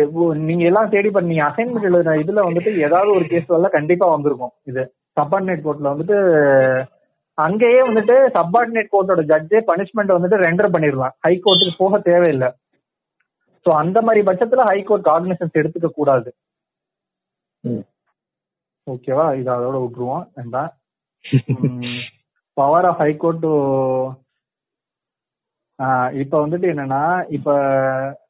நீங்க 0.47 0.65
எல்லாம் 0.69 0.93
தேடி 0.95 1.11
பண்ணி 1.17 1.37
அசைன்மெண்ட் 1.49 1.89
எழுதுன 1.89 2.15
இதுல 2.23 2.45
வந்துட்டு 2.47 2.71
ஏதாவது 2.87 3.11
ஒரு 3.17 3.25
கேஸ்ல 3.33 3.59
எல்லாம் 3.59 3.77
கண்டிப்பா 3.77 4.07
வந்திருக்கும் 4.15 4.55
இது. 4.71 4.83
சப்பார்டினேட் 5.19 5.65
கோர்ட்ல 5.67 5.93
வந்துட்டு 5.93 6.17
அங்கேயே 7.39 7.81
வந்துட்டு 7.89 8.17
சப்பார்டினேட் 8.37 8.93
கோர்ட்டோட 8.95 9.23
ஜட்ஜே 9.31 9.61
பனிஷ்மெண்ட் 9.69 10.17
வந்துட்டு 10.17 10.39
ரெண்டர் 10.47 10.73
பண்ணிடலாம். 10.75 11.15
ஹை 11.25 11.35
கோர்ட்டுக்கு 11.45 11.75
போக 11.83 11.99
தேவையில்லை. 12.09 12.49
சோ 13.67 13.71
அந்த 13.83 13.99
மாதிரி 14.07 14.21
பட்சத்துல 14.27 14.65
ஹை 14.71 14.79
கோர்ட் 14.89 15.09
காக்னிசன்ஸ் 15.09 15.59
எடுத்துக்க 15.61 15.89
கூடாது. 15.99 16.31
ம். 17.65 17.85
ஓகேவா? 18.87 19.27
இது 19.41 19.51
அதோட 19.57 19.77
விட்டுருவோம். 19.83 20.25
வேண்டாம் 20.39 20.71
power 22.57 22.87
of 22.91 23.01
high 23.03 23.11
court 23.23 23.45
to 23.45 23.53
இப்ப 26.23 26.35
வந்துட்டு 26.45 26.67
என்னன்னா 26.73 27.03
இப்ப 27.37 27.51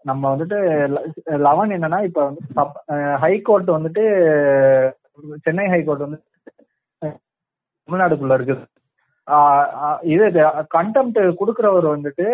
நம்ம 0.09 0.23
வந்துட்டு 0.35 0.59
லெவன் 1.47 1.73
என்னன்னா 1.77 1.99
இப்ப 2.09 2.19
வந்து 2.27 2.41
ஹை 3.23 3.33
கோர்ட் 3.49 3.71
வந்துட்டு 3.77 4.05
சென்னை 5.47 5.67
ஹை 5.73 5.81
கோர்ட் 5.85 6.05
வந்து 6.07 6.19
தமிழ்நாடுக்குள்ள 7.03 8.35
இருக்குது. 8.39 8.63
இது 10.13 10.25
கண்டெம்ட் 10.77 11.19
கொடுக்கறவர் 11.41 11.87
வந்துட்டு 11.95 12.27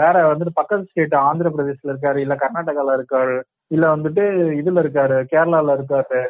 வேற 0.00 0.16
வந்துட்டு 0.30 0.58
பக்கத்து 0.60 0.90
ஸ்டேட் 0.90 1.16
ஆந்திர 1.26 1.50
பிரதேஷ்ல 1.54 1.92
இருக்காரு 1.92 2.18
இல்ல 2.24 2.34
கர்நாடகால 2.42 2.94
இருக்காரு 2.98 3.36
இல்ல 3.70 3.84
வந்துட்டு 3.94 4.24
இதுல 4.60 4.82
இருக்காரு 4.84 5.18
கேரளால 5.32 5.76
இருக்காரு 5.78 6.22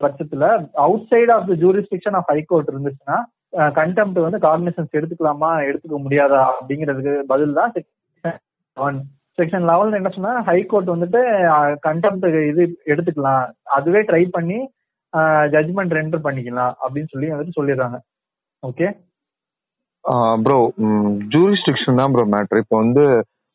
பட்சத்துல 0.00 0.46
outside 1.12 1.30
of 1.36 1.48
the 1.50 1.54
jurisdiction 1.62 2.16
of 2.18 2.30
high court 2.32 2.72
இருந்துச்சுன்னா 2.72 3.18
கண்டெம்ட் 3.78 4.18
வந்து 4.26 4.38
காக்னிசன்ஸ் 4.46 4.96
எடுத்துக்கலாமா 4.98 5.50
எடுத்துக்க 5.68 5.98
முடியாதா 6.04 6.42
அப்படிங்கிறதுக்கு 6.50 7.14
பதில் 7.32 7.58
தான் 7.58 7.72
செக்ஷன் 7.76 8.98
செக்ஷன் 9.38 9.66
லெவல்ல 9.70 9.98
என்ன 10.00 10.10
சொன்னா 10.14 10.32
ஹைகோர்ட் 10.48 10.94
வந்துட்டு 10.94 11.20
கண்டெம்ட் 11.86 12.24
இது 12.50 12.62
எடுத்துக்கலாம். 12.92 13.44
அதுவே 13.76 14.00
ட்ரை 14.08 14.22
பண்ணி 14.36 14.58
ஜட்மெண்ட் 15.54 15.96
ரெண்டர் 15.98 16.24
பண்ணிக்கலாம் 16.26 16.72
அப்படின்னு 16.82 17.12
சொல்லி 17.12 17.28
வந்துட்டு 17.32 17.58
சொல்லிடுறாங்க. 17.58 17.98
ஓகே 18.62 18.88
ப்ரோ 20.44 20.58
ஜூரிஸ்டிக்ஷன் 21.32 21.98
தான் 22.00 22.12
ப்ரோ 22.14 22.24
மேட்ரு 22.34 22.62
இப்போ 22.64 22.76
வந்து 22.82 23.04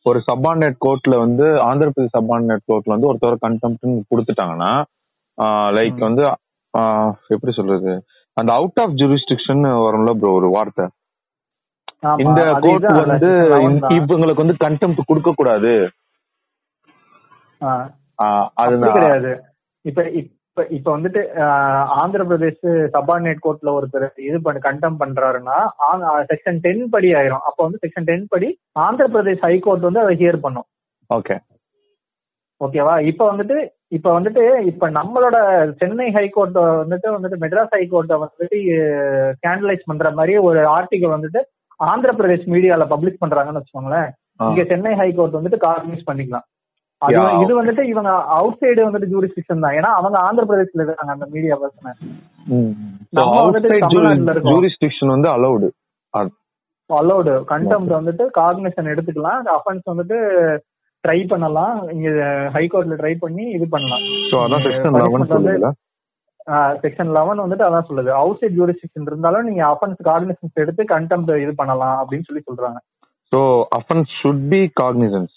ஒரு 0.06 0.20
சப்பார்டினேட் 0.30 0.78
கோர்ட்ல 0.86 1.16
வந்து 1.24 1.46
ஆந்திர 1.68 1.88
பிரதேஷ் 1.94 2.16
சப்பார்டினேட் 2.18 2.66
கோர்ட்ல 2.70 2.96
வந்து 2.96 3.10
ஒருத்தர் 3.12 3.44
கண்டெம்ட்னு 3.46 3.94
கொடுத்துட்டாங்கன்னா 4.12 4.72
லைக். 5.78 6.00
வந்து 6.08 6.24
எப்படி 7.36 7.52
சொல்றது? 7.60 7.94
அந்த 8.38 8.50
அவுட் 8.60 8.82
ஆஃப் 8.84 8.98
ஜூரிஸ்டிக்ஷன் 9.02 9.64
வரும்ல 9.86 10.14
ப்ரோ 10.20 10.32
ஒரு 10.40 10.50
வார்த்தை. 10.56 10.86
இந்த 12.26 12.42
கோர்ட் 12.66 12.88
வந்து 13.02 13.30
section 13.32 13.52
11 13.56 13.82
தான். 13.84 13.94
இவங்களுக்கு 13.98 14.44
வந்து 14.44 14.58
கண்டெம்ட் 14.66 15.08
கொடுக்க 15.10 15.32
கூடாது 15.40 15.74
அதுதான். 18.64 18.98
இப்ப 19.86 20.02
இப்ப 20.56 20.66
இப்ப 20.78 20.90
வந்துட்டு 20.96 21.22
ஆந்திர 22.00 22.24
பிரதேஷ் 22.30 22.66
சபார்டினேட் 22.96 23.40
கோர்ட்ல 23.46 23.70
ஒருத்தர் 23.78 24.06
இது 24.26 24.38
பண்ணி 24.46 24.60
கண்டம் 24.66 25.00
பண்றாருன்னா 25.00 25.56
செக்ஷன் 26.32 26.60
டென் 26.66 26.84
படி 26.96 27.10
ஆயிரும். 27.20 27.44
அப்ப 27.50 27.60
வந்து 27.66 27.80
செக்ஷன் 27.84 28.08
டென் 28.10 28.28
படி 28.34 28.50
ஆந்திர 28.84 29.06
பிரதேஷ் 29.16 29.42
ஹை 29.46 29.56
கோர்ட் 29.66 29.88
வந்து 29.88 30.02
அதை 30.04 30.14
ஹியர் 30.22 30.38
பண்ணும். 30.44 30.68
ஓகே. 31.10 31.38
ஓகேவா? 32.62 32.94
இப்ப 33.12 33.22
வந்துட்டு 33.32 33.58
இப்ப 33.98 34.12
வந்துட்டு 34.20 34.44
இப்ப 34.72 34.90
நம்மளோட 35.00 35.36
சென்னை 35.80 36.08
ஹைகோர்ட் 36.18 36.62
வந்துட்டு 36.84 37.08
வந்துட்டு 37.16 37.42
மெட்ராஸ் 37.44 37.76
ஹைகோர்ட்டை 37.78 38.20
வந்துட்டு 38.26 38.60
ஸ்கேண்டலைஸ் 39.40 39.90
பண்ற 39.90 40.12
மாதிரி 40.20 40.36
ஒரு 40.50 40.62
ஆர்டிகல் 40.78 41.16
வந்துட்டு 41.18 41.42
ஆந்திர 41.92 42.14
பிரதேஷ் 42.20 42.48
மீடியால 42.56 42.86
பப்ளிஷ் 42.94 43.22
பண்றாங்கன்னு 43.24 43.62
வச்சுக்கோங்களேன். 43.62 44.10
இங்க 44.50 44.64
சென்னை 44.74 44.94
ஹைகோர்ட் 45.02 45.38
வந்துட்டு 45.40 45.60
கார்னிஸ் 45.68 46.08
பண்ணிக்கலாம். 46.10 46.48
அது 47.06 47.22
இது 47.44 47.54
வந்துட்டு 47.60 47.84
இவங்க 47.92 48.12
அவுட் 48.40 48.60
சைடு 48.62 48.82
வந்துட்டு 48.88 49.12
ஜூரிஸ்டிக்ஷன் 49.14 49.64
தான். 49.66 49.76
ஏன்னா 49.80 49.92
அவங்க 50.00 50.18
ஆந்திர 50.28 50.44
பிரதேஷ்ல 50.50 50.86
இருக்காங்க 50.86 51.16
அந்த 51.16 51.28
மீடியா 51.36 51.56
பர்சனை. 51.62 51.94
ஜூரிஸ்டிக்ஷன் 54.52 55.14
வந்து 55.16 55.30
அலௌடு 55.38 55.70
அலௌடு 56.90 57.34
கண்டெம்ட் 57.52 57.92
வந்துட்டு 58.00 58.24
காக்னிஷன் 58.40 58.92
எடுத்துக்கலாம். 58.94 59.48
அஃபென்ஸ் 59.58 59.86
வந்துட்டு 59.92 60.18
ட்ரை 61.04 61.20
பண்ணலாம். 61.32 61.78
இங்க 61.94 62.10
ஹைகோர்ட்ல 62.56 62.98
ட்ரை 63.02 63.14
பண்ணி 63.24 63.46
இது 63.58 63.66
பண்ணலாம். 63.76 64.04
ஸோ 64.32 64.36
அதான் 64.46 64.66
செக்ஷன் 66.84 67.12
லெவன் 67.18 67.44
வந்துட்டு 67.44 67.66
அதான் 67.68 67.88
சொல்லுது. 67.90 68.10
அவுட் 68.22 68.40
சைட் 68.42 68.58
ஜூரிஸ்டிக்ஷன் 68.60 69.08
இருந்தாலும் 69.10 69.48
நீங்க 69.50 69.64
அஃபென்ஸ் 69.74 70.02
காக்னிஷன்ஸ் 70.10 70.62
எடுத்து 70.64 70.84
கண்டெம்ட் 70.94 71.32
இது 71.44 71.54
பண்ணலாம் 71.62 71.98
அப்படின்னு 72.02 72.28
சொல்லி 72.30 72.44
சொல்றாங்க. 72.50 72.80
So 73.32 73.40
offence 73.80 74.12
should 74.22 74.46
be 74.54 74.62
cognizance 74.82 75.36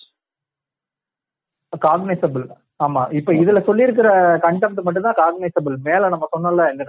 cognizable 1.85 2.45
ஆமா 2.85 3.03
இப்ப 3.19 3.33
இதுல 3.43 3.59
சொல்லியிருக்கிற 3.69 4.09
கண்டெம்ட் 4.47 4.87
மட்டும் 4.87 5.07
தான் 5.09 5.21
காக்னைசபிள் 5.23 5.77
மேல 5.89 6.09
நம்ம 6.15 6.29
சொன்னோம்ல 6.35 6.65
இந்த 6.73 6.85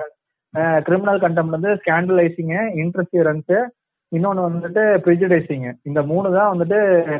கிரிமினல் 0.88 1.21
கண்டெம்ட் 1.23 1.56
வந்து 1.58 1.71
ஸ்கேண்டலைசிங் 1.82 2.54
இன்டர்ஃபியரன்ஸ் 2.84 3.54
இன்னொன்னு 4.12 4.43
வந்துட்டு 4.47 4.84
ப்ரிஜுடைசிங் 5.06 5.65
இந்த 5.89 6.00
மூணு 6.12 6.28
தான் 6.38 6.52
வந்துட்டு 6.54 6.78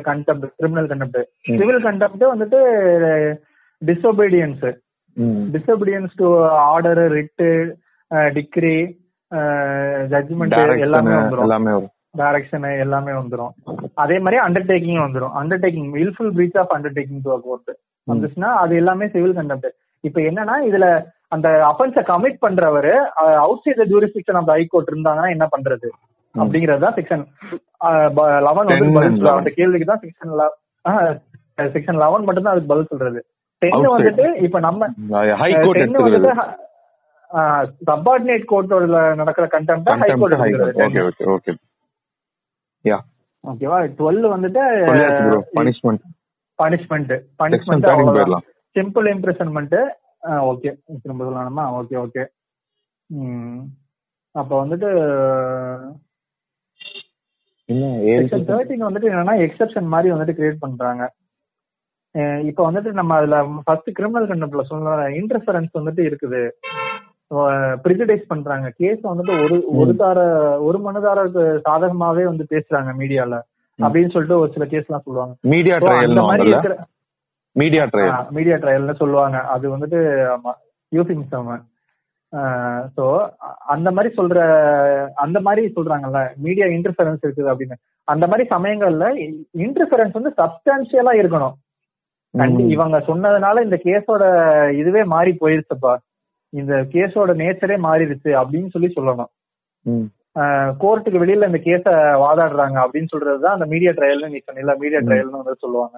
contempt 0.08 0.46
criminal 0.60 0.88
contempt. 0.92 1.18
Civil 1.58 1.84
contempt 1.88 2.24
வந்துட்டு 2.32 2.60
disobedience 3.82 4.64
disobedience 5.54 6.14
to 6.20 6.28
order 6.70 7.02
writ 7.16 7.50
decree 8.36 8.76
judgment 10.12 10.56
எல்லாமே 10.86 11.14
வரும். 11.74 11.94
டைரக்ஷன் 12.20 12.66
எல்லாமே 12.84 13.12
வந்துரும். 13.20 13.52
அதே 14.04 14.16
மாதிரி 14.24 14.38
அண்டர்டேக்கிங் 14.46 15.04
வந்துரும். 15.06 15.34
Undertaking 15.40 15.90
wilful 15.96 16.32
breach 16.38 16.58
of 16.62 16.74
undertaking 16.76 17.22
to 17.26 17.38
court 17.46 17.72
வந்துச்சுன்னா 18.08 18.50
அது 18.62 18.74
எல்லாமே 18.82 19.08
சிவில் 19.14 19.38
கண்டெம்ட் 19.38 19.68
இப்ப 20.04 20.18
என்னன்னா 20.30 20.56
இதுல 20.68 20.86
அந்த 21.36 21.48
அஃபென்ஸ 21.70 22.02
commit 22.10 22.38
பண்றவரு 22.44 22.92
outside 23.64 23.82
jurisdiction 23.90 24.38
of 24.40 24.52
high court 24.54 24.92
இருந்தாங்கன்னா 24.92 25.32
என்ன 25.36 25.46
பண்றது? 25.54 25.88
அப்படிங்கறது 26.34 26.84
தான் 26.84 26.96
செக்ஷன் 26.98 27.24
லெவன் 28.46 28.68
வந்து 28.70 28.78
10 28.78 28.94
பதில் 28.96 29.08
and 29.08 29.18
சொல்றது. 29.18 29.26
11. 29.26 29.40
அந்த 29.40 29.50
கேள்விக்கு 29.58 29.88
தான் 29.90 30.00
செக்ஷன் 30.04 30.32
செக்ஷன் 31.74 32.00
லெவன் 32.04 32.26
மட்டும் 32.28 32.46
தான் 32.46 32.54
அதுக்கு 32.54 32.72
பதில் 32.72 32.90
சொல்றது. 32.92 33.20
டென். 33.62 33.86
வந்துட்டு 33.94 34.26
இப்ப 34.46 34.60
நம்ம 34.68 34.88
டென் 35.78 35.98
வந்துட்டு 36.00 36.32
சப்பார்டினேட் 37.88 38.44
கோர்ட்டோட 38.52 39.00
நடக்கிற 39.20 39.46
contempt 39.54 39.88
high 40.02 40.08
contempt 40.12 40.38
high 40.42 40.50
court 40.52 40.80
okay 40.86 41.02
okay 41.08 41.24
okay 41.36 41.52
ya 42.88 42.98
ஓகேவா 43.44 43.78
டுவெல் 43.98 44.24
வந்துட்டு 44.34 44.62
சொல்லியாச்சு 44.88 45.22
bro 45.28 45.40
punishment 46.58 47.14
simple 48.76 49.06
imprisonment 49.14 49.78
okay 50.50 50.70
திரும்ப 51.02 51.22
சொல்லணுமா 51.28 51.64
ஓகே 51.78 51.96
ஓகே 52.04 52.24
அப்போ 54.34 54.54
வந்துட்டு 54.62 54.88
செக்ஷன் 58.18 58.46
தேர்ட்டின் 58.50 58.84
வந்துட்டு 58.86 59.08
என்னன்னா 59.10 59.34
எக்ஸெப்ஷன் 59.46 59.88
மாதிரி 59.94 60.12
வந்துட்டு 60.12 60.36
கிரியேட் 60.36 60.62
பண்றாங்க. 60.64 61.02
இப்போ 62.50 62.62
வந்துட்டு 62.68 62.90
நம்ம 62.98 63.16
அதுல 63.20 63.38
ஃபர்ஸ்ட் 63.64 63.90
கிரிமினல் 63.96 64.28
கண்டெம்ட்ல 64.30 64.62
சொன்ன 64.70 65.08
இன்டர்ஃபரன்ஸ் 65.20 65.72
வந்துட்டு 65.78 66.02
இருக்குது. 66.10 66.40
ப்ரிஜடைஸ் 67.84 68.28
பண்றாங்க. 68.32 68.66
கேஸ் 68.80 69.00
வந்துட்டு 69.10 69.34
ஒரு 69.44 69.56
ஒரு 69.80 69.92
தார 70.02 70.18
ஒரு 70.66 70.78
மனுதாரருக்கு 70.86 71.44
சாதகமாவே 71.66 72.24
வந்து 72.30 72.44
பேசுறாங்க 72.52 72.92
மீடியால 73.00 73.34
அப்படின்னு 73.78 74.12
சொல்லிட்டு 74.14 74.40
ஒரு 74.42 74.50
சில 74.54 74.66
கேஸ் 74.70 74.88
எல்லாம் 74.88 75.06
சொல்லுவாங்க. 75.08 75.34
Media 75.54 75.76
trial 75.82 76.16
media 77.56 77.84
trial 77.92 78.32
media 78.36 78.56
ட்ரையல்னு 78.62 79.00
சொல்லுவாங்க. 79.02 79.38
அது 79.54 79.66
வந்துட்டு 79.74 80.00
ஆமா 80.36 80.54
யூசிங்ஸம் 80.92 81.52
ஸோ 82.96 83.04
அந்த 83.74 83.88
மாதிரி 83.96 84.10
சொல்ற 84.16 84.38
அந்த 85.24 85.38
மாதிரி 85.46 85.62
சொல்றாங்கல்ல. 85.76 86.20
மீடியா 86.46 86.66
இன்டர்ஃபரன்ஸ் 86.76 87.22
இருக்குது 87.26 87.50
அப்படின்னு. 87.52 87.76
அந்த 88.08 88.24
மாதிரி 88.30 88.44
சமயங்கள்ல 88.52 89.06
இன்டர்ஃபரன்ஸ் 89.66 90.18
வந்து 90.18 90.32
சப்ஸ்டான்சியலா 90.40 91.14
இருக்கணும். 91.20 91.56
இவங்க 92.74 92.96
சொன்னதுனால 93.08 93.62
இந்த 93.66 93.76
கேஸோட 93.86 94.24
இதுவே 94.80 95.02
மாறி 95.14 95.32
போயிருச்சுப்பா. 95.42 95.92
இந்த 96.52 96.74
கேஸோட 96.94 97.30
நேச்சரே 97.40 97.76
மாறிடுச்சு 97.86 98.30
அப்படின்னு 98.40 98.72
சொல்லி 98.74 98.90
சொல்லணும். 98.96 99.32
கோர்ட்டுக்கு 100.82 101.22
வெளியில 101.22 101.48
இந்த 101.50 101.60
கேஸ 101.66 101.84
வாதாடுறாங்க 102.24 102.78
அப்படின்னு 102.84 103.12
சொல்றதுதான் 103.12 103.56
அந்த 103.56 103.66
மீடியா 103.72 103.92
ட்ரையல்னு 103.98 104.32
நீ 104.34 104.40
சொன்னில 104.46 104.74
மீடியா 104.82 105.00
ட்ரையல்னு 105.06 105.40
வந்து 105.42 105.62
சொல்லுவாங்க. 105.64 105.96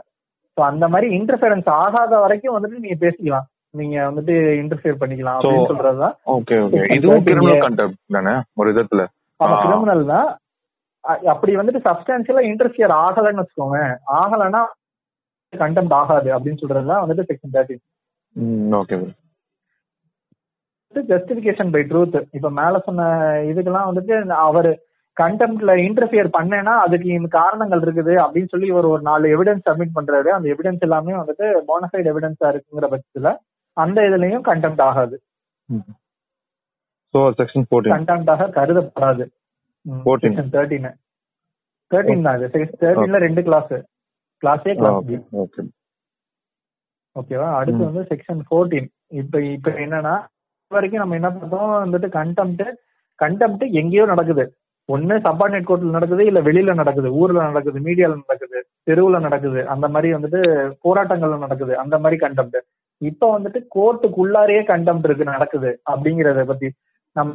ஸோ 0.57 0.61
அந்த 0.71 0.85
மாதிரி 0.93 1.09
இன்டர்ஃபரன்ஸ் 1.19 1.69
ஆகாத 1.83 2.13
வரைக்கும் 2.25 2.57
வந்துட்டு 2.57 2.83
நீங்க 2.85 2.99
பேசிக்கலாம். 3.05 3.47
நீங்க 3.81 3.97
வந்துட்டு 4.09 4.35
இன்டர்ஃபியர் 4.61 5.01
பண்ணிக்கலாம் 5.01 5.39
அப்படின்னு 5.39 5.71
சொல்றதுதான். 5.73 6.15
ஓகே 6.37 6.57
ஓகே 6.65 6.81
இதுவும் 6.97 7.25
கிரிமினல் 7.29 7.65
கண்டெம்ட் 7.67 7.99
தானே 8.17 8.35
ஒரு 8.61 8.69
விதத்துல? 8.73 9.05
ஆமா 9.41 9.59
கிரிமினல் 9.65 10.05
தான். 10.15 10.29
அப்படி 11.33 11.53
வந்துட்டு 11.59 11.87
சப்ஸ்டான்சியலா 11.87 12.43
இன்டர்ஃபியர் 12.51 12.95
ஆகலைன்னு 13.05 13.43
வச்சுக்கோங்க. 13.43 13.79
ஆகலைன்னா 14.21 14.63
கண்டெம்ட் 15.53 15.95
ஆகாது 16.01 16.29
அப்படின்னு 16.37 16.61
சொல்றதுதான் 16.63 17.03
வந்துட்டு 17.05 17.29
section 17.29 17.55
thirteen 17.55 17.85
okay 18.81 18.97
justification 20.95 21.73
by 21.75 21.83
truth 21.91 22.17
இப்ப 22.37 22.51
மேல 22.61 22.79
சொன்ன 22.87 23.09
இதுக்கெல்லாம் 23.51 23.89
வந்துட்டு 23.91 24.15
அவர் 24.47 24.71
கண்டெம்ட்ல 25.17 25.73
இன்டர்ஃபியர் 25.87 26.29
பண்ணேன்னா 26.37 26.75
அதுக்கு 26.85 27.09
இந்த 27.19 27.29
காரணங்கள் 27.39 27.83
இருக்குது 27.85 28.15
அப்படின்னு 28.25 28.53
சொல்லி 28.53 28.67
இவர் 28.73 28.93
ஒரு 28.93 29.03
நாலு 29.09 29.33
எவிடன்ஸ் 29.35 29.67
சப்மிட் 29.69 29.97
பண்றாரு. 29.97 30.29
அந்த 30.37 30.47
எவிடன்ஸ் 30.55 30.85
எல்லாமே 30.87 31.15
வந்துட்டு 31.21 31.47
போனஃபைட் 31.69 32.11
எவிடன்ஸா 32.13 32.51
இருக்குங்கிற 32.53 32.89
பட்சத்துல 32.93 33.33
அந்த 33.77 34.01
இதுலயும் 34.09 34.47
கண்டெம்ட் 34.49 34.83
ஆகாது. 34.89 35.17
ஸோ 37.15 37.21
செக்ஷன் 37.39 37.67
கண்டெம்டாக 37.95 38.49
கருதப்படாது. 38.59 39.25
14. 39.87 40.25
செக்ஷன் 40.25 40.51
தேர்ட்டின் 40.55 40.89
தேர்ட்டின் 41.91 42.27
தான் 42.27 42.37
இது 42.39 42.49
தேர்ட்டீன்ல 42.83 43.21
ரெண்டு 43.27 43.43
class 43.47 43.73
class 44.43 44.67
A 44.71 44.75
class 44.81 45.07
B 45.09 45.17
okay 45.43 45.63
ஓகேவா 47.17 47.49
அடுத்து 47.61 47.83
வந்து 47.89 48.03
செக்ஷன் 48.11 48.43
ஃபோர்டீன் 48.49 48.89
இப்ப 49.21 49.41
இப்ப 49.55 49.71
என்னன்னா 49.85 50.15
வரைக்கும் 50.71 51.03
நம்ம 51.03 51.17
என்ன 51.19 51.29
பார்த்தோம் 51.31 51.71
வந்துட்டு 51.85 52.09
கண்டெம்ட் 52.19 52.65
கண்டெம்ட் 53.19 53.65
எங்கேயோ 53.81 54.05
நடக்குது. 54.11 54.45
ஒண்ணு 54.89 55.15
சப்பார்டினேட் 55.27 55.67
கோர்ட்ல 55.69 55.97
நடக்குது 55.97 56.23
இல்ல 56.29 56.41
வெளியில 56.47 56.73
நடக்குது 56.81 57.09
ஊர்ல 57.21 57.41
நடக்குது 57.49 57.79
மீடியால 57.87 58.15
நடக்குது 58.23 58.59
தெருவுல 58.89 59.19
நடக்குது 59.27 59.61
அந்த 59.73 59.87
மாதிரி 59.95 60.09
வந்துட்டு 60.17 60.41
போராட்டங்கள்ல 60.85 61.39
நடக்குது 61.45 61.73
அந்த 61.83 61.97
மாதிரி 62.03 62.19
கண்டெம்ட் 62.23 62.59
இப்ப 63.03 63.29
வந்துட்டு 63.35 63.61
கோர்ட்டுக்குள்ளாரையே 63.77 64.63
கண்டெம்ட் 64.71 65.07
இருக்கு 65.09 65.33
நடக்குது 65.35 65.71
அப்படிங்கறத 65.93 66.43
பத்தி. 66.51 66.69
நம் 67.17 67.31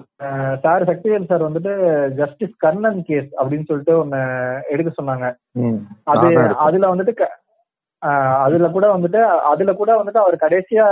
சார் 0.63 0.84
சக்திவேல் 0.89 1.30
சார் 1.32 1.48
வந்துட்டு 1.48 1.71
ஜஸ்டிஸ் 2.19 2.54
கர்ணன் 2.63 3.00
கேஸ் 3.08 3.32
அப்படின்னு 3.39 3.67
சொல்லிட்டு 3.69 3.93
ஒன்னு 4.02 4.19
எடுக்க 4.74 4.89
சொன்னாங்க. 5.00 5.26
அது 6.13 6.28
அதுல 6.65 6.91
வந்துட்டு 6.93 7.13
அதுல 8.45 8.67
கூட 8.69 8.86
வந்துட்டு 8.93 9.19
அதுல 9.51 9.71
கூட 9.73 9.91
வந்துட்டு 9.99 10.23
அவர் 10.23 10.36
கடைசியா 10.43 10.86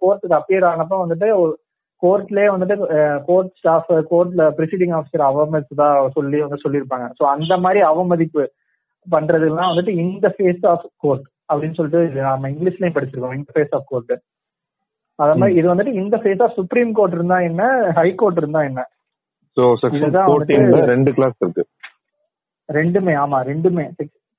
கோர்ட்டுக்கு 0.00 0.38
அப்பியர் 0.38 0.70
ஆனப்ப 0.70 1.00
வந்துட்டு 1.02 1.28
கோர்ட்லயே 2.02 2.48
வந்துட்டு 2.52 2.76
கோர்ட் 3.28 3.52
ஸ்டாஃப் 3.58 3.92
கோர்ட்ல 4.10 4.44
ப்ரிசைடிங் 4.56 4.94
ஆஃபீஸர் 4.96 5.28
அவமதிச்சதா 5.28 5.86
சொல்லி 6.16 6.38
வந்து 6.40 6.62
சொல்லியிருப்பாங்க. 6.64 7.06
சோ 7.18 7.22
அந்த 7.34 7.54
மாதிரி 7.56 7.80
அவமதிப்பு 7.90 8.42
பண்றதுலாம் 9.06 9.70
வந்துட்டு 9.70 9.94
இந்த 10.04 10.28
ஃபேஸ் 10.36 10.64
ஆஃப் 10.72 10.86
கோர்ட் 10.96 11.24
அப்படின்னு 11.48 11.78
சொல்லிட்டு 11.78 12.24
நம்ம 12.26 12.50
இங்கிலீஷ்லயும் 12.54 12.96
படிச்சிருக்கோம் 12.96 13.38
இந்த 13.38 13.52
ஃபேஸ் 13.56 13.74
ஆஃப் 13.78 13.88
கோர்ட் 13.92 14.14
அத 15.18 15.30
மாதிரி 15.34 15.56
இது 15.58 15.70
வந்துட்டு 15.72 15.94
இந்த 15.94 16.16
ஃபேஸ் 16.22 16.42
ஆஃப் 16.42 16.56
சுப்ரீம் 16.60 16.90
கோர்ட் 16.92 17.14
இருந்தா 17.14 17.38
என்ன 17.50 17.62
ஹை 17.98 18.08
கோர்ட் 18.22 18.40
இருந்தா 18.42 18.62
என்ன? 18.70 18.80
ஸோ 19.56 19.62
ரெண்டு 20.92 21.10
கிளாஸ் 21.18 21.38
இருக்கு. 21.42 21.64
ரெண்டுமே 22.68 23.14
ஆமா 23.22 23.38
ரெண்டுமே. 23.50 23.84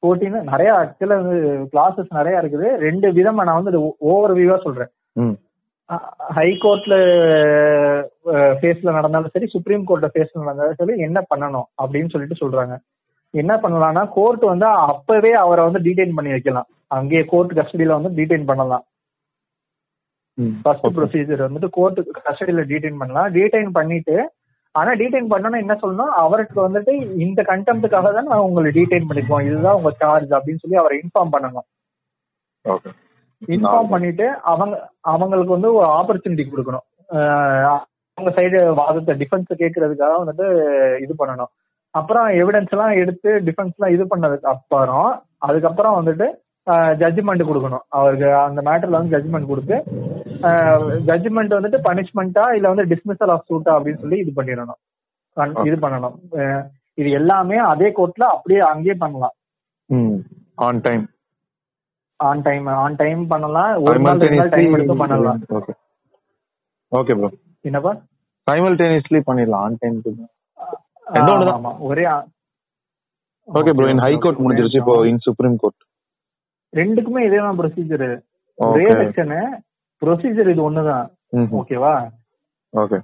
ஃபோர்டீன் 0.03 0.38
நிறைய 0.51 0.69
ஆக்சுவலா 0.81 1.17
வந்து 1.21 1.38
கிளாஸஸ் 1.73 2.17
நிறைய 2.19 2.41
இருக்குது. 2.41 2.67
ரெண்டு 2.86 3.07
விதமா 3.17 3.45
நான் 3.47 3.60
வந்து 3.62 3.81
ஓவர் 4.12 4.33
வியூவா 4.39 4.57
சொல்றேன். 4.65 4.91
ஹை 6.38 6.49
கோர்ட்ல 6.63 6.95
ஃபேஸ்ல 8.60 8.95
நடந்தாலும் 8.97 9.33
சரி 9.36 9.47
சுப்ரீம் 9.53 9.86
கோர்ட்ல 9.89 10.10
ஃபேஸ்ல 10.13 10.43
நடந்தாலும் 10.43 10.79
சரி 10.81 10.95
என்ன 11.07 11.19
பண்ணணும் 11.31 11.67
அப்படின்னு 11.81 12.13
சொல்லிட்டு 12.13 12.41
சொல்றாங்க. 12.43 12.75
என்ன 13.33 13.53
பண்ணலாம்னா 13.63 14.03
கோர்ட் 14.17 14.43
வந்து 14.51 14.67
அப்பவே 14.91 15.31
அவரை 15.45 15.63
வந்து 15.67 15.81
டீடைன் 15.88 16.15
பண்ணி 16.17 16.31
வைக்கலாம். 16.36 16.67
அங்கேயே 16.97 17.23
கோர்ட் 17.31 17.57
கஸ்டடியில 17.60 17.97
வந்து 17.99 18.12
டீடைன் 18.17 18.49
பண்ணலாம். 18.51 18.83
ஃபர்ஸ்ட் 20.63 20.89
ப்ரொசீஜர் 20.97 21.45
வந்துட்டு 21.45 21.69
கோர்ட் 21.77 21.99
கஸ்டடியில 22.27 22.63
டீடைன் 22.71 22.99
பண்ணலாம். 23.01 23.29
டீடைன் 23.38 23.71
பண்ணிட்டு 23.77 24.17
ஆனா 24.79 24.91
டீடைன் 25.01 25.31
பண்ணணும் 25.33 25.61
என்ன 25.63 25.73
சொல்லணும்? 25.81 26.13
அவருக்கு 26.23 26.57
வந்துட்டு 26.65 26.93
இந்த 27.25 27.41
கண்டெம்ட்டுக்காக 27.51 28.11
தான் 28.15 28.29
நான் 28.31 28.45
உங்களை 28.47 28.71
டீடைன் 28.77 29.09
பண்ணிக்குவோம். 29.09 29.45
இதுதான் 29.49 29.77
உங்க 29.79 29.91
சார்ஜ் 30.01 30.31
அப்படின்னு 30.37 30.63
சொல்லி 30.63 30.79
அவரை 30.81 30.95
இன்ஃபார்ம் 31.03 31.33
பண்ணணும். 31.35 31.67
ஓகே 32.73 32.91
இன்ஃபார்ம் 33.55 33.93
பண்ணிட்டு 33.93 34.25
அவங்க 34.51 34.75
அவங்களுக்கு 35.13 35.55
வந்து 35.55 35.69
ஒரு 35.79 35.87
ஆப்பர்ச்சுனிட்டி 35.99 36.45
கொடுக்கணும். 36.51 36.85
அவங்க 38.17 38.31
சைடு 38.37 38.59
வாதத்தை 38.81 39.13
டிஃபென்ஸ் 39.21 39.61
கேட்கறதுக்காக 39.61 40.15
வந்துட்டு 40.21 40.47
இது 41.05 41.13
பண்ணணும். 41.21 41.51
அப்புறம் 41.99 42.27
எவிடன்ஸ் 42.41 42.73
எல்லாம் 42.75 42.95
எடுத்து 43.01 43.29
டிஃபென்ஸ் 43.47 43.75
எல்லாம் 43.77 43.93
இது 43.95 44.03
பண்ணதுக்கு 44.13 44.47
அப்புறம் 44.55 45.09
அதுக்கப்புறம் 45.47 45.97
வந்துட்டு 45.99 46.27
ஜட்ஜ்மெண்ட் 47.01 47.49
கொடுக்கணும். 47.49 47.83
அவருக்கு 47.97 48.27
அந்த 48.47 48.61
மேட்டர்ல 48.67 48.99
வந்து 48.99 49.15
ஜட்ஜ்மெண்ட் 49.15 49.51
கொடுத்து 49.51 49.75
ஜட்ஜ்மெண்ட் 51.10 51.56
வந்துட்டு 51.58 51.80
பனிஷ்மெண்ட்டா 51.88 52.45
இல்ல 52.58 52.67
வந்து 52.73 52.86
டிஸ்மிசல் 52.91 53.34
ஆஃப் 53.36 53.47
சூட்டா 53.50 53.71
அப்படின்னு 53.78 54.02
சொல்லி 54.04 54.17
இது 54.23 54.32
பண்ணிடணும். 54.39 54.80
இது 55.67 55.78
பண்ணணும். 55.86 56.15
இது 57.02 57.10
எல்லாமே 57.19 57.58
அதே 57.71 57.89
கோர்ட்ல 57.97 58.28
அப்படியே 58.36 58.62
அங்கேயே 58.71 58.95
பண்ணலாம். 59.04 59.36
On 60.67 60.82
time 60.88 61.04
on 62.19 62.41
time 62.47 62.67
on 62.84 62.97
time 63.02 63.21
பண்ணலாம். 63.34 63.73
ஒரு 63.88 64.00
நாள் 64.06 64.21
ரெண்டு 64.23 64.39
நாள் 64.41 64.56
டைம் 64.56 64.76
எடுத்து 64.78 64.95
பண்ணலாம். 65.04 65.41
ஓகே 65.58 65.73
ஓகே 67.00 67.15
ப்ரோ 67.19 67.30
என்னப்பா? 67.69 67.93
சைமல்டேனியஸ்லி 68.47 69.21
பண்ணிடலாம் 69.28 69.63
ஆன் 69.67 69.80
டைம் 69.84 69.97
ரெண்டும் 71.15 71.34
ஒண்ணுதான். 71.36 71.60
ஆமா 71.60 71.73
ஒரே 71.89 72.06
okay 73.47 73.71
bro 73.76 73.89
in 73.93 74.04
high 74.06 74.13
court. 74.23 74.41
முடிஞ்சிருச்சு 74.43 74.82
இப்போ 74.82 74.95
இன் 75.12 75.23
சுப்ரீம் 75.28 75.60
கோர்ட் 75.63 75.82
ரெண்டுக்குமே 76.73 77.21
இதே 77.28 77.39
தான் 77.45 77.60
ப்ரொசீஜர் 77.62 78.08
ஒரே 78.58 78.88
செக்ஷனு 79.02 79.41
ப்ரொசீஜர் 80.01 80.51
இது 80.53 80.62
ஒண்ணுதான் 80.69 81.05
ஓகேவா? 81.60 81.93
ஓகே. 82.73 82.97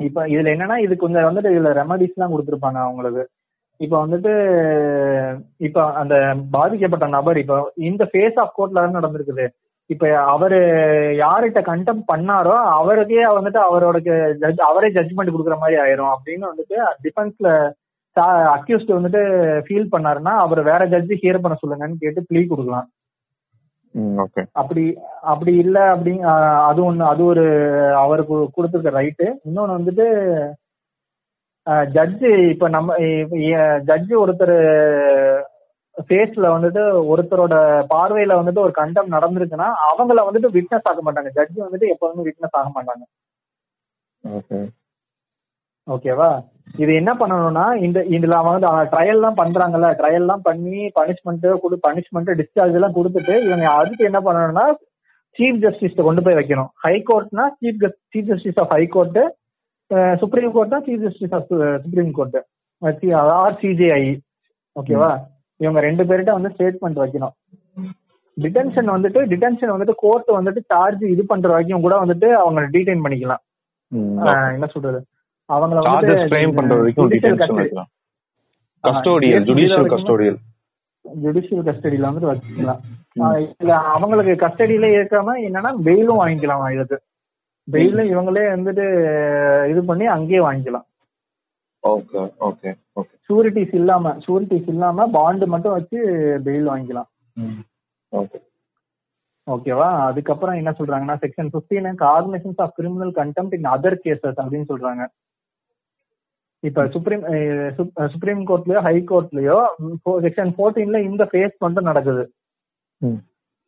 இப்ப 0.00 0.26
இதுல 0.28 0.52
என்னன்னா 0.54 0.76
இது 0.86 0.94
கொஞ்சம் 0.96 1.26
வந்துட்டு 1.28 1.52
இதுல 1.54 1.70
ரெமடிஸ் 1.80 2.16
எல்லாம் 2.16 2.32
கொடுத்துருப்பாங்க 2.34 2.78
அவங்களுக்கு. 2.82 3.22
இப்ப 3.80 3.94
வந்துட்டு 4.04 4.32
இப்ப 5.58 5.78
அந்த 5.92 6.14
பாதிக்கப்பட்ட 6.50 7.06
நபர் 7.16 7.38
இப்ப 7.38 7.56
இந்த 7.88 8.04
ஃபேஸ் 8.04 8.38
ஆஃப் 8.42 8.54
கோர்ட்ல 8.56 8.82
தான் 8.84 8.98
நடந்திருக்குது. 8.98 9.46
இப்ப 9.90 10.06
அவரு 10.32 10.58
யார்கிட்ட 11.20 11.60
கண்டம் 11.62 12.00
பண்ணாரோ 12.12 12.54
அவருக்கே 12.78 13.26
வந்துட்டு 13.36 13.60
அவரோட 13.68 13.98
ஜட்ஜ் 14.42 14.62
அவரே 14.70 14.88
ஜட்ஜ்மெண்ட் 14.88 15.34
கொடுக்குற 15.34 15.56
மாதிரி 15.58 15.76
ஆயிரும் 15.84 16.12
அப்படின்னு 16.14 16.50
வந்துட்டு 16.50 16.76
டிஃபென்ஸ்ல 17.04 17.50
அக்யூஸ்ட் 18.56 18.96
வந்துட்டு 18.96 19.20
ஃபீல் 19.66 19.92
பண்ணாருன்னா 19.94 20.32
அவர் 20.44 20.60
வேற 20.62 20.82
ஜட்ஜி 20.94 21.16
ஹியர் 21.22 21.42
பண்ண 21.42 21.56
சொல்லுங்கன்னு 21.62 22.02
கேட்டு 22.04 22.20
ப்ளீ 22.22 22.40
கொடுக்கலாம். 22.46 22.86
அப்படி 24.60 24.82
அப்படி 25.32 25.52
இல்ல 25.56 25.78
அப்படி 25.92 26.12
அது 26.68 26.80
ஒண்ணு 26.84 27.04
அது 27.04 27.22
ஒரு 27.24 27.44
அவருக்கு 28.02 28.36
கொடுத்துருக்க 28.56 28.98
ரைட்டு 28.98 29.26
இன்னொன்னு 29.48 29.78
வந்துட்டு 29.78 30.06
ஜட்ஜு 31.96 32.30
இப்ப 32.52 32.68
நம்ம 32.68 32.96
ஜட்ஜு 33.90 34.14
ஒருத்தர் 34.22 34.56
ஃபேஸ்ல 36.08 36.46
வந்துட்டு 36.54 36.82
ஒருத்தரோட 37.12 37.54
பார்வையில 37.92 38.38
வந்துட்டு 38.40 38.64
ஒரு 38.66 38.74
கண்டம் 38.80 39.14
நடந்திருக்குன்னா 39.16 39.68
அவங்கள 39.88 40.24
வந்துட்டு 40.26 40.54
விட்னஸ் 40.56 40.88
ஆக 40.90 41.00
மாட்டாங்க. 41.06 41.30
ஜட்ஜு 41.38 41.58
வந்துட்டு 41.64 41.92
எப்போதுமே 41.94 42.26
விட்னஸ் 42.28 42.58
ஆக 42.60 42.68
மாட்டாங்க. 42.76 43.04
ஓகே 44.24 44.58
ஓகேவா 45.86 46.30
இது 46.82 46.92
என்ன 47.00 47.12
பண்ணணும்னா 47.20 47.64
இந்த 47.86 47.98
இதுல 48.16 48.36
அவங்க 48.40 48.68
வந்து 48.68 48.90
ட்ரையல் 48.92 49.18
எல்லாம் 49.18 49.38
பண்றாங்கல்ல 49.40 49.88
ட்ரையல் 50.00 50.24
எல்லாம் 50.24 50.44
பண்ணி 50.48 50.82
பனிஷ்மெண்ட் 50.98 51.46
கொடு 51.62 51.76
பனிஷ்மெண்ட் 51.86 52.30
டிஸ்சார்ஜ் 52.40 52.76
எல்லாம் 52.78 52.96
கொடுத்துட்டு 52.98 53.34
இவங்க 53.46 53.66
அதுக்கு 53.80 54.08
என்ன 54.10 54.20
பண்ணணும்னா 54.26 54.66
சீஃப் 55.38 55.58
ஜஸ்டிஸ் 55.64 56.06
கொண்டு 56.06 56.22
போய் 56.26 56.38
வைக்கணும். 56.38 56.70
High 56.84 56.94
கோர்ட்னா 57.10 57.44
chief 57.58 57.82
chief 58.12 58.30
justice 58.30 58.60
of 58.62 58.72
high 58.76 58.84
court 58.94 59.18
supreme 60.22 60.54
கோர்ட்னா 60.56 60.80
chief 60.86 61.04
justice 61.06 61.34
of 61.38 61.50
supreme 61.84 62.12
court 62.18 62.38
or 62.82 63.58
CJI 63.62 64.02
ஓகேவா? 64.76 65.12
இவங்க 65.60 65.80
ரெண்டு 65.88 66.02
பேர்கிட்ட 66.08 66.32
வந்து 66.38 66.52
ஸ்டேட்மெண்ட் 66.56 66.98
வைக்கணும். 67.02 67.34
டிடென்ஷன் 68.36 68.90
வந்துட்டு 68.94 69.20
டிடென்ஷன் 69.30 69.72
வந்துட்டு 69.74 69.94
கோர்ட் 70.02 70.28
வந்துட்டு 70.38 70.60
சார்ஜ் 70.72 71.04
இது 71.14 71.22
பண்ற 71.30 71.48
வரைக்கும் 71.52 71.86
கூட 71.86 71.94
வந்துட்டு 72.02 72.28
அவங்க 72.42 72.60
டீடைன் 72.74 73.04
பண்ணிக்கலாம். 73.04 73.42
என்ன 74.56 74.66
சொல்றது? 74.74 75.00
அவங்கள 75.48 75.82
சார்ஜஸ் 75.88 76.28
ஃப்ரேம் 76.30 76.56
பண்ற 76.58 76.74
வரைக்கும் 76.80 77.10
வைக்கலாம் 77.60 77.90
கஸ்டோடியல் 78.84 79.46
ஜுடிஷியல் 79.48 79.90
கஸ்டோடியல் 79.94 80.38
ஜுடிஷியல் 81.04 81.66
கஸ்டடியில 81.68 82.08
வந்துட்டு 82.08 82.30
வச்சுக்கலாம். 82.30 82.80
இல்ல 83.60 83.72
அவங்களுக்கு 83.94 84.32
கஸ்டடியில 84.42 84.88
இருக்காம 84.96 85.36
என்னன்னா 85.46 85.70
பெயிலும் 85.86 86.20
வாங்கிக்கலாம் 86.22 86.74
இதுக்கு 86.76 86.98
பெயிலும் 87.68 88.10
இவங்களே 88.12 88.44
வந்துட்டு 88.54 88.84
இது 89.72 89.80
பண்ணி 89.88 90.06
அங்கேயே 90.16 90.40
வாங்கிக்கலாம். 90.46 90.86
Okay 91.84 92.20
okay 92.48 92.70
okay. 93.00 93.14
ஷூரிட்டிஸ் 93.26 93.74
இல்லாம 93.80 94.12
ஷூரிட்டிஸ் 94.24 94.68
இல்லாம 94.74 95.06
பாண்டு 95.16 95.46
மட்டும் 95.54 95.76
வச்சு 95.76 95.98
பெயில் 96.46 96.70
வாங்கிக்கலாம். 96.72 97.08
ஓகே. 98.12 98.38
ஓகேவா? 99.46 99.88
அதுக்கப்புறம் 100.08 100.58
என்ன 100.60 100.70
சொல்றாங்கன்னா 100.78 101.16
section 101.24 101.52
fifteen 101.54 101.98
culminations 102.06 102.62
of 102.64 102.74
criminal 102.78 103.12
contempt 103.20 103.54
in 103.58 103.70
other 103.74 104.02
cases 104.06 104.40
அப்படின்னு 104.42 104.70
சொல்றாங்க. 104.72 105.04
இப்ப 106.62 106.84
சுப்ரீம் 106.94 107.24
சுப்ரீம் 108.14 108.42
கோர்ட்லயோ 108.48 108.80
ஹை 108.86 108.96
கோர்ட்லயோ 109.10 109.58
செக்ஷன் 110.24 110.52
போர்டீன்ல 110.58 111.00
இந்த 111.08 111.24
ஃபேஸ் 111.30 111.54
மட்டும் 111.64 111.88
நடக்குது. 111.90 112.24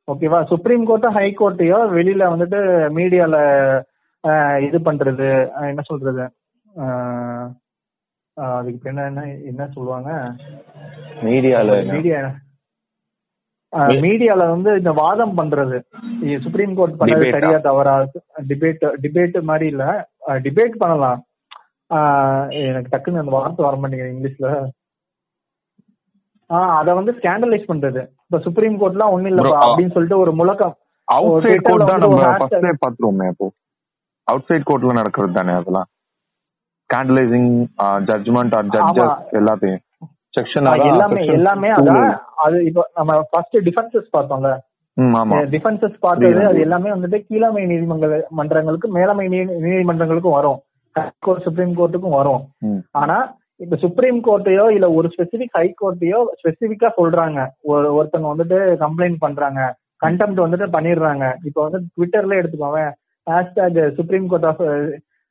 ஓகேவா 0.08 0.38
சுப்ரீம் 0.52 0.84
கோர்ட்டோ 0.88 1.10
ஹை 1.18 1.28
கோர்ட்டையோ 1.40 1.78
வெளியில 1.96 2.30
வந்துட்டு 2.32 2.60
மீடியால 2.98 3.36
இது 4.66 4.78
பண்றது 4.88 5.28
என்ன 5.70 5.82
சொல்றது? 5.90 6.24
அதுக்கு 8.36 8.90
என்ன 8.90 9.06
என்ன 9.10 9.22
என்ன 9.50 9.62
சொல்லுவாங்க? 9.76 10.10
மீடியால 11.26 11.70
மீடியா 11.94 12.20
மீடியால 14.02 14.44
வந்து 14.52 14.70
இந்த 14.78 14.92
வாதம் 15.00 15.34
பண்றது. 15.40 15.76
சுப்ரீம் 16.44 16.72
கோர்ட் 16.78 16.96
பண்ணது? 17.00 17.26
சரியா 17.34 17.58
தவறா? 17.66 17.92
டிபேட் 18.50 18.86
டிபேட் 19.04 19.36
மாதிரி 19.50 19.66
இல்ல. 19.72 19.84
டிபேட் 20.46 20.74
பண்ணலாம். 20.82 21.20
எனக்கு 22.60 22.90
டக்குன்னு 22.92 23.22
அந்த 23.22 23.30
வார்த்தை 23.30 23.66
வர 23.66 23.76
மாட்டேங்குது 23.76 24.12
இங்கிலீஷ்ல. 24.14 24.48
ஆஹ் 26.50 26.74
அத 26.78 26.94
வந்து 26.94 27.12
ஸ்கேண்டலைஸ் 27.12 27.70
பண்றது. 27.72 28.02
இப்ப 28.24 28.38
சுப்ரீம் 28.38 28.80
கோர்ட்லாம் 28.80 29.12
ஒண்ணு 29.16 29.26
இல்ல 29.26 29.42
Bro, 29.42 29.54
அப்படின்னு 29.64 29.92
சொல்லிட்டு 29.92 30.18
ஒரு 30.18 30.32
முழக்கம். 30.32 30.74
அவுட் 31.08 31.46
சைட் 31.46 31.62
கோர்ட் 31.62 31.90
தான் 31.90 31.98
நம்ம 31.98 32.32
ஃபர்ஸ்டே 32.40 32.72
பாத்துருவோமே 32.84 33.26
அப்போ. 33.26 33.46
அவுட் 34.28 34.48
சைட் 34.48 34.68
கோர்ட்ல 34.70 34.92
நடக்கிறது 34.92 35.32
தானே 35.32 35.52
அதெல்லாம். 35.52 35.88
ஸ்கேண்டலைசிங் 36.84 37.50
ஜட்ஜ்மெண்ட் 38.08 38.54
ஆர் 38.56 38.70
ஜட்ஜஸ் 38.76 39.36
எல்லாத்தையும். 39.40 39.82
செக்ஷன் 40.38 40.66
எல்லாமே 40.90 41.24
எல்லாமே 41.36 41.68
அதான் 41.70 42.10
அது 42.34 42.64
இப்போ 42.64 42.90
நம்ம 42.94 43.12
ஃபர்ஸ்ட் 43.30 43.56
டிஃபென்சஸ் 43.68 44.10
பார்த்தோம்ல. 44.16 44.50
டிஃபென்சஸ் 45.54 45.96
பார்த்தது 46.00 46.46
அது 46.46 46.60
எல்லாமே 46.60 46.90
வந்துட்டு 46.90 47.18
கீழமை 47.26 47.66
நீதிமன்ற 47.66 48.08
மன்றங்களுக்கு 48.36 48.88
மேலமை 48.98 49.26
நீதிமன்றங்களுக்கும் 49.64 50.36
வரும். 50.38 50.58
கோர்ட் 51.24 51.44
சுப்ரீம் 51.46 51.74
கோர்ட்டுக்கும் 51.78 52.16
வரும். 52.20 52.42
ஆனா 53.02 53.18
இப்ப 53.64 53.76
சுப்ரீம் 53.84 54.18
கோர்ட்டையோ 54.26 54.64
இல்ல 54.76 54.86
ஒரு 54.98 55.06
ஸ்பெசிபிக் 55.14 55.56
ஹை 55.58 55.66
கோர்ட்டையோ 55.82 56.20
ஸ்பெசிபிக்கா 56.40 56.88
சொல்றாங்க. 57.00 57.40
ஒரு 57.72 57.88
ஒருத்தவங்க 57.98 58.32
வந்துட்டு 58.32 58.58
கம்ப்ளைண்ட் 58.84 59.18
பண்றாங்க. 59.24 59.60
கண்டெம்ட் 60.04 60.44
வந்துட்டு 60.44 60.66
பண்ணிடுறாங்க. 60.76 61.24
இப்ப 61.48 61.58
வந்து 61.66 61.80
ட்விட்டர்ல 61.94 62.38
எடுத்துக்கோங்க 62.40 62.82
hashtag 63.26 63.80
supreme 63.98 64.28
court 64.30 64.48
of 64.50 64.62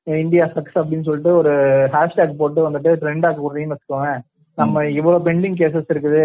India 0.08 0.46
sucks 0.56 0.78
அப்படின்னு 0.82 1.08
சொல்லிட்டு 1.08 1.32
ஒரு 1.40 1.54
ஹேஷ்டாக் 1.96 2.40
போட்டு 2.42 2.60
வந்துட்டு 2.68 2.92
ட்ரெண்ட் 3.02 3.26
ஆக்க 3.28 3.40
போடுறீங்கன்னு 3.42 3.76
வச்சுக்கோங்க 3.76 4.12
நம்ம 4.58 4.84
இவ்வளவு 4.98 5.26
பெண்டிங் 5.28 5.58
கேசஸ் 5.60 5.92
இருக்குது. 5.94 6.24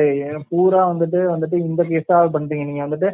பூரா 0.51 0.81
வந்துட்டு 0.93 1.21
வந்துட்டு 1.33 1.57
இந்த 1.69 1.83
கேஸா 1.91 2.17
பண்றீங்க. 2.37 2.65
நீங்க 2.71 2.83
வந்துட்டு 2.87 3.11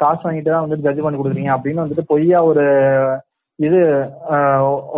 காசு 0.00 0.22
வாங்கிட்டு 0.24 0.50
தான் 0.52 0.64
வந்துட்டு 0.64 0.86
ஜட்ஜ்மெண்ட் 0.86 1.20
கொடுக்குறீங்க 1.20 1.52
அப்படின்னு 1.56 1.84
வந்துட்டு 1.84 2.04
பொய்யா 2.12 2.38
ஒரு 2.50 2.64
இது 3.66 3.80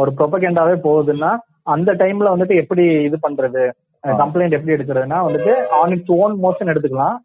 ஒரு 0.00 0.10
ப்ரொபகேண்டாவே 0.18 0.74
போகுதுன்னா 0.86 1.30
அந்த 1.74 1.90
டைம்ல 2.02 2.32
வந்துட்டு 2.34 2.54
எப்படி 2.62 2.84
இது 3.08 3.16
பண்றது? 3.26 3.62
கம்ப்ளைண்ட் 4.04 4.56
எப்படி 4.56 4.74
எடுக்கிறதுனா 4.76 5.18
வந்துட்டு 5.26 5.52
ஆன் 5.78 5.92
இட்ஸ் 5.96 6.14
ஓன் 6.22 6.34
மோஷன் 6.44 6.70
எடுத்துக்கலாம். 6.72 7.16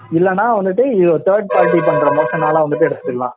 இல்லனா 0.00 0.46
வந்துட்டு 0.58 0.84
இது 1.00 1.12
தேர்ட் 1.26 1.52
பார்ட்டி 1.54 1.78
பண்ற 1.88 2.08
மோஷனால 2.18 2.62
வந்துட்டு 2.64 2.86
எடுத்துக்கலாம். 2.88 3.36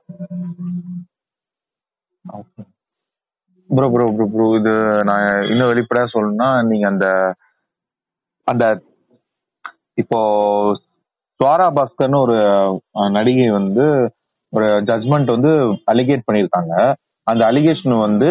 ப்ரோ 3.70 3.88
ப்ரோ 3.94 4.06
ப்ரோ 4.18 4.26
ப்ரோ 4.34 4.46
இது 4.60 4.74
நான் 5.10 5.26
இன்னும் 5.52 5.72
வெளிப்படையா 5.72 6.06
சொல்லணும்னா 6.14 6.50
நீங்க 6.70 6.86
அந்த 6.94 7.08
அந்த 8.48 8.66
இப்போ 10.02 10.20
ஸ்வாரா 11.40 11.68
பாஸ்கர்னு 11.78 12.24
ஒரு 12.26 12.38
நடிகை 13.18 13.48
வந்து 13.60 13.86
ஒரு 14.54 14.68
ஜட்மெண்ட் 14.90 15.36
வந்து 15.36 15.52
அலிகேட் 15.92 16.28
பண்ணியிருக்காங்க. 16.28 16.74
அந்த 17.28 17.42
அலிகேஷன் 17.52 17.96
வந்து 18.06 18.30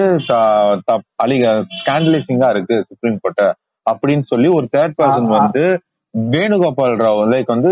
ஸ்கேண்டலைசிங்கா 1.78 2.48
இருக்கு 2.54 2.76
சுப்ரீம் 2.88 3.20
கோர்ட்ட 3.22 3.44
அப்படின்னு 3.86 4.24
சொல்லி 4.32 4.48
ஒரு 4.58 4.66
தேர்ட் 4.74 4.96
பர்சன். 5.00 5.28
வந்து 5.38 5.64
வேணுகோபால் 6.14 6.94
ராவ் 7.04 7.20
லைக் 7.32 7.54
வந்து 7.54 7.70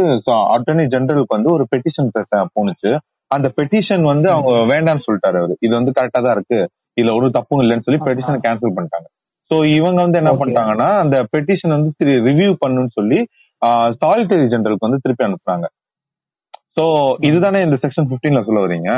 அட்டர்னி 0.54 0.84
ஜெனரலுக்கு 0.94 1.36
வந்து 1.36 1.50
ஒரு 1.56 1.64
பெட்டிஷன் 1.72 2.10
பேச 2.16 2.40
போனுச்சு 2.56 2.90
அந்த 3.30 3.48
பெட்டிஷன் 3.58 4.04
வந்து 4.12 4.28
அவங்க 4.32 4.52
வேண்டாம்னு 4.72 5.04
சொல்லிட்டாரு 5.06 5.38
அவரு. 5.40 5.54
இது 5.66 5.72
வந்து 5.78 5.94
கரெக்டா 5.98 6.20
தான் 6.26 6.36
இருக்கு. 6.36 6.58
இதுல 6.96 7.14
ஒரு 7.18 7.28
தப்பும் 7.36 7.62
இல்லைன்னு 7.62 7.86
சொல்லி 7.86 8.00
பெட்டிஷன் 8.08 8.44
கேன்சல் 8.44 8.74
பண்ணிட்டாங்க. 8.76 9.06
சோ 9.50 9.54
இவங்க 9.78 9.98
வந்து 10.04 10.20
என்ன. 10.20 10.34
பண்ணிட்டாங்கன்னா 10.40 10.90
அந்த 11.04 11.16
பெட்டிஷன் 11.32 11.74
வந்து 11.76 11.90
ரிவ்யூ 12.28 12.50
பண்ணுன்னு 12.64 12.92
சொல்லி 12.98 13.18
சாலிட்டரி 14.02 14.46
ஜெனரலுக்கு 14.52 14.88
வந்து 14.88 15.02
திருப்பி 15.04 15.26
அனுப்புறாங்க 15.28 15.66
சோ 16.76 16.84
இதுதானே 17.28 17.58
இந்த 17.66 17.76
செக்ஷன் 17.82 18.08
15ல 18.12 18.40
சொல்ல 18.46 18.60
வரீங்க 18.66 18.90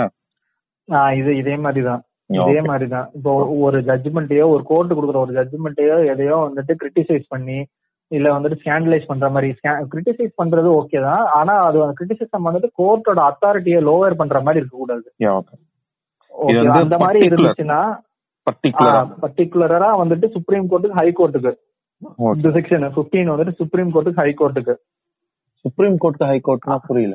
இது 1.21 1.31
இதே 1.41 1.55
மாதிரிதான். 1.65 2.03
இதே 2.31 2.61
மாதிரிதான். 2.69 3.09
இப்போ 3.17 3.33
ஒரு 3.67 3.79
ஜட்ஜ்மெண்ட்டையோ 3.89 4.45
ஒரு 4.55 4.63
கோர்ட் 4.71 4.95
கொடுக்குற 4.97 5.19
ஒரு 5.25 5.35
ஜட்ஜ்மெண்ட்டையோ 5.39 5.97
எதையோ 6.13 6.37
வந்துட்டு 6.47 6.75
கிரிட்டிசைஸ் 6.81 7.27
பண்ணி 7.35 7.59
இல்ல 8.11 8.27
வந்துட்டு 8.37 8.59
ஸ்கேண்டலைஸ் 8.61 9.11
பண்ற 9.11 9.29
மாதிரி 9.35 9.49
கிரிட்டிசைஸ் 9.93 10.33
பண்றது 10.41 10.69
ஓகே 10.81 10.99
தான். 11.07 11.25
ஆனா 11.39 11.55
அது 11.69 11.79
கிரிட்டிசிசம் 12.01 12.49
வந்துட்டு 12.49 12.69
கோர்ட்டோட 12.81 13.21
அத்தாரிட்டியை 13.31 13.81
லோவர் 13.89 14.21
பண்ற 14.21 14.41
மாதிரி 14.47 14.63
இருக்க 14.63 14.77
கூடாது 14.77 15.07
அந்த 16.81 16.97
மாதிரி. 17.05 17.21
இருந்துச்சுன்னா 17.29 17.81
பர்டிகுலரா 19.23 19.89
வந்துட்டு 20.03 20.27
சுப்ரீம் 20.37 20.69
கோர்ட்டுக்கு 20.71 20.99
ஹை 21.01 21.09
கோர்ட்டுக்கு 21.21 21.53
இந்த 22.35 22.49
செக்ஷன் 22.57 22.85
15 22.97 23.33
வந்துட்டு 23.33 23.55
சுப்ரீம் 23.61 23.93
கோர்ட்டுக்கு 23.95 24.23
ஹை 24.23 24.33
கோர்ட்டுக்கு 24.41 24.75
சுப்ரீம் 25.65 25.97
கோர்ட் 26.03 26.27
ஹை 26.31 26.39
கோர்ட்னா 26.49 26.77
புரியல. 26.89 27.15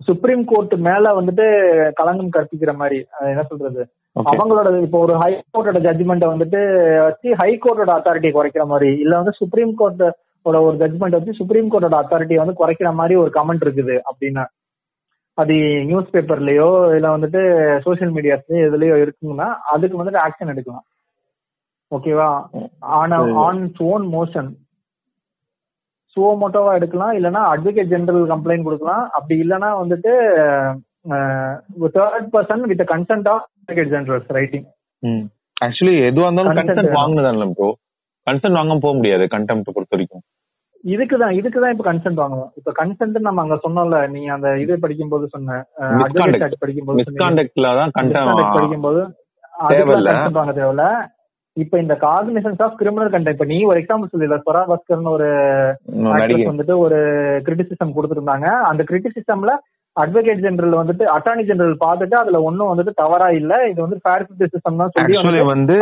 சுப்ரீம் 0.00 0.44
கோர்ட் 0.44 0.74
மேல 0.86 1.12
வந்துட்டு 1.14 1.44
களங்கம் 1.98 2.32
கற்பிக்கிற 2.32 2.72
மாதிரி 2.76 2.98
என்ன 3.28 3.42
சொல்றது? 3.42 3.82
அவங்களோட 4.16 4.68
இப்போ 4.82 4.98
ஒரு 4.98 5.14
ஹை 5.14 5.30
கோர்ட்டோட 5.46 5.78
ஜட்ஜ்மெண்ட்டை 5.86 6.28
வந்துட்டு 6.32 6.60
வச்சு 7.04 7.28
ஹை 7.34 7.50
கோர்ட்டோட 7.56 7.92
அத்தாரிட்டி 7.94 8.30
குறைக்கிற 8.32 8.64
மாதிரி 8.66 8.90
இல்ல 8.98 9.14
வந்து 9.16 9.32
சுப்ரீம் 9.32 9.72
கோர்ட்டோட 9.78 10.12
ஒரு 10.66 10.76
ஜட்ஜ்மெண்ட் 10.76 11.16
வச்சு 11.16 11.32
சுப்ரீம் 11.32 11.70
கோர்ட்டோட 11.72 11.96
அத்தாரிட்டி 12.00 12.34
வந்து 12.34 12.58
குறைக்கிற 12.60 12.92
மாதிரி 12.94 13.14
ஒரு 13.16 13.30
கமெண்ட் 13.34 13.64
இருக்குது 13.64 13.96
அப்படின்னா 14.10 14.44
அது 15.38 15.54
நியூஸ் 15.84 16.12
பேப்பர்லயோ 16.12 16.66
இல்ல 16.96 17.06
வந்துட்டு 17.16 17.40
சோஷியல் 17.86 18.12
மீடியாஸ்லயோ 18.14 18.66
எதுலயோ 18.66 18.96
இருக்குங்கன்னா 19.04 19.48
அதுக்கு 19.72 20.00
வந்துட்டு 20.00 20.22
ஆக்ஷன் 20.24 20.52
எடுக்கலாம். 20.52 20.84
ஓகேவா 21.92 22.28
ஆன் 22.98 23.14
ஆன் 23.40 23.60
ஓன் 23.86 24.06
மோஷன் 24.12 24.50
சுவோ 26.16 26.32
மோட்டோவா 26.40 26.72
எடுக்கலாம் 26.78 27.14
இல்லனா 27.18 27.40
அட்வொகேட் 27.52 27.92
ஜெனரல் 27.92 28.26
கம்ப்ளைண்ட் 28.32 28.66
கொடுக்கலாம். 28.66 29.04
அப்படி 29.16 29.36
இல்லனா 29.44 29.70
வந்துட்டு 29.82 30.12
third 31.96 32.28
person 32.34 32.68
with 32.72 32.84
consent 32.92 33.28
of 33.32 33.46
advocate 33.60 33.92
general 33.94 34.36
writing 34.38 34.66
actually 35.66 35.96
எதுவா 36.10 36.28
இருந்தாலும் 36.28 36.56
கன்சென்ட் 36.60 36.80
வேணும். 36.82 36.98
வாங்குனதான்ல 37.00 37.46
ப்ரோ 37.58 37.70
கன்சென்ட் 38.26 38.58
வாங்காம 38.58 38.82
போக 38.84 38.94
முடியாது 39.00 39.24
கண்டெம்ட் 39.34 39.74
பொறுத்த 39.74 39.94
வரைக்கும். 39.96 40.24
இதுக்கு 40.84 41.16
தான் 41.22 41.34
இதுக்கு 41.40 41.58
தான் 41.64 41.72
இப்ப 41.74 41.84
கன்சென்ட் 41.88 42.20
வாங்கணும். 42.22 42.50
இப்ப 42.58 42.72
கன்சென்ட் 42.78 43.18
நம்ம 43.26 43.42
அங்க 43.44 43.56
சொன்னோம்ல 43.64 43.98
நீ 44.14 44.22
அந்த 44.34 44.48
இது 44.62 44.74
படிக்கும்போது 44.84 45.26
சொன்ன 45.34 45.58
Misconduct. 46.00 46.44
அட்வொகேட் 46.46 46.80
தான் 46.80 46.98
Misconduct 47.00 47.52
கண்டென்ட் 47.98 48.56
படிக்கும்போது 48.56 49.02
தேவையில்ல. 49.72 50.12
வாங்க 50.38 50.54
தேவையில்ல. 50.58 50.86
இப்ப 51.56 51.78
இந்த 51.82 51.94
காக்னிசன்ஸ் 52.04 52.62
ஆஃப் 52.66 52.78
கிரிமினல் 52.80 53.12
கண்டென்ட் 53.12 53.36
இப்ப 53.36 53.46
நீ 53.50 53.58
ஒரு 53.70 53.78
எக்ஸாம்பிள் 53.80 54.10
சொல்லல 54.12 54.38
ஸ்வரா 54.44 54.62
பாஸ்கர்னு 54.70 55.14
ஒரு 55.16 55.28
வந்துட்டு 56.50 56.74
ஒரு 56.84 56.98
கிரிட்டிசிசம் 57.46 57.94
கொடுத்திருந்தாங்க. 57.96 58.46
அந்த 58.70 58.82
கிரிட்டிசிசம்ல 58.90 59.52
அட்வொகேட் 59.96 60.42
ஜெனரல் 60.44 60.80
வந்துட்டு 60.80 61.04
அட்டார்னி 61.16 61.44
ஜெனரல் 61.50 61.76
பார்த்துட்டு 61.84 62.16
அதுல 62.20 62.38
ஒன்னும் 62.48 62.70
வந்துட்டு 62.70 62.92
தவறா 63.02 63.28
இல்ல. 63.40 63.52
இது 63.72 63.78
வந்து 63.84 63.98
ஃபேர் 64.04 64.24
சிஸ்டம் 64.40 64.80
தான் 64.82 64.92
சொல்லி 64.96 65.42
வந்து 65.52 65.76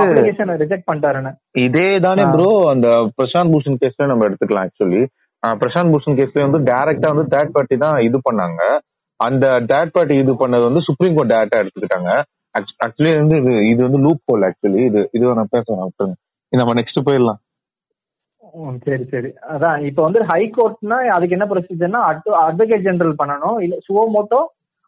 ரிஜெக்ட் 0.62 0.88
பண்ணிட்டாருன்னு. 0.90 1.32
இதே 1.66 1.88
தானே. 2.06 2.24
ப்ரோ 2.34 2.50
அந்த 2.74 2.88
பிரசாந்த் 3.18 3.52
பூஷன் 3.54 3.80
கேஸ்ல 3.84 4.10
நம்ம 4.12 4.28
எடுத்துக்கலாம் 4.28 4.66
ஆக்சுவலி 4.68 5.02
பிரசாந்த் 5.62 5.92
பூஷன் 5.94 6.18
கேஸ்ல 6.18 6.46
வந்து 6.46 6.60
டைரக்டா 6.70 7.08
வந்து 7.14 7.26
தேர்ட் 7.34 7.54
பார்ட்டி 7.56 7.78
தான் 7.84 7.96
இது 8.08 8.18
பண்ணாங்க. 8.28 8.60
அந்த 9.20 9.46
தேர்ட் 9.72 9.94
பார்ட்டி 9.96 10.14
இது 10.24 10.34
பண்ணது 10.42 10.64
வந்து 10.68 10.82
சுப்ரீம் 10.88 11.16
கோர்ட் 11.16 11.32
டேரக்டா 11.34 11.62
எடுத்துக்கிட்டாங்க. 11.62 12.12
ஆக்சுவலி 12.54 13.12
வந்து 13.20 13.36
இது 13.42 13.52
இது 13.72 13.80
வந்து 13.86 14.00
லூப் 14.06 14.22
ஹோல் 14.30 14.44
ஆக்சுவலி 14.48 14.80
இது 14.90 15.00
இது 15.16 15.34
நான் 15.40 15.54
பேசுறேன் 15.54 16.14
நம்ம 16.52 16.74
நெக்ஸ்ட் 16.78 17.06
போயிடலாம். 17.08 17.40
சரி 18.86 19.04
சரி. 19.12 19.28
அதான் 19.52 19.84
இப்போ 19.88 20.00
வந்து 20.06 20.20
ஹை 20.30 20.42
கோர்ட்னா 20.56 20.96
அதுக்கு 21.14 21.36
என்ன 21.36 21.46
ப்ரொசீஜர்னா 21.52 22.00
அட்வொகேட் 22.48 22.84
ஜெனரல் 22.88 23.20
பண்ணணும். 23.20 23.58
இல்ல 23.66 23.76
suo motu 23.86 24.40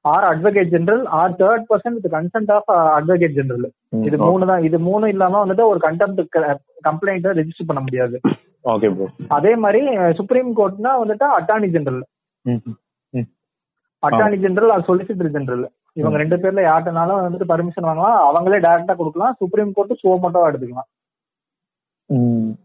or 0.04 0.26
advocate 0.30 0.72
general 0.74 1.04
or 1.18 1.36
third 1.40 1.64
person 1.70 1.94
with 1.98 2.08
consent 2.16 2.50
of 2.56 2.70
advocate 2.96 3.36
general 3.38 3.66
இது 4.08 4.16
மூணு 4.26 4.48
தான். 4.50 4.64
இது 4.68 4.78
மூணு 4.88 5.04
இல்லாம 5.14 5.40
வந்துட்டு 5.44 5.64
ஒரு 5.72 5.80
கண்டெம்ட் 5.86 6.20
கம்ப்ளைண்ட் 6.88 7.28
ரெஜிஸ்டர் 7.40 7.70
பண்ண 7.70 7.82
முடியாது. 7.86 8.18
ஓகே 8.72 8.90
ப்ரோ 8.96 9.06
அதே 9.36 9.52
மாதிரி 9.64 9.80
சுப்ரீம் 10.20 10.50
கோர்ட்னா 10.58 10.92
வந்துட்டு 11.02 11.26
attorney 11.38 11.70
general 11.76 12.04
attorney 14.02 14.38
general 14.44 14.74
or 14.76 14.86
solicitor 14.90 15.34
general 15.38 15.64
இவங்க 16.00 16.16
ரெண்டு 16.22 16.36
பேர்ல 16.42 16.62
யார்ட்டனாலும் 16.70 17.20
வந்துட்டு 17.24 17.50
பர்மிஷன் 17.50 17.88
வாங்கலாம். 17.88 18.16
அவங்களே 18.30 18.58
டைரக்டா 18.64 18.94
கொடுக்கலாம். 19.00 19.36
சுப்ரீம் 19.42 19.74
கோர்ட் 19.76 20.00
சுவோமோட்டோவா 20.02 20.48
எடுத்துக்கலாம். 20.50 20.88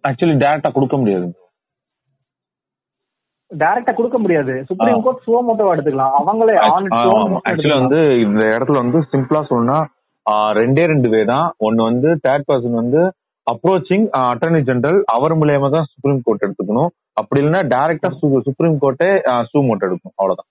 ஆக்சுவலி 0.08 0.36
டேரக்டா 0.44 0.72
கொடுக்க 0.78 0.98
முடியாது. 1.02 1.28
டைரக்டா 3.52 3.94
கொடுக்க 4.00 4.18
முடியாது. 4.24 4.56
சுப்ரீம் 4.72 5.04
கோர்ட் 5.06 5.24
சுவோமோட்டோவா 5.28 5.74
எடுத்துக்கலாம். 5.76 6.15
அவங்களே 6.22 6.58
ஆன் 6.65 6.89
ஆக்சுவலி 7.52 7.74
வந்து 7.80 8.02
இந்த 8.26 8.42
இடத்துல 8.56 8.82
வந்து 8.84 9.00
சிம்பிளா 9.13 9.42
சொல்லணும்னா 9.52 9.80
ரெண்டே 10.60 10.84
ரெண்டு 10.94 11.10
வே 11.13 11.22
தான். 11.34 11.48
ஒன்னு 11.68 11.88
வந்து 11.89 12.10
தேர்ட் 12.26 12.48
பர்சன் 12.50 12.82
வந்து 12.82 13.02
அப்ரோச்சிங் 13.48 14.06
அட்டர்னி 14.20 14.60
ஜெனரல் 14.68 15.00
அவர் 15.15 15.39
மூலியமா 15.42 15.70
தான் 15.76 15.88
சுப்ரீம் 15.94 16.24
கோர்ட் 16.26 16.46
எடுத்துக்கணும். 16.46 16.92
அப்படி 17.20 17.39
இல்லைன்னா 17.42 17.62
டைரக்டா 17.74 18.10
சுப்ரீம் 18.48 18.78
கோர்ட்டே 18.84 19.10
சூ 19.52 19.62
மோட் 19.70 19.86
எடுக்கும் 19.88 20.13
அவ்வளவுதான். 20.18 20.50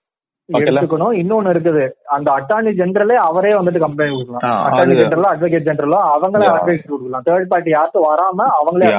எடுத்துக்கணும். 0.57 1.13
இன்னொன்னு 1.21 1.51
இருக்குது. 1.53 1.83
அந்த 2.15 2.27
அட்டார்னி 2.37 2.71
ஜெனரலே 2.79 3.17
அவரே 3.27 3.51
வந்துட்டு 3.57 3.83
கம்ப்ளைண்ட் 3.85 4.15
கொடுக்கலாம். 4.15 4.45
அட்டார்னி 4.67 4.95
ஜெனரலோ 5.01 5.29
அட்வொகேட் 5.33 5.67
ஜெனரலோ 5.69 5.99
அவங்களே. 6.13 6.47
அட்வைஸ் 6.55 6.89
கொடுக்கலாம். 6.91 7.25
தேர்ட் 7.27 7.51
பார்ட்டி 7.53 7.71
யாருக்கும் 7.75 8.07
வராம 8.09 8.47
அவங்களே 8.59 8.89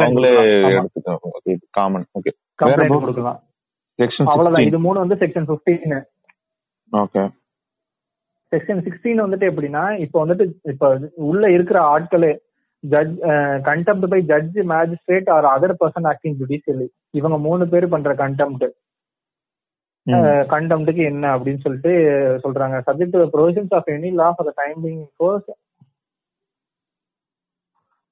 அவங்களே 0.00 0.32
காமன் 1.78 2.06
ஓகே 2.18 2.32
கம்ப்ளைண்ட்? 2.62 3.00
கொடுக்கலாம். 3.06 3.40
செக்ஷன் 3.98 4.30
அவ்வளவுதான். 4.32 4.68
இது 4.68 4.78
மூணு 4.86 4.98
வந்து 5.04 5.18
செக்ஷன் 5.22 5.48
15 5.50 6.00
ஓகே 6.92 7.24
செக்ஷன் 8.52 8.82
சிக்ஸ்டீன் 8.86 9.22
வந்துட்டு 9.22 9.46
எப்படின்னா 9.50 9.84
இப்போ 10.04 10.16
வந்துட்டு 10.22 10.44
இப்போ 10.72 10.88
உள்ள 11.28 11.44
இருக்கிற 11.56 11.78
ஆட்களே 11.94 12.32
judge 12.84 13.14
contempt 13.68 14.06
by 14.12 14.18
judge 14.30 14.58
magistrate 14.72 15.28
or 15.34 15.46
other 15.52 15.74
person 15.82 16.08
acting 16.10 16.36
judicially 16.40 16.86
இவங்க 17.18 17.36
மூணு 17.46 17.64
பேர் 17.72 17.86
பண்ற 17.94 18.12
கண்டெம்ட் 18.22 18.64
கண்டெம்ட்டுக்கு 20.50 21.02
என்ன 21.10 21.26
அப்படின்னு 21.34 21.64
சொல்லிட்டு 21.64 21.92
சொல்றாங்க. 22.44 22.76
Subject 22.86 23.16
provisions 23.34 23.74
of 23.78 23.90
any 23.94 24.10
law 24.14 24.28
for 24.30 24.50
time 24.58 24.80
being 24.84 25.04
force 25.16 25.50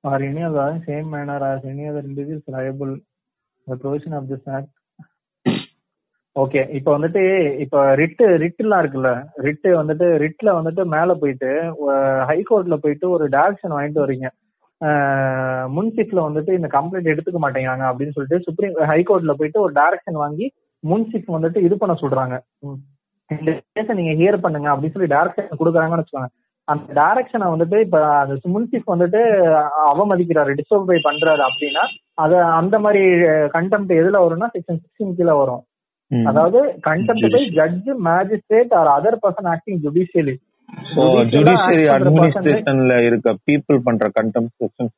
or 0.04 0.22
any 0.28 0.42
அதாவது 0.42 0.78
same 0.86 1.08
manner 1.14 1.44
or 1.48 1.66
any 1.72 1.84
other 1.90 2.06
individuals 2.08 2.54
liable 2.54 2.92
the 3.66 3.76
provision 3.82 4.16
of 4.18 4.30
this 4.30 4.48
act 4.54 4.72
okay 6.36 6.60
இப்போ 6.76 6.90
வந்துட்டு 6.94 7.22
இப்போ 7.64 7.78
ரிட்டு 8.00 8.26
ரிட்டுலாம் 8.42 8.82
இருக்குல்ல? 8.82 9.10
ரிட்டு 9.46 9.70
வந்துட்டு 9.80 10.06
ரிட்ல 10.22 10.50
வந்துட்டு 10.58 10.82
மேல 10.94 11.14
போயிட்டு 11.22 11.50
ஹைகோர்ட்ல 12.30 12.76
போயிட்டு 12.84 13.06
ஒரு 13.16 13.24
டேரக்ஷன் 13.34 13.74
வாங்கிட்டு 13.76 14.04
வரீங்க 14.04 14.28
முன்சிப்ல 15.74 16.20
வந்துட்டு 16.28 16.52
இந்த 16.58 16.68
கம்ப்ளைண்ட் 16.76 17.12
எடுத்துக்க 17.12 17.40
மாட்டேங்கிறாங்க 17.42 17.84
அப்படின்னு 17.90 18.14
சொல்லிட்டு 18.16 18.44
சுப்ரீம் 18.46 18.78
ஹைகோர்ட்ல 18.92 19.34
போயிட்டு 19.40 19.60
ஒரு 19.64 19.72
டேரக்ஷன் 19.80 20.18
வாங்கி 20.22 20.46
முன்சிஃப் 20.90 21.34
வந்துட்டு 21.36 21.58
இது 21.66 21.74
பண்ண 21.80 21.94
சொல்றாங்க. 22.02 22.36
இந்த 23.30 23.50
கேஸை 23.74 23.94
நீங்க 23.98 24.14
ஹியர் 24.20 24.44
பண்ணுங்க 24.44 24.68
அப்படின்னு 24.72 24.94
சொல்லி 24.94 25.12
டைரக்ஷன் 25.14 25.60
கொடுக்குறாங்கன்னு 25.60 26.02
வச்சுக்கோங்க. 26.02 26.30
அந்த 26.68 26.92
டைரக்ஷனை 26.98 27.46
வந்துட்டு 27.52 27.76
இப்ப 27.84 27.98
அந்த 28.22 28.34
முன்சிஃப் 28.54 28.92
வந்துட்டு 28.92 29.20
அவமதிக்கிறாரு 29.90 30.56
டிஸ்டர்பை 30.58 30.98
பண்றாரு 31.06 31.42
அப்படின்னா 31.48 31.84
அது 32.24 32.36
அந்த 32.60 32.76
மாதிரி 32.84 33.02
கண்டெம்ட் 33.56 33.92
எதுல 34.00 34.20
வரும்னா 34.24 34.48
செக்ஷன் 34.54 34.80
சிக்ஸ்டீன் 34.82 35.16
கீழே 35.18 35.34
வரும். 35.40 35.62
அதாவது 36.10 36.60
contempt 36.86 37.26
by 37.34 37.42
judge 37.58 37.90
magistrate 38.08 38.72
or 38.78 38.90
other 38.96 39.22
person 39.24 39.50
acting 39.54 39.80
judicially 39.84 40.34
judiciary 41.32 41.84
அட்மினிஸ்ட்ரேஷன்ல 41.94 42.94
இருக்க 43.08 43.34
பீப்புள் 43.46 43.78
பண்ற 43.86 44.06
கண்டம் 44.16 44.48
செக்ஷன் 44.60 44.90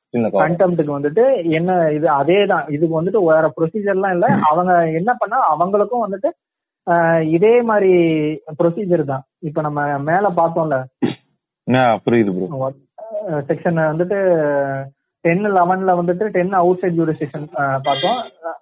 கண்டெம்ட்டுக்கு 0.42 0.96
வந்துட்டு 0.96 1.24
என்ன 1.58 1.76
இது 1.96 2.06
அதே 2.20 2.38
தான் 2.52 2.66
இதுக்கு 2.74 2.98
வந்துட்டு 2.98 3.22
வேற 3.30 3.44
ப்ரொசீஜர்லாம் 3.56 4.14
இல்ல. 4.16 4.26
அவங்க 4.50 4.72
என்ன 5.00 5.10
பண்ணா 5.22 5.38
அவங்களுக்கும் 5.54 6.04
வந்துட்டு 6.06 6.30
இதே 7.36 7.54
மாதிரி 7.70 7.92
ப்ரொசீஜர் 8.60 9.02
தான். 9.12 9.22
இப்ப 9.48 9.60
நம்ம 9.66 9.80
மேல 10.10 10.30
பார்த்தோம்ல. 10.40 10.78
புரியுது 12.04 12.32
செக்ஷன் 13.48 13.80
வந்துட்டு 13.92 14.18
டென் 15.24 15.46
லெவன்ல 15.58 15.92
வந்துட்டு 16.00 16.24
டென் 16.34 16.54
அவுட் 16.60 16.80
சைட் 16.80 16.98
ஜூரிஸ்டிக்ஷன் 16.98 17.46
பார்த்தோம். 17.86 18.18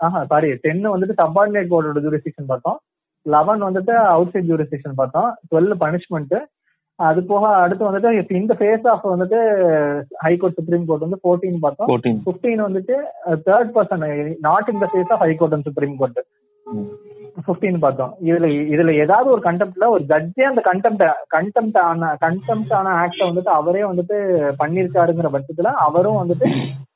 ஆஹா 0.06 0.20
சாரி 0.32 0.48
டென் 0.64 0.84
வந்துட்டு 0.94 1.16
சப்பார்டினேட் 1.22 1.70
கோர்டோட 1.72 2.00
ஜூரிஸ்டிக்ஷன் 2.04 2.50
பார்த்தோம். 2.52 2.78
லெவன் 3.26 3.62
வந்துட்டு 3.68 3.94
அவுட் 4.14 4.32
சைட் 4.34 4.50
ஜூரிஸ்டிக்ஷன் 4.50 4.98
பார்த்தோம். 5.00 5.30
டுவெல் 5.50 5.74
பனிஷ்மெண்ட் 5.84 6.36
அது 6.98 7.20
போக 7.24 7.44
அடுத்து 7.60 7.86
வந்துட்டு 7.86 8.10
இந்த 8.36 8.54
ஃபேஸ் 8.58 8.86
ஆஃப் 8.90 9.06
வந்துட்டு 9.12 9.38
ஹைகோர்ட் 10.22 10.58
சுப்ரீம் 10.58 10.84
கோர்ட் 10.86 11.04
வந்து 11.04 11.20
ஃபோர்டீன் 11.22 11.62
பார்த்தோம். 11.62 11.88
ஃபிஃப்டீன் 12.24 12.62
வந்துட்டு 12.64 12.96
third 13.46 13.72
person 13.74 14.04
not 14.44 14.68
in 14.68 14.82
the 14.82 14.88
face 14.92 15.12
of 15.14 15.24
high court 15.24 15.56
and 15.56 15.68
supreme 15.68 15.96
court 15.96 16.20
fifteen 17.38 17.78
பார்த்தோம். 17.78 18.12
இதுல 18.26 18.46
இதுல 18.72 18.90
ஏதாவது 19.02 19.28
ஒரு 19.30 19.42
கண்டெம்ட்ல 19.44 19.86
ஒரு 19.92 20.02
ஜட்ஜே 20.10 20.44
அந்த 20.48 20.62
கண்டெம்ட் 20.66 21.04
கண்டெம்ட் 21.34 21.78
ஆன 21.82 22.10
கண்டெம்ட் 22.22 22.72
ஆன 22.78 22.92
ஆக்ட 23.00 23.22
வந்துட்டு 23.28 23.50
அவரே 23.58 23.82
வந்துட்டு 23.86 24.16
பண்ணிருக்காருங்கிற 24.60 25.30
பட்சத்துல 25.34 25.72
அவரும் 25.84 26.20
வந்துட்டு 26.20 26.48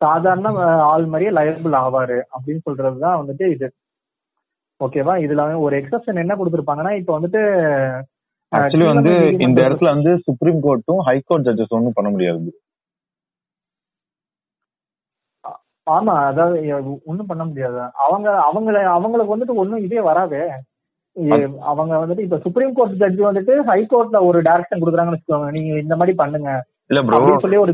சாதாரண 0.03 0.49
அஹ், 0.63 0.83
ஆள் 0.89 1.07
மாதிரியே 1.07 1.33
லயபிள் 1.37 1.77
ஆவாரு 1.81 2.19
அப்படின்னு 2.35 2.65
சொல்றதுதான் 2.67 3.21
வந்துட்டு 3.21 3.47
இது. 3.55 3.69
ஓகேவா 4.81 5.15
இதுல 5.23 5.43
ஒரு 5.61 5.75
எக்ஸப்ஷன் 5.81 6.23
என்ன 6.23 6.35
கொடுத்திருப்பாங்கன்னா 6.37 6.93
இப்ப 6.99 7.13
வந்துட்டு 7.19 7.43
ஆக்சுவலி 8.53 8.87
வந்து 8.93 9.13
இந்த 9.47 9.59
இடத்துல 9.67 9.91
வந்து 9.95 10.13
சுப்ரீம் 10.27 10.61
கோர்ட்டும் 10.67 11.03
ஹைகோர்ட் 11.09 11.47
ஜட்ஜஸ் 11.49 11.77
ஒன்றும் 11.79 11.97
பண்ண 11.99 12.11
முடியாது. 12.11 12.49
ஆமா 15.87 16.15
அதாவது 16.29 16.57
ஒண்ணும் 17.11 17.29
பண்ண 17.31 17.43
முடியாது. 17.49 17.77
அவங்க 18.05 18.29
அவங்கள 18.47 18.77
அவங்களுக்கு 18.95 19.35
வந்துட்டு 19.35 19.61
ஒண்ணும் 19.63 19.85
இதே 19.87 20.01
வராதே. 20.09 20.41
அவங்க 21.71 21.93
வந்துட்டு 22.01 22.25
இப்ப 22.25 22.39
சுப்ரீம் 22.47 22.73
கோர்ட் 22.79 22.97
ஜட்ஜ் 23.03 23.21
வந்துட்டு 23.29 23.55
ஹை 23.69 23.81
கோர்ட்ல 23.93 24.19
ஒரு 24.29 24.39
டைரக்ஷன் 24.49 24.81
கொடுக்குறாங்கன்னு 24.81 25.17
வச்சுக்கோங்க. 25.17 25.51
நீங்க 25.57 25.71
இந்த 25.85 25.95
மாதிரி 26.01 26.15
பண்ணுங்க. 26.23 26.51
இல்ல 26.91 27.01
ப்ரோ 27.07 27.21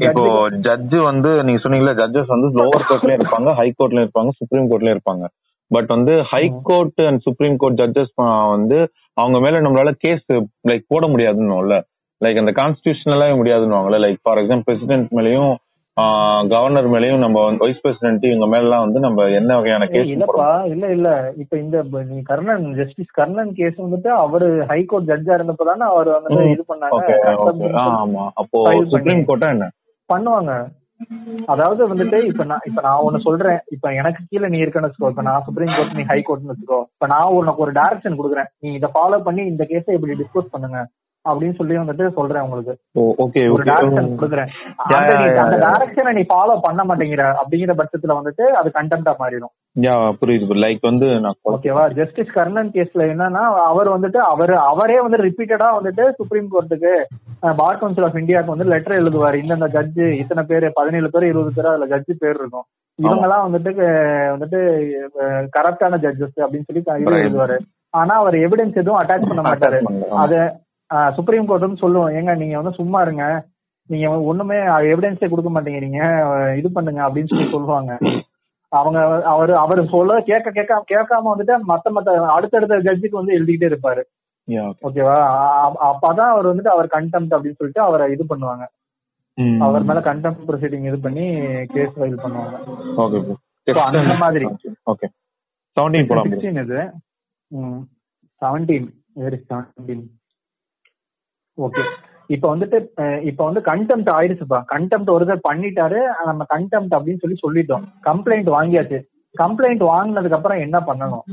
இப்போ 0.08 0.24
ஜட்ஜ் 0.42 0.66
ஜட்ஜ் 0.68 0.94
வந்து 1.10 1.30
நீங்க 1.46 1.60
சொன்னீங்கல்ல 1.64 1.94
ஜட்ஜஸ் 2.02 2.34
வந்து 2.34 2.48
லோவர் 2.60 2.86
கோர்ட்லயும் 2.90 3.18
இருப்பாங்க 3.20 3.50
ஹை 3.60 3.68
கோர்ட்லயும் 3.78 4.06
இருப்பாங்க 4.06 4.32
சுப்ரீம் 4.40 4.68
கோர்ட்லயும் 4.70 4.96
இருப்பாங்க. 4.96 5.24
பட் 5.72 5.86
வந்து 5.86 6.22
high 6.22 6.44
court 6.62 7.00
and 7.02 7.20
supreme 7.20 7.56
court 7.56 7.80
judges 7.80 8.12
வந்து 8.50 8.78
அவங்க 9.14 9.40
மேல 9.40 9.60
நம்மளால 9.60 9.90
கேஸ் 9.98 10.24
லைக் 10.68 10.84
போட 10.88 11.06
முடியாதுன்னு 11.06 11.80
லைக் 12.20 12.38
அந்த 12.38 12.52
கான்ஸ்டியூஷனலா 12.52 13.36
முடியாதுன்னு 13.36 13.98
லைக் 13.98 14.18
ஃபார் 14.22 14.38
எக்ஸாம்பிள் 14.38 14.62
பிரசிடென்ட் 14.62 15.08
மேலயும் 15.12 15.52
கவர்னர் 16.48 16.86
மேலயும் 16.88 17.16
நம்ம 17.16 17.38
வைஸ் 17.58 17.80
பிரசிடென்ட் 17.82 18.24
இவங்க 18.24 18.46
மேல 18.46 18.62
எல்லாம் 18.62 18.80
வந்து 18.80 19.00
நம்ம 19.00 19.24
என்ன 19.30 19.56
வகையான 19.56 19.86
கேஸ் 19.86 20.06
இல்லப்பா. 20.06 20.46
இல்ல 20.64 20.86
இல்ல. 20.88 21.08
இப்ப 21.36 21.58
இந்த 21.58 21.82
கர்ணன் 22.22 22.74
ஜஸ்டிஸ் 22.74 23.10
கர்ணன் 23.10 23.52
கேஸ் 23.52 23.76
வந்துட்டு 23.76 24.06
அவரு 24.18 24.64
ஹை 24.68 24.84
கோர்ட் 24.84 25.08
ஜட்ஜா 25.08 25.34
இருந்தப்பதானே 25.34 25.86
அவர் 25.88 26.08
வந்துட்டு 26.08 26.44
ம். 26.44 26.52
இது 26.52 26.64
பண்ணாங்க. 26.68 27.74
ஆமா. 27.96 28.24
அப்போ 28.34 28.62
சுப்ரீம் 28.90 29.26
கோர்ட்டா 29.28 29.50
என்ன? 29.50 29.68
பண்ணுவாங்க. 30.10 30.52
அதாவது 31.46 31.94
வந்துட்டு 31.94 32.24
இப்ப 32.24 32.44
நான் 32.44 32.64
இப்ப 32.64 32.80
நான் 32.82 33.02
ஒண்ணு 33.06 33.18
சொல்றேன். 33.18 33.60
இப்ப 33.70 33.92
எனக்கு 33.92 34.22
கீழே 34.28 34.48
நீ 34.48 34.58
இருக்கன்னு 34.60 34.88
வச்சுக்கோ. 34.88 35.08
இப்ப 35.08 35.22
நான் 35.22 35.44
சுப்ரீம் 35.44 35.76
கோர்ட் 35.76 35.96
நீ 35.96 36.02
ஹை 36.02 36.22
கோர்ட்னு 36.28 36.54
வச்சுக்கோ. 36.54 36.80
இப்ப 36.94 37.06
நான் 37.06 37.36
உனக்கு 37.40 37.62
ஒரு 37.62 37.72
டைரக்ஷன் 37.72 38.18
கொடுக்குறேன். 38.18 38.50
நீ 38.58 38.72
இதை 38.72 38.90
ஃபாலோ 38.94 39.20
பண்ணி 39.22 39.44
இந்த 39.44 39.66
கேஸை 39.68 39.92
இப்படி 39.92 40.16
டிஸ்கஸ் 40.22 40.52
பண்ணுங்க. 40.56 40.80
அப்படின்னு 41.24 41.56
சொல்லி 41.56 41.74
வந்துட்டு 41.76 42.04
சொல்றேன் 42.12 42.42
உங்களுக்கு. 42.42 42.72
ஓகே 43.24 43.42
ஒரு 43.52 43.62
டைரக்ஷன் 43.62 44.08
கொடுக்குறேன். 44.20 44.48
அந்த. 44.84 45.58
டைரக்ஷனை 45.66 46.12
நீ 46.12 46.22
ஃபாலோ 46.32 46.54
பண்ண 46.60 46.82
மாட்டேங்கிற 46.84 47.24
அப்படிங்கிற 47.42 47.74
பட்சத்துல 47.80 48.16
வந்துட்டு 48.20 48.46
அது 48.60 48.70
கண்டெம்ட்டா 48.74 49.12
மாறிடும். 49.20 49.52
யா 49.80 49.94
புரியுது 50.20 50.56
லைக் 50.64 50.80
வந்து 50.80 51.08
ஓகேவா 51.52 51.84
ஜஸ்டிஸ் 51.92 52.34
கர்ணன் 52.34 52.72
கேஸ்ல 52.74 53.04
என்னன்னா 53.12 53.44
அவர் 53.70 53.88
வந்துட்டு 53.88 54.16
அவர் 54.32 54.54
அவரே 54.70 55.00
வந்து 55.00 55.20
ரிப்பீட்டடா 55.26 55.68
வந்துட்டு 55.78 56.06
சுப்ரீம் 56.10 56.50
கோர்ட்டுக்கு 56.52 56.94
பார் 57.42 57.78
கவுன்சில் 57.78 58.04
ஆஃப் 58.04 58.18
இந்தியாவுக்கு 58.18 58.54
வந்து 58.54 58.70
லெட்டர் 58.72 58.98
எழுதுவாரு. 59.02 59.36
இந்தந்த 59.42 59.68
ஜட்ஜு 59.76 60.04
இத்தனை 60.18 60.42
பேர் 60.50 60.66
பதினேழு 60.74 61.10
பேர் 61.10 61.24
இருபது 61.24 61.52
பேர் 61.54 61.70
அதுல 61.72 61.86
ஜட்ஜு 61.96 62.12
பேர் 62.18 62.36
இருக்கும். 62.40 62.66
இவங்கெல்லாம் 63.02 63.44
வந்துட்டு 63.46 63.70
வந்துட்டு 64.34 64.58
கரெக்டான 65.56 65.98
ஜட்ஜஸ் 66.04 66.36
அப்படின்னு 66.44 66.66
சொல்லி. 66.68 66.82
எழுதுவாரு. 67.22 67.56
ஆனா 67.90 68.14
அவர் 68.14 68.34
எவிடன்ஸ் 68.34 68.80
எதுவும் 68.82 69.00
அட்டாச் 69.00 69.28
பண்ண 69.30 69.42
மாட்டாரு. 69.48 69.80
அத 70.24 70.34
சுப்ரீம் 71.16 71.46
கோர்ட் 71.46 71.66
வந்து 71.66 71.82
சொல்லுவோம். 71.84 72.12
ஏங்க 72.18 72.36
நீங்க 72.36 72.56
வந்து 72.60 72.78
சும்மா 72.80 73.00
இருங்க. 73.02 73.24
நீங்க 73.90 74.08
ஒண்ணுமே 74.30 74.56
எவிடன்ஸே 74.92 75.28
கொடுக்க 75.28 75.50
மாட்டீங்க 75.54 75.80
நீங்க 75.86 76.00
இது 76.58 76.68
பண்ணுங்க 76.72 77.00
அப்படின்னு 77.08 77.32
சொல்லி 77.32 77.48
சொல்லுவாங்க. 77.50 77.92
அவங்க 78.68 78.98
அவர் 79.32 79.52
அவர் 79.62 79.80
சொல்ல 79.88 80.20
கேட்க 80.26 80.50
கேட்க 80.50 80.84
கேட்காம 80.92 81.30
வந்துட்டு 81.32 81.54
மத்த 81.70 81.90
மத்த 81.96 82.10
அடுத்தடுத்த 82.36 82.78
ஜட்ஜுக்கு 82.88 83.20
வந்து 83.20 83.36
எழுதிக்கிட்டே 83.38 83.70
இருப்பாரு. 83.72 84.02
ஓகேவா 84.86 85.16
அப்பதான் 85.88 86.30
அவர் 86.34 86.46
வந்துட்டு 86.50 86.72
அவர் 86.74 86.94
கண்டெம்ட் 86.94 87.34
அப்படின்னு 87.34 87.58
சொல்லிட்டு 87.60 87.80
அவரை 87.80 88.12
இது 88.12 88.24
பண்ணுவாங்க. 88.30 88.64
அவர் 89.58 89.84
மேல 89.88 90.00
கண்டெம்ட் 90.00 90.40
ப்ரொசீடிங் 90.48 90.86
இது 90.88 90.98
பண்ணி 91.00 91.24
கேஸ் 91.74 91.94
ஃபைல் 91.98 92.22
பண்ணுவாங்க. 92.22 92.56
So, 93.66 93.74
அந்த 93.80 94.14
மாதிரி. 94.22 94.46
Okay. 94.92 95.08
17 95.76 96.06
போலாம் 96.08 96.26
bro. 96.26 96.32
சிக்ஸ்டீன் 96.32 96.60
இது. 96.64 96.80
செவன்டீன் 98.42 98.88
வெரி 99.22 99.38
செவன்டீன் 99.50 100.02
ஓகே 101.58 101.82
இப்ப 102.26 102.56
வந்துட்டு 102.56 102.78
இப்ப 103.30 103.40
வந்து 103.48 103.60
கண்டெம்ட் 103.60 104.10
ஆயிடுச்சுப்பா. 104.16 104.58
கண்டெம்ட் 104.74 105.10
ஒரு 105.14 105.26
தடவை 105.26 105.42
பண்ணிட்டாரு. 105.48 106.00
நம்ம 106.28 106.44
கண்டெம்ட் 106.54 106.94
அப்படின்னு 106.96 107.22
சொல்லி 107.24 107.38
சொல்லிட்டோம். 107.44 107.84
கம்ப்ளைண்ட் 108.08 108.50
வாங்கியாச்சு. 108.58 109.00
கம்ப்ளைண்ட் 109.34 109.82
வாங்கினதுக்கு 109.90 110.38
அப்புறம் 110.38 110.62
என்ன 110.64 110.78
பண்ணணும்? 110.88 111.24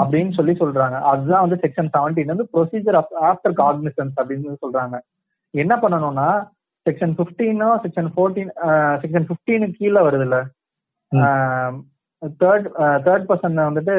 அப்படின்னு 0.00 0.32
சொல்லி 0.38 0.54
சொல்றாங்க. 0.62 0.96
அதுதான் 1.10 1.44
வந்து 1.44 1.58
செக்ஷன் 1.64 1.90
செவன்டீன் 1.96 2.32
வந்து 2.32 2.46
ப்ரொசீஜர் 2.54 2.98
ஆஃப்டர் 3.30 3.56
காக்னிசன்ஸ் 3.62 4.16
அப்படின்னு 4.20 4.62
சொல்றாங்க. 4.64 4.98
என்ன 5.54 5.74
பண்ணணும்னா 5.84 6.28
செக்ஷன் 6.86 7.14
பிப்டீனோ 7.18 7.68
செக்ஷன் 7.84 8.10
ஃபோர்டீன் 8.14 8.52
செக்ஷன் 9.02 9.26
பிப்டீனுக்கு 9.30 9.78
கீழே 9.80 10.00
வருதுல்ல? 10.08 10.38
தேர்ட் 12.42 12.66
தேர்ட் 13.06 13.26
பர்சன் 13.30 13.56
வந்துட்டு 13.68 13.94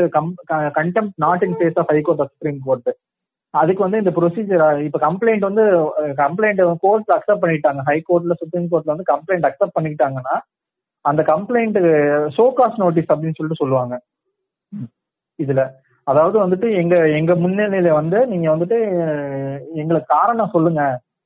contempt 0.78 1.16
not 1.26 1.44
in 1.48 1.58
face 1.60 1.80
of 1.82 1.92
high court 1.94 2.22
of 2.24 2.32
supreme 2.34 2.62
court 2.68 2.92
அதுக்கு 3.54 3.82
வந்து 3.86 4.00
இந்த 4.02 4.12
ப்ரொசீஜர் 4.18 4.82
இப்ப 4.88 5.00
கம்ப்ளைண்ட் 5.08 5.44
வந்து 5.50 5.64
கம்ப்ளைண்ட் 6.22 6.62
கோர்ட் 6.84 7.12
அக்செப்ட் 7.18 7.44
பண்ணிட்டாங்க. 7.44 7.82
ஹை 7.90 7.98
கோர்ட்ல 8.10 8.36
சுப்ரீம் 8.42 8.70
கோர்ட்ல 8.72 8.94
வந்து 8.94 9.10
கம்ப்ளைண்ட் 9.14 9.48
அக்செப்ட் 9.50 9.76
பண்ணிக்கிட்டாங்கன்னா 9.78 10.36
அந்த 11.10 11.22
கம்ப்ளைண்ட் 11.32 11.80
ஷோகாஸ் 12.38 12.82
நோட்டீஸ் 12.84 13.12
அப்படின்னு 13.14 13.38
சொல்லிட்டு 13.38 13.62
சொல்லுவாங்க. 13.62 13.96
இதுல. 15.40 15.64
அதாவது 16.08 16.38
வந்துட்டு 16.44 16.68
எங்க 16.82 16.96
எங்க 17.20 17.34
முன்னிலையில 17.44 17.92
வந்து 18.00 18.18
நீங்க 18.32 18.48
வந்துட்டு 18.54 18.78
எங்களுக்கு 19.82 20.14
காரணம் 20.18 20.54
சொல்லுங்க. 20.56 20.84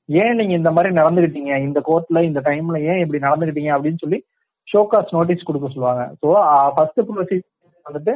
ஏன் 0.09 0.37
நீங்க 0.39 0.53
இந்த 0.59 0.71
மாதிரி 0.75 0.89
நடந்துகிட்டீங்க? 0.99 1.53
இந்த 1.67 1.79
கோர்ட்ல 1.87 2.21
இந்த 2.29 2.39
டைம்ல 2.47 2.77
ஏன் 2.91 3.01
இப்படி 3.03 3.19
நடந்துகிட்டீங்க? 3.27 3.71
அப்படின்னு 3.75 4.03
சொல்லி 4.03 4.19
ஷோகாஸ் 4.67 5.13
நோட்டீஸ் 5.17 5.47
கொடுக்க 5.49 5.69
சொல்லுவாங்க. 5.75 6.03
ஸோ 6.21 6.27
ஃபர்ஸ்ட் 6.75 7.01
ப்ரொசீஜர் 7.09 7.89
வந்துட்டு 7.89 8.15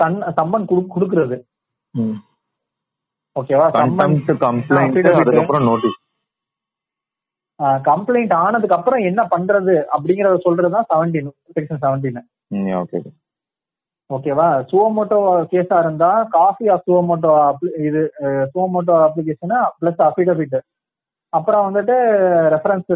தன் 0.00 0.20
சம்மன் 0.38 0.68
கொடுக்கறது. 0.94 1.38
ஓகேவா 3.36 3.66
சம்மன் 3.78 4.16
affidavit. 4.82 5.20
அதுக்கப்புறம் 5.20 5.66
notice. 5.70 5.98
கம்ப்ளைண்ட் 7.60 8.34
ஆனதுக்கு 8.34 8.76
அப்புறம் 8.76 9.00
என்ன 9.00 9.20
பண்றது 9.24 9.74
அப்படிங்கறத 9.94 10.38
சொல்றதுதான் 10.46 10.88
செவன்டீன் 10.92 11.30
செக்ஷன் 11.56 11.82
செவன்டீன் 11.84 12.22
okay. 12.82 13.02
ஓகேவா 14.10 14.48
சுவமோட்டோ 14.70 15.18
கேஸா 15.50 15.76
இருந்தா 15.84 16.08
காஃபி 16.30 16.66
ஆஃப் 16.68 16.84
சுவமோட்டோ 16.88 17.30
இது 17.88 18.00
சுவமோட்டோ 18.54 18.94
அப்ளிகேஷன் 19.04 19.54
பிளஸ் 19.80 20.02
அஃபிடவிட் 20.08 20.58
அப்புறம் 21.32 21.64
வந்துட்டு 21.68 21.96
ரெஃபரன்ஸ் 22.54 22.92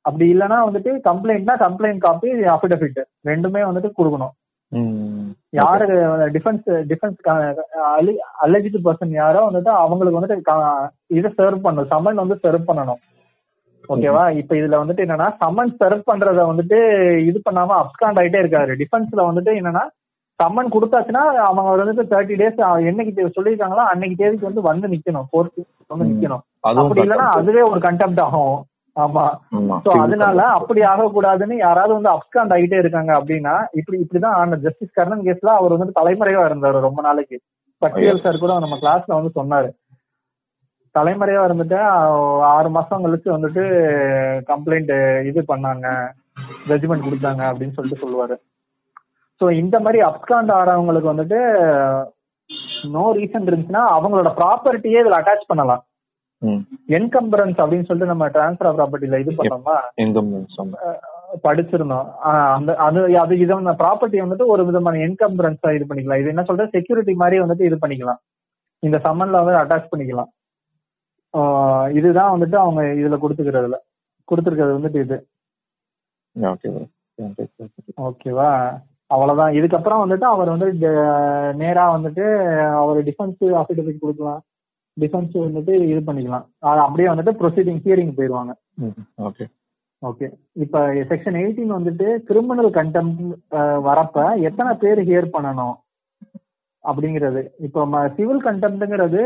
அப்படி 0.00 0.26
இல்லைன்னா 0.34 0.58
வந்துட்டு 0.68 0.92
கம்ப்ளைண்ட்னா 1.08 1.54
கம்ப்ளைண்ட் 1.64 2.04
காப்பி 2.06 2.30
அஃபிடவிட் 2.54 3.00
ரெண்டுமே 3.24 3.62
வந்துட்டு 3.68 3.90
கொடுக்கணும். 3.98 4.34
யாரு 5.50 5.86
டிஃபென்ஸ் 6.30 6.92
டிஃபென்ஸ் 6.92 7.54
அலெஜிட் 8.42 8.84
பர்சன் 8.84 9.08
யாரோ 9.08 9.48
வந்துட்டு 9.52 9.68
அவங்களுக்கு 9.68 10.20
வந்துட்டு 10.20 10.40
இதை 11.06 11.32
சர்வ் 11.38 11.64
பண்ணணும். 11.64 11.86
சம்மன் 11.90 12.14
வந்து 12.14 12.38
சர்வ் 12.42 12.68
பண்ணணும். 12.68 13.00
ஓகேவா 13.88 14.36
இப்ப 14.36 14.54
இதுல 14.54 14.78
வந்துட்டு 14.78 15.02
என்னன்னா 15.04 15.28
சம்மன் 15.44 15.74
சர்வ் 15.80 16.02
பண்றத 16.12 16.40
வந்துட்டு 16.52 16.78
இது 17.18 17.40
பண்ணாம 17.50 17.80
அப்ஸ்காண்ட் 17.82 18.18
ஆயிட்டே 18.22 18.40
இருக்காரு. 18.44 18.72
டிஃபென்ஸ்ல 18.82 19.22
வந்துட்டு 19.28 19.52
என்னன்னா 19.60 19.84
சம்மன் 20.42 20.72
கொடுத்தாச்சுன்னா 20.76 21.24
அவங்க 21.50 21.68
வந்துட்டு 21.76 22.06
தேர்ட்டி 22.06 22.34
டேஸ் 22.40 22.58
என்னைக்கு 22.90 23.30
சொல்லியிருக்காங்களோ 23.36 23.84
அன்னைக்கு 23.92 24.16
தேதிக்கு 24.16 24.46
வந்து 24.46 24.60
வந்து 24.60 24.88
நிக்கணும். 24.88 25.24
கோர்ட் 25.30 25.50
வந்து 25.86 26.04
ம். 26.04 26.10
நிக்கணும். 26.12 26.42
அப்படி 26.60 27.00
இல்லைன்னா. 27.00 27.28
அதுவே 27.40 27.60
ஒரு 27.60 27.80
கண்டெம்ட் 27.80 28.20
ஆகும். 28.20 28.64
ஆமா. 28.96 29.24
சோ 29.84 29.90
அதனால 30.02 30.42
அப்படி 30.58 30.80
ஆகக்கூடாதுன்னு 30.80 31.56
யாராவது 31.56 31.92
வந்து 31.94 32.10
அப்ஸ்காண்ட் 32.12 32.54
ஆகிட்டே 32.54 32.78
இருக்காங்க 32.78 33.12
அப்படின்னா 33.20 33.54
இப்படி 33.72 33.98
இப்படிதான் 34.02 34.36
ஆன 34.36 34.56
ஜஸ்டிஸ் 34.56 34.92
கர்ணன் 34.92 35.24
கேஸ்ல 35.26 35.50
அவர் 35.58 35.74
வந்துட்டு 35.74 35.98
தலைமறைவா 36.00 36.44
இருந்தாரு 36.48 36.80
ரொம்ப 36.80 37.02
நாளைக்கு. 37.02 37.38
பட்டியல் 37.82 38.22
சார் 38.22 38.38
கூட 38.38 38.58
நம்ம 38.58 38.76
கிளாஸ்ல 38.76 39.18
வந்து 39.18 39.32
சொன்னாரு. 39.40 39.68
தலைமறைவா 40.94 41.42
இருந்துட்டு 41.46 41.78
ஆறு 42.54 42.68
மாசம் 42.70 43.04
கழிச்சு 43.04 43.28
வந்துட்டு 43.32 43.62
கம்ப்ளைண்ட் 44.52 44.92
இது 45.30 45.40
பண்ணாங்க 45.48 45.86
ஜட்ஜ்மெண்ட் 46.68 47.06
கொடுத்தாங்க 47.06 47.42
அப்படின்னு 47.50 47.74
சொல்லிட்டு 47.74 48.04
சொல்லுவாரு. 48.04 48.36
சோ 49.40 49.50
இந்த 49.50 49.80
மாதிரி 49.80 49.98
அப்ஸ்காண்ட் 50.02 50.52
ஆறவங்களுக்கு 50.52 51.12
வந்துட்டு 51.12 51.40
நோ 52.94 53.04
ரீசன் 53.18 53.48
இருந்துச்சுன்னா 53.48 53.84
அவங்களோட 53.96 54.30
ப்ராப்பர்ட்டியே 54.40 55.02
இதுல 55.02 55.18
அட்டாச் 55.20 55.48
பண்ணலாம். 55.48 55.82
என்கம்பரன்ஸ் 56.96 57.60
அப்படின்னு 57.62 57.86
சொல்லிட்டு 57.88 58.12
நம்ம 58.12 58.28
டிரான்ஸ்பர் 58.36 58.76
ப்ராப்பர்ட்டில 58.78 59.20
இது 59.22 59.32
பண்ணோமா. 59.38 59.76
படிச்சிருந்தோம். 61.44 62.08
அந்த 62.56 62.70
அது 62.86 63.00
அது 63.22 63.34
இது 63.44 63.54
ப்ராப்பர்ட்டி 63.82 64.18
வந்துட்டு 64.24 64.46
ஒரு 64.54 64.62
விதமான 64.68 65.00
என்கம்பரன்ஸா 65.06 65.70
இது 65.76 65.86
பண்ணிக்கலாம். 65.88 66.22
இது 66.22 66.32
என்ன 66.34 66.44
சொல்றது? 66.48 66.74
செக்யூரிட்டி 66.76 67.14
மாதிரி 67.22 67.42
வந்துட்டு 67.44 67.68
இது 67.68 67.78
பண்ணிக்கலாம். 67.84 68.20
இந்த 68.82 68.96
சம்மன்ல 69.06 69.40
வந்து 69.44 69.60
அட்டாச் 69.62 69.92
பண்ணிக்கலாம். 69.92 70.30
இதுதான் 71.98 72.32
வந்துட்டு 72.34 72.56
அவங்க 72.64 72.82
இதுல 73.00 73.16
கொடுத்துக்கிறதுல. 73.22 73.78
கொடுத்துருக்கிறது 74.30 74.76
வந்துட்டு 74.78 75.00
இது. 75.06 75.18
ஓகேவா 78.08 78.50
அவ்வளவுதான். 79.14 79.52
இதுக்கப்புறம் 79.58 80.02
வந்துட்டு 80.02 80.26
அவர் 80.34 80.48
வந்து 80.54 80.68
நேரா 81.62 81.84
வந்துட்டு 81.96 82.24
அவர் 82.80 82.98
டிஃபென்ஸ் 83.08 83.42
அஃபிடவிட் 83.60 84.04
கொடுக்கலாம். 84.04 84.40
டிஃபென்ஸ் 84.96 85.34
வந்துட்டு 85.46 85.74
இது 85.92 86.00
பண்ணிக்கலாம். 86.08 86.46
அப்படியே 86.86 87.08
வந்துட்டு 87.10 87.38
ப்ரொசீடிங் 87.40 87.80
ஹியரிங் 87.86 88.16
போயிருவாங்க 88.18 88.52
ம், 88.84 88.96
okay. 89.28 89.48
ஓகே 90.02 90.26
இப்ப 90.64 90.80
செக்ஷன் 91.10 91.38
எயிட்டீன் 91.40 91.76
வந்துட்டு 91.76 92.06
கிரிமினல் 92.28 92.70
கண்டெம் 92.78 93.12
வரப்ப 93.86 94.24
எத்தனை 94.48 94.72
பேர் 94.82 95.00
ஹியர் 95.08 95.28
பண்ணணும் 95.36 95.76
அப்படிங்கிறது. 96.84 97.42
இப்போ 97.66 97.80
சிவில் 98.16 98.44
கண்டெம்ட்ங்கிறது 98.48 99.22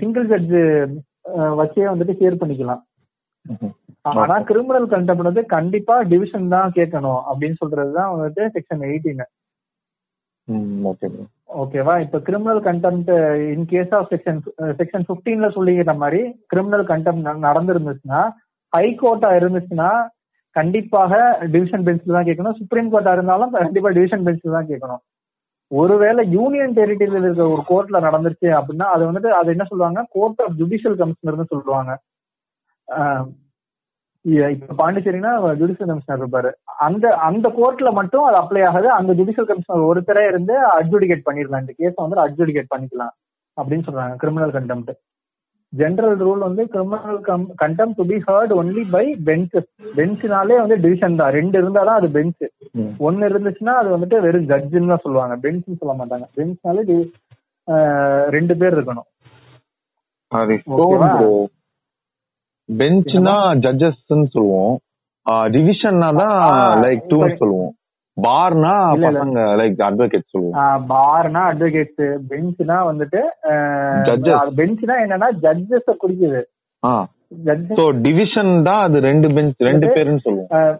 சிங்கிள் 0.00 0.26
ஜட்ஜ் 0.32 0.56
வச்சே 1.60 1.86
வந்துட்டு 1.92 2.18
ஹியர் 2.20 2.40
பண்ணிக்கலாம். 2.40 2.82
ஆனா 4.22 4.36
கிரிமினல் 4.48 4.88
கண்டெம்ட் 4.94 5.28
வந்து 5.28 5.44
கண்டிப்பா 5.54 5.94
டிவிஷன் 6.10 6.52
தான் 6.56 6.74
கேட்கணும் 6.78 7.22
அப்படின்னு 7.30 7.60
சொல்றதுதான் 7.62 8.12
வந்துட்டு 8.14 8.42
செக்ஷன் 8.56 8.84
எயிட்டீன். 8.90 9.24
ஓகேவா 11.62 11.94
இப்ப 12.04 12.18
criminal 12.26 12.60
contempt 12.66 13.10
in 13.54 13.66
case 13.72 13.92
of 13.98 14.10
section 14.12 14.40
section 14.80 15.06
பிப்டீன்ல 15.10 15.48
சொல்லிக்கிற 15.56 15.94
மாதிரி 16.02 16.20
கிரிமினல் 16.52 16.84
கண்டெம்ட் 16.92 17.28
நடந்திருந்துச்சுன்னா 17.48 18.22
ஹைகோர்ட்டா 18.72 19.30
இருந்துச்சுன்னா 19.40 19.90
கண்டிப்பாக 20.56 21.12
டிவிஷன் 21.52 21.84
பெஞ்சில் 21.86 22.16
தான் 22.16 22.26
கேட்கணும். 22.28 22.56
சுப்ரீம் 22.60 22.90
கோர்ட்டா 22.92 23.12
இருந்தாலும் 23.16 23.52
கண்டிப்பா 23.60 23.90
டிவிஷன் 23.96 24.26
பெஞ்சில் 24.26 24.56
தான் 24.56 24.68
கேட்கணும். 24.70 25.02
ஒருவேளை 25.70 26.22
யூனியன் 26.34 26.76
டெரிட்டரியில 26.78 27.20
இருக்கிற 27.20 27.46
ஒரு 27.54 27.62
கோர்ட்ல 27.70 28.00
நடந்துருச்சு 28.06 28.48
அப்படின்னா 28.58 28.88
அது 28.94 29.02
வந்துட்டு 29.08 29.30
அது 29.38 29.48
என்ன 29.54 29.64
சொல்லுவாங்க 29.70 30.02
கோர்ட் 30.16 30.42
ஆஃப் 30.44 30.58
ஜுடிஷியல் 30.60 30.98
கமிஷனர்னு 31.00 31.46
சொல்லுவாங்க. 31.54 31.92
இப்ப 34.54 34.74
பாண்டிச்சேரினா 34.80 35.30
ஜுடிஷியல் 35.60 35.90
கமிஷனர் 35.90 36.20
இருப்பாரு. 36.22 36.50
அந்த 36.86 37.06
அந்த 37.28 37.46
கோர்ட்ல 37.56 37.88
மட்டும் 37.98 38.26
அது 38.28 38.36
அப்ளை 38.42 38.62
ஆகுது. 38.68 38.88
அந்த 38.98 39.12
ஜுடிஷியல் 39.18 39.48
கமிஷனர் 39.50 39.88
ஒருத்தரே 39.90 40.22
இருந்து 40.30 40.54
அட்ஜுடிகேட் 40.76 41.26
பண்ணிடலாம். 41.26 41.64
இந்த 41.64 41.74
கேஸை 41.80 41.98
வந்து 42.04 42.22
அட்ஜுடிகேட் 42.26 42.72
பண்ணிக்கலாம் 42.74 43.14
அப்படின்னு 43.56 43.86
சொல்றாங்க. 43.88 44.16
கிரிமினல் 44.22 44.54
கண்டெம்ட் 44.58 44.92
ஜெனரல் 45.72 46.18
ரூல் 46.26 46.42
வந்து 46.46 46.62
criminal 46.72 47.20
contempt 47.62 47.96
to 47.98 48.04
be 48.10 48.16
heard 48.26 48.52
only 48.60 48.82
by 48.94 49.04
benches 49.28 49.68
பெஞ்ச்னாலே 49.96 50.56
வந்து 50.62 50.76
டிவிஷன் 50.84 51.18
தான். 51.20 51.32
ரெண்டு 51.38 51.56
இருந்தாதான் 51.62 52.00
அது 52.00 52.08
பெஞ்ச். 52.16 52.44
ஒன்னு 53.06 53.28
இருந்துச்சுன்னா 53.32 53.74
அது 53.80 53.88
வந்துட்டு 53.94 54.20
வெறும் 54.26 54.48
ஜட்ஜுன்னு 54.52 54.92
தான் 54.92 55.04
சொல்லுவாங்க. 55.06 55.36
பெஞ்ச்னு 55.44 55.80
சொல்ல 55.82 55.94
மாட்டாங்க. 56.00 56.28
பெஞ்ச்னாலே 56.38 56.84
ரெண்டு 58.36 58.56
பேர் 58.62 58.76
இருக்கணும். 58.78 59.08
பெஞ்ச்னா 62.68 63.34
ஜட்ஜஸ்ன்னு 63.64 64.26
சொல்லுவோம். 64.34 64.74
டிவிஷன்னா 65.54 66.08
தான் 66.20 66.36
லைக் 66.84 67.02
டூன்னு 67.10 67.40
சொல்லுவோம். 67.42 67.72
பார்னா. 68.16 68.72
பசங்க 69.04 69.40
லைக் 69.60 69.80
அட்வொகேட் 69.88 70.32
சொல்லுவோம். 70.34 70.84
பார்னா 70.92 71.42
அட்வொகேட்ஸ் 71.50 72.04
பெஞ்ச்னா 72.30 72.78
வந்துட்டு. 72.90 73.22
பெஞ்ச்னா 74.60 74.96
என்னன்னா 75.04 75.28
ஜட்ஜஸ் 75.44 75.90
ஜட்ஜஸ் 77.46 77.78
சோ 77.78 77.84
டிவிஷன் 78.06 78.52
தான் 78.66 78.82
அது 78.86 78.98
ரெண்டு 79.10 79.28
பெஞ்ச் 79.36 79.62
ரெண்டு 79.68 79.86
பேருன்னு 79.94 80.24
சொல்லுவோம். 80.26 80.74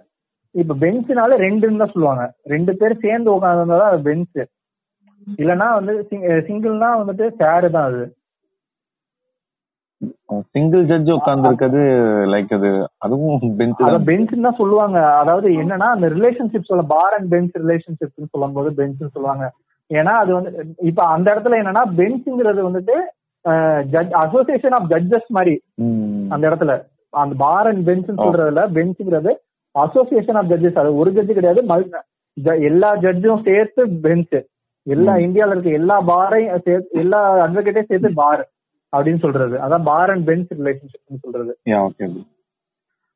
இப்ப 0.54 0.74
பெஞ்ச்னால 0.82 1.36
ரெண்டுன்னு 1.46 1.80
தான் 1.82 1.94
சொல்லுவாங்க. 1.94 2.24
ரெண்டு 2.52 2.72
பேர் 2.80 3.02
சேர்ந்து 3.04 3.28
உட்காந்துருந்தா 3.36 3.86
அது 3.92 4.00
பெஞ்ச் 4.10 4.42
இல்லனா 5.42 5.66
வந்து 5.78 5.92
சிங்கிள்னா 6.48 6.90
வந்துட்டு 7.00 7.26
ஷேர் 7.40 7.66
தான் 7.76 7.88
அது. 7.90 8.02
சிங்கிள் 10.54 10.84
ஜட்ஜ் 10.90 11.10
உட்கார்ந்து 11.16 11.48
இருக்கிறது 11.50 11.82
லைக் 12.32 12.52
அது 12.58 12.70
அதுவும் 13.06 13.42
பெஞ்ச் 13.60 13.82
அத 13.88 13.98
பெஞ்ச் 14.08 14.32
தான் 14.46 14.58
சொல்லுவாங்க. 14.60 14.98
அதாவது 15.20 15.48
என்னன்னா 15.62 15.88
அந்த 15.96 16.08
ரிலேஷன்ஷிப் 16.16 16.70
சொல்ல 16.70 16.84
பார் 16.94 17.16
அண்ட் 17.16 17.30
பெஞ்ச் 17.34 17.60
ரிலேஷன்ஷிப் 17.62 18.32
சொல்லும் 18.34 18.56
போது 18.58 18.70
பெஞ்ச் 18.80 19.04
சொல்லுவாங்க. 19.16 19.46
ஏன்னா 19.90 20.12
அது 20.22 20.32
வந்து 20.36 20.50
இப்ப 20.90 21.00
அந்த 21.14 21.26
இடத்துல 21.34 21.60
என்னன்னா 21.62 21.84
பெஞ்சுங்கிறது 22.00 22.62
வந்துட்டு 22.68 22.96
ஜட்ஜ் 23.94 24.14
அசோசியேஷன் 24.22 24.76
ஆஃப் 24.78 24.90
ஜட்ஜஸ் 24.92 25.28
மாதிரி. 25.38 25.54
அந்த 26.32 26.44
இடத்துல. 26.50 26.74
அந்த 27.12 27.34
பார் 27.42 27.68
அண்ட் 27.70 27.84
பெஞ்ச் 27.88 28.08
சொல்றதுல 28.22 28.62
பெஞ்சுங்கிறது 28.78 29.32
அசோசியேஷன் 29.74 30.38
ஆஃப் 30.40 30.50
ஜட்ஜஸ் 30.52 30.80
அது 30.82 30.90
ஒரு 31.02 31.10
ஜட்ஜ் 31.16 31.36
கிடையாது 31.38 31.62
எல்லா 32.68 32.90
ஜட்ஜும் 33.04 33.44
சேர்த்து 33.48 33.82
பெஞ்ச் 34.06 34.36
எல்லா 34.86 35.12
இந்தியால 35.26 35.54
இருக்க 35.54 35.80
எல்லா 35.80 35.96
பாரையும் 36.08 36.64
சேர்த்து 36.66 37.00
எல்லா 37.02 37.20
அட்வொகேட்டையும் 37.44 37.90
சேர்த்து 37.90 38.10
பார் 38.22 38.42
அப்படின்னு 38.94 39.24
சொல்றது. 39.24 39.56
அதான் 39.64 39.86
பார் 39.90 40.12
அண்ட் 40.14 40.26
பெஞ்ச் 40.30 40.54
ரிலேஷன்ஷிப் 40.60 41.24
சொல்றது. 41.26 41.52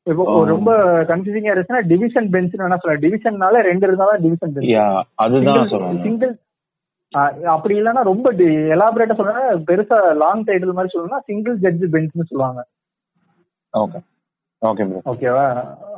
இப்போ 0.06 0.24
ரொம்ப 0.50 0.72
கன்ஃபியூசிங்கா 1.08 1.52
இருந்துச்சுன்னா 1.52 1.86
டிவிஷன் 1.92 2.28
பெஞ்ச் 2.34 2.54
என்ன 2.66 2.78
சொல்ல 2.82 2.98
டிவிஷன்னால 3.06 3.62
ரெண்டு 3.70 3.86
இருந்தாலும் 3.88 4.22
டிவிஷன் 4.26 4.54
பெஞ்ச் 4.54 4.70
அதுதான் 5.24 6.04
சிங்கிள் 6.06 6.34
அப்படி 7.54 7.74
இல்லைன்னா 7.78 8.02
ரொம்ப 8.10 8.30
எலாபரேட்டா 8.76 9.14
சொல்றேன்னா 9.18 9.44
பெருசா 9.68 9.98
லாங் 10.22 10.46
டைட்டில் 10.48 10.76
மாதிரி 10.78 10.92
சொல்லணும்னா 10.94 11.20
சிங்கிள் 11.30 11.56
ஜட்ஜ் 11.64 11.84
பெஞ்ச்னு 11.94 12.28
சொல்லுவாங்க. 12.30 12.60
ஓகே 13.74 14.00
ஓகே 14.62 14.84
ஓகேவா 15.12 15.46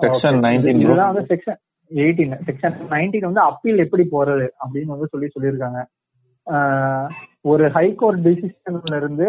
செக்ஷன் 0.02 0.38
19 0.44 0.84
இதுதான் 0.84 1.10
வந்து 1.12 1.24
செக்ஷன் 1.32 1.58
எயிட்டீன் 1.90 2.36
செக்ஷன் 2.48 2.76
நைன்டீன் 2.92 3.28
வந்து 3.28 3.42
அப்பீல் 3.48 3.84
எப்படி 3.84 4.04
போறது 4.14 4.46
அப்படின்னு 4.62 4.94
வந்து 4.94 5.10
சொல்லி 5.12 5.28
சொல்லியிருக்காங்க. 5.34 5.80
ஒரு 7.44 7.64
ஹைகோர்ட் 7.76 8.20
டிசிஷன்ல 8.26 8.94
இருந்து 9.02 9.28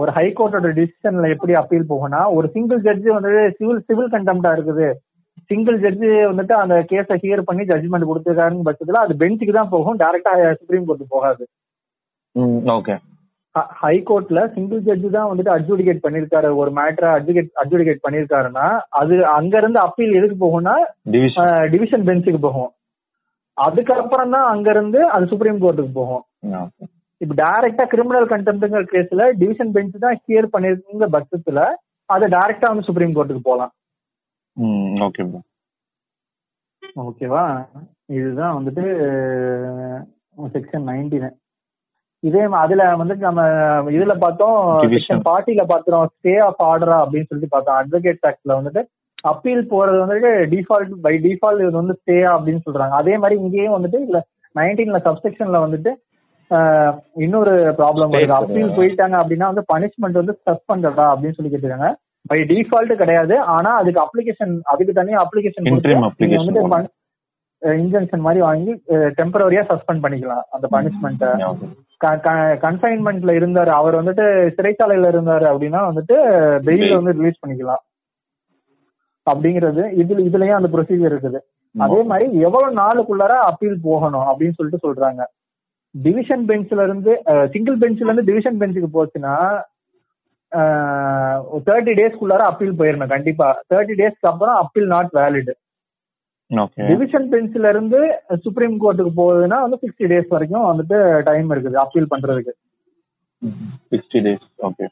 ஒரு 0.00 0.10
ஹைகோர்ட்டோட 0.18 0.68
டிசிஷன்ல 0.78 1.28
எப்படி 1.34 1.52
அப்பீல் 1.60 1.90
போகும்னா 1.90 2.20
ஒரு 2.36 2.46
சிங்கிள் 2.54 2.80
ஜட்ஜ் 2.86 3.08
வந்து 3.16 3.32
சிவில் 3.58 3.84
சிவில் 3.88 4.12
கண்டெம்டா 4.14 4.50
இருக்குது. 4.56 4.86
சிங்கிள் 5.50 5.78
ஜட்ஜ் 5.82 6.06
வந்துட்டு 6.30 6.54
அந்த 6.62 6.74
கேஸை 6.90 7.16
ஹியர் 7.24 7.42
பண்ணி 7.48 7.64
ஜட்ஜ்மெண்ட் 7.70 8.08
கொடுத்துருக்காருன்னு 8.10 8.66
பட்சத்துல 8.68 9.02
அது 9.04 9.14
பெஞ்சுக்கு 9.22 9.54
தான் 9.58 9.72
போகும் 9.74 10.00
டைரக்டா 10.02 10.32
சுப்ரீம் 10.60 10.86
கோர்ட் 10.88 11.12
போகாது. 11.14 11.44
ஓகே 12.78 12.96
ஹைகோர்ட்ல 13.82 14.40
சிங்கிள் 14.56 14.82
ஜட்ஜ் 14.88 15.06
தான் 15.18 15.28
வந்துட்டு 15.30 15.54
அட்ஜுடிகேட் 15.56 16.04
பண்ணிருக்காரு. 16.06 16.48
ஒரு 16.62 16.70
மேட்டரை 16.78 17.10
அட்ஜுகேட் 17.18 17.52
அட்ஜுடிகேட் 17.62 18.04
பண்ணிருக்காருன்னா 18.06 18.66
அது 19.00 19.14
அங்க 19.36 19.54
இருந்து 19.62 19.80
அப்பீல் 19.86 20.18
எதுக்கு 20.18 20.36
போகும்னா 20.44 20.74
டிவிஷன் 21.74 22.06
பெஞ்சுக்கு 22.10 22.40
போகும். 22.48 22.70
அதுக்கப்புறம் 23.58 24.32
தான் 24.34 24.46
அங்க 24.50 24.68
இருந்து 24.70 25.00
அது 25.14 25.24
சுப்ரீம் 25.30 25.60
கோர்ட்டுக்கு 25.62 25.92
போகும் 25.94 26.24
இப்ப 27.20 27.32
டைரக்டா 27.40 27.84
கிரிமினல் 27.92 28.30
கண்டெம்ட்ங்கிற 28.32 28.82
கேஸ்ல 28.90 29.24
டிவிஷன் 29.40 29.74
பெஞ்ச் 29.74 29.96
தான் 29.98 30.18
ஹியர் 30.22 30.52
பண்ணிருக்குங்க 30.52 31.08
பட்சத்துல 31.14 31.62
அது 32.08 32.26
டைரக்டா 32.34 32.70
வந்து 32.70 32.88
சுப்ரீம் 32.88 33.16
கோர்ட்டுக்கு 33.16 33.48
போகலாம் 33.48 33.72
ஓகே 35.06 35.24
ஓகேவா? 37.02 37.42
இதுதான் 38.12 38.54
வந்துட்டு 38.56 38.84
செக்ஷன் 40.54 40.86
நைன்டீன் 40.88 41.28
இதே 42.22 42.40
அதுல 42.60 42.84
வந்துட்டு 43.00 43.24
நம்ம 43.26 43.42
இதுல 43.96 44.14
பார்த்தோம் 44.22 44.56
செக்ஷன் 44.86 45.20
பார்ட்டில 45.26 45.64
பாத்துறோம் 45.72 46.06
ஸ்டே 46.12 46.34
ஆஃப் 46.46 46.62
ஆர்டரா 46.68 46.96
அப்படின்னு 47.02 47.28
சொல்லிட்டு 47.28 47.54
பார்த்தோம். 47.54 47.78
அட்வொகேட் 47.80 48.26
ஆக்ட்ல 48.30 48.56
வந்துட்டு 48.58 48.82
அப்பீல் 49.30 49.62
போறது 49.72 49.98
வந்துட்டு 50.02 50.30
டிஃபால்ட் 50.52 50.92
பை 51.06 51.14
டிஃபால்ட் 51.24 51.62
இது 51.64 51.80
வந்து 51.80 51.96
ஸ்டே 52.00 52.18
அப்படின்னு 52.34 52.64
சொல்றாங்க. 52.66 52.94
அதே 53.02 53.14
மாதிரி 53.22 53.36
இங்கேயும் 53.44 53.76
வந்துட்டு 53.76 54.00
இல்ல 54.08 54.18
நைன்டீன்ல 54.58 55.00
சப்செக்ஷன்ல 55.06 55.58
வந்துட்டு 55.64 55.92
இன்னொரு 57.24 57.54
ப்ராப்ளம் 57.78 58.12
வருது. 58.12 58.36
அப்பீல் 58.36 58.76
போயிட்டாங்க 58.76 59.16
அப்படின்னா 59.22 59.48
வந்து 59.52 59.64
பனிஷ்மெண்ட் 59.72 60.20
வந்து 60.20 60.34
சஸ்பெண்டடா 60.48 61.06
அப்படின்னு 61.14 61.36
சொல்லி 61.38 61.50
கேட்டுருக்காங்க. 61.54 61.90
பை 62.30 62.38
டிஃபால்ட் 62.52 62.94
கிடையாது. 63.02 63.34
ஆனா 63.56 63.72
அதுக்கு 63.80 64.00
அப்ளிகேஷன் 64.04 64.54
அதுக்கு 64.74 64.94
தனியா 65.00 65.18
அப்ளிகேஷன் 65.24 65.68
வந்துட்டு 65.72 66.94
இன்ஜெக்ஷன் 67.82 68.24
மாதிரி 68.24 68.40
வாங்கி 68.46 68.72
டெம்பரரியா 69.18 69.62
சஸ்பெண்ட் 69.70 70.02
பண்ணிக்கலாம் 70.04 70.44
அந்த 70.56 70.66
பனிஷ்மெண்ட்டை 70.74 71.30
கன்ஃபைன்மெண்ட்ல 72.66 73.32
இருந்தாரு. 73.38 73.72
அவர் 73.80 74.00
வந்துட்டு 74.00 74.26
சிறைச்சாலையில 74.56 75.10
இருந்தாரு 75.14 75.46
அப்படின்னா 75.52 75.80
வந்துட்டு 75.90 76.16
பெயில் 76.66 76.98
வந்து 76.98 77.16
ரிலீஸ் 77.20 77.42
பண்ணிக்கலாம். 77.44 77.82
அப்படிங்கிறது 79.32 79.82
இதுல 80.02 80.20
இதுலயும் 80.28 80.58
அந்த 80.58 80.68
ப்ரொசீஜர் 80.74 81.12
இருக்குது. 81.12 81.40
அதே 81.74 82.00
மாதிரி 82.10 82.26
எவ்வளவு 82.46 82.78
நாளுக்குள்ளார 82.82 83.34
அப்பீல் 83.48 83.84
போகணும் 83.88 84.28
அப்படின்னு 84.30 84.56
சொல்லிட்டு 84.58 84.84
சொல்றாங்க. 84.86 85.22
டிவிஷன் 85.94 86.44
பெஞ்ச்ல 86.50 86.84
இருந்து 86.88 87.12
சிங்கிள் 87.54 87.80
பெஞ்ச்ல 87.82 88.08
இருந்து 88.08 88.28
டிவிஷன் 88.30 88.60
பெஞ்சுக்கு 88.62 88.90
போச்சுன்னா 88.96 89.34
தேர்ட்டி 91.68 91.92
டேஸ்க்குள்ளார 92.00 92.42
அப்பீல் 92.50 92.78
போயிடணும் 92.80 93.14
கண்டிப்பா. 93.14 93.48
தேர்ட்டி 93.70 93.94
டேஸ்க்கு 94.00 94.30
அப்புறம் 94.32 94.58
அப்பீல் 94.62 94.92
நாட் 94.94 95.10
வேலிட் 95.20 95.50
டிவிஷன் 96.90 97.26
பெஞ்ச்ல 97.32 97.70
இருந்து 97.72 97.98
சுப்ரீம் 98.44 98.76
கோர்ட்டுக்கு 98.82 99.12
போகுதுன்னா 99.18 99.58
வந்து 99.64 99.78
சிக்ஸ்டி 99.82 100.06
டேஸ் 100.12 100.30
வரைக்கும் 100.34 100.68
வந்துட்டு 100.70 100.98
டைம் 101.26 101.50
இருக்குது 101.54 101.76
அப்பீல் 101.82 102.12
பண்றதுக்கு. 102.12 102.52
Sixty 103.92 104.20
days 104.26 104.46
okay 104.68 104.86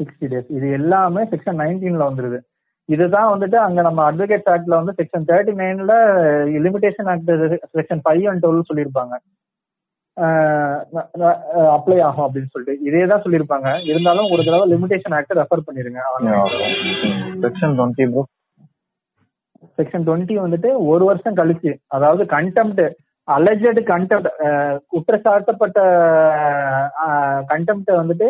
sixty 0.00 0.28
days 0.32 0.48
இது 0.56 0.66
எல்லாமே 0.78 1.22
செக்ஷன் 1.32 1.60
நைன்டீன்ல 1.62 2.08
வந்துருது. 2.10 2.40
இதுதான் 2.88 3.30
வந்துட்டு 3.32 3.58
அங்க 3.64 3.80
நம்ம 3.86 4.00
அட்வொகேட் 4.10 4.50
ஆக்ட்ல 4.54 4.78
வந்து 4.80 4.94
செக்ஷன் 4.98 5.26
தேர்ட்டி 5.28 5.52
நைன்ல 5.60 5.94
limitation 6.64 7.10
act 7.12 7.30
section 7.76 8.02
five 8.04 8.24
and 8.30 8.42
twelve 8.44 8.68
சொல்லியிருப்பாங்க. 8.70 9.14
அப்ளை 11.76 11.98
ஆகும் 12.06 12.24
அப்படின்னு 12.26 12.52
சொல்லிட்டு. 12.54 12.74
இதே 12.88 13.04
தான் 13.12 13.22
சொல்லியிருப்பாங்க. 13.24 13.68
இருந்தாலும் 13.90 14.30
ஒரு 14.34 14.42
தடவை 14.48 14.66
லிமிடேஷன் 14.74 15.16
ஆக்ட் 15.18 15.38
ரெஃபர் 15.40 15.66
பண்ணிருங்க. 15.68 16.00
Section 17.44 17.76
twenty 17.78 18.06
bro 18.12 18.24
section 19.78 20.04
twenty 20.06 20.34
வந்துட்டு 20.44 20.70
ஒரு 20.92 21.04
வருஷம் 21.10 21.38
கழிச்சு 21.40 21.72
அதாவது 21.96 22.22
கண்டெம்ட் 22.36 22.82
அலஜட் 23.28 23.80
கண்டெம்ட் 23.90 24.28
குற்றச்சாட்டப்பட்ட 24.92 25.78
கண்டெம்ட் 27.52 27.90
வந்துட்டு 28.00 28.28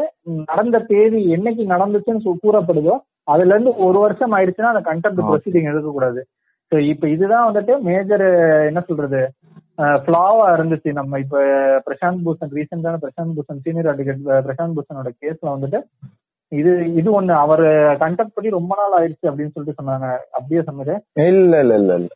நடந்த 0.50 0.80
தேதி 0.90 1.20
என்னைக்கு 1.36 1.64
நடந்துச்சுன்னு 1.74 2.36
கூறப்படுதோ 2.44 2.94
அதுல 3.32 3.54
இருந்து 3.54 3.72
ஒரு 3.86 3.98
வருஷம் 4.04 4.34
ஆயிடுச்சுன்னா 4.38 4.72
அந்த 4.72 4.82
கண்டெம்ட் 4.90 5.26
ப்ரொசீடிங் 5.28 5.70
எடுக்கக்கூடாது. 5.70 6.20
ஸோ 6.72 6.76
இப்போ 6.92 7.06
இதுதான் 7.14 7.48
வந்துட்டு 7.48 7.74
மேஜர் 7.88 8.24
என்ன 8.70 8.80
சொல்றது 8.88 9.20
ஃபிளாவா 10.04 10.46
இருந்துச்சு. 10.56 10.90
நம்ம 10.98 11.18
இப்ப 11.24 11.36
பிரசாந்த் 11.86 12.24
பூஷன் 12.26 12.54
ரீசெண்டான 12.58 12.98
பிரசாந்த் 13.04 13.36
பூஷன் 13.38 13.62
சீனியர் 13.66 13.90
அட்வொகேட் 13.92 14.26
பிரசாந்த் 14.48 14.76
பூஷனோட 14.78 15.10
கேஸ்ல 15.22 15.54
வந்துட்டு 15.54 15.80
இது 16.52 16.70
இது 17.00 17.08
ஒண்ணு. 17.18 17.34
அவர் 17.44 17.64
கண்டக்ட் 18.02 18.34
பண்ணி 18.36 18.50
ரொம்ப 18.56 18.72
நாள் 18.80 18.96
ஆயிடுச்சு 18.98 19.28
அப்படின்னு 19.30 19.54
சொல்லிட்டு 19.54 19.78
சொன்னாங்க. 19.80 20.06
அப்படியே 20.36 20.62
சொன்னது. 20.68 20.94
இல்ல 21.30 21.60
இல்ல 21.64 21.74
இல்ல 21.82 21.92
இல்ல. 22.00 22.10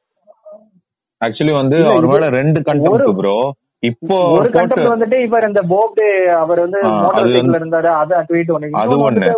ஆக்சுவலி 1.21 1.55
வந்து 1.59 1.77
அவர் 1.91 2.09
மேல 2.13 2.27
ரெண்டு 2.37 2.59
கண்டெம்ட் 2.69 3.07
ப்ரோ 3.21 3.37
இப்போ 3.83 4.17
ஒரு 4.35 4.49
கண்டெம்ட் 4.55 4.93
வந்துட்டு 4.93 5.17
இவர் 5.25 5.47
இந்த 5.49 5.63
போப்டே 5.73 6.07
அவர் 6.43 6.61
வந்து 6.65 6.79
மோட்டார் 6.97 7.29
சைக்கிள்ல 7.33 7.59
இருந்தாரு 7.61 7.91
அது 8.01 8.15
ட்வீட் 8.29 8.53
ஒண்ணு. 8.55 8.71
அது 8.83 8.95
ஒண்ணு. 9.07 9.29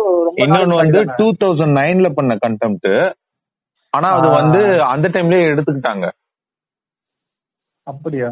இன்னொன்னு 0.43 0.79
வந்து 0.81 0.99
டூ 1.19 1.27
தௌசண்ட் 1.41 1.77
நைன்ல 1.79 2.09
பண்ண 2.17 2.35
கண்டெம்ட் 2.45 2.89
ஆனா 3.93 4.07
அது 4.17 4.27
வந்து 4.39 4.61
அந்த 4.93 5.07
டைம்லயே 5.13 5.45
எடுத்துக்கிட்டாங்க. 5.51 6.05
அப்படியா? 7.87 8.27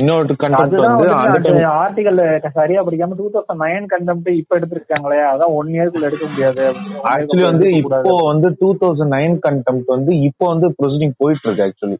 இன்னொரு 0.00 0.34
கண்டெம்ட் 0.42 0.76
வந்து 0.84 1.06
அந்த 1.16 1.38
ஆர்டிகல் 1.80 2.20
சரியா 2.58 2.82
படிக்காம 2.86 3.16
டூ 3.18 3.26
தௌசண்ட் 3.34 3.62
நைன் 3.64 3.86
கண்டெம்ட் 3.92 4.30
இப்ப 4.40 4.58
எடுத்திருக்காங்களே 4.58 5.18
அதான் 5.32 5.54
ஒன் 5.58 5.70
இயர்க்குள்ள 5.74 6.08
எடுக்க 6.10 6.26
முடியாது. 6.30 6.64
ஆக்சுவலி 7.12 7.44
வந்து 7.50 7.66
இப்போ 7.80 8.14
வந்து 8.30 8.50
டூ 8.62 8.70
தௌசண்ட் 8.82 9.14
நைன் 9.16 9.36
கண்டெம்ட் 9.46 9.90
வந்து 9.94 10.12
இப்போ 10.28 10.46
வந்து 10.52 10.68
ப்ரொசீடிங் 10.78 11.16
போயிட்டு 11.22 11.46
இருக்கு 11.48 11.66
ஆக்சுவலி 11.68 11.98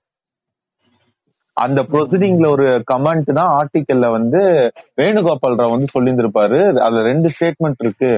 அந்த 1.57 1.81
ப்ரொசீடிங்ல 1.91 2.47
ஒரு 2.55 2.67
கமெண்ட் 2.93 3.31
தான் 3.39 3.53
ஆர்டிக்கல்ல 3.59 4.07
வந்து 4.17 4.41
வேணுகோபால் 5.01 5.59
ராவ் 5.61 5.75
வந்து 5.75 5.95
சொல்லியிருந்திருப்பாரு. 5.95 6.59
அதுல 6.87 7.03
ரெண்டு 7.11 7.29
ஸ்டேட்மெண்ட் 7.35 7.83
இருக்கு. 7.85 8.11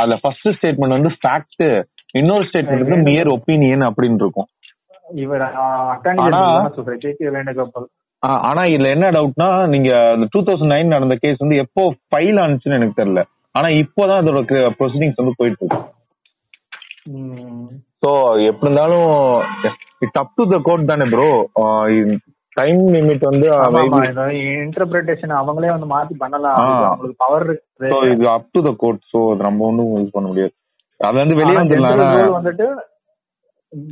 அதுல 0.00 0.16
ஃபர்ஸ்ட் 0.22 0.50
ஸ்டேட்மெண்ட் 0.58 0.96
வந்து 0.98 1.12
ஃபேக்ட் 1.20 1.64
இன்னொரு 2.20 2.44
ஸ்டேட்மெண்ட் 2.48 2.84
வந்து 2.86 3.08
மியர் 3.10 3.30
ஒப்பீனியன் 3.36 3.84
அப்படின்னு 3.88 4.22
இருக்கும். 4.24 4.48
இவர்? 5.24 5.46
வேணுகோபால். 7.38 7.88
ஆனா 8.48 8.62
இதுல 8.72 8.88
என்ன 8.96 9.06
டவுட்னா 9.16 9.48
நீங்க 9.72 9.90
அந்த 10.14 10.26
டூ 10.32 10.40
தௌசண்ட் 10.48 10.72
நைன் 10.72 10.94
நடந்த 10.94 11.14
கேஸ் 11.22 11.42
வந்து 11.44 11.56
எப்போ 11.64 11.82
ஃபைல் 12.08 12.38
ஆனிச்சுன்னு 12.42 12.78
எனக்கு 12.80 13.00
தெரியல. 13.00 13.22
ஆனா 13.58 13.68
இப்போதான் 13.82 14.20
அதோட 14.22 14.42
ப்ரொசீடிங்ஸ் 14.78 15.20
வந்து 15.20 15.38
போயிட்டு 15.40 15.64
இருக்கு 15.64 15.80
சோ 18.02 18.10
எப்படி 18.50 18.68
இருந்தாலும் 18.68 19.10
it's 20.04 20.20
up 20.20 20.36
to 20.36 20.44
the 20.52 20.58
court 20.68 20.90
தானே 20.92 21.06
ப்ரோ 21.14 21.26
டைம் 22.52 22.86
லிமிட் 22.86 23.24
வந்து 23.24 23.48
இன்டர்பிரேஷன் 24.32 25.34
அவங்களே 25.40 25.78
வந்து 25.78 25.86
மாத்தி 25.86 26.18
பண்ணலாம். 26.18 26.54
அவங்களுக்கு 26.54 27.14
பவர் 27.16 27.62
சோ 27.80 28.12
இது 28.12 28.28
up 28.28 28.48
to 28.50 28.62
the 28.62 28.74
court 28.76 29.02
so 29.12 29.36
நம்ம 29.36 29.66
ஒண்ணும் 29.66 29.96
யூஸ் 29.96 30.08
பண்ண 30.12 30.28
முடியாது. 30.28 30.52
அது 30.98 31.16
வந்து 31.16 31.34
வெளியே 31.34 31.58
வந்துடலாம். 31.58 32.42
வந்துட்டு 32.42 32.74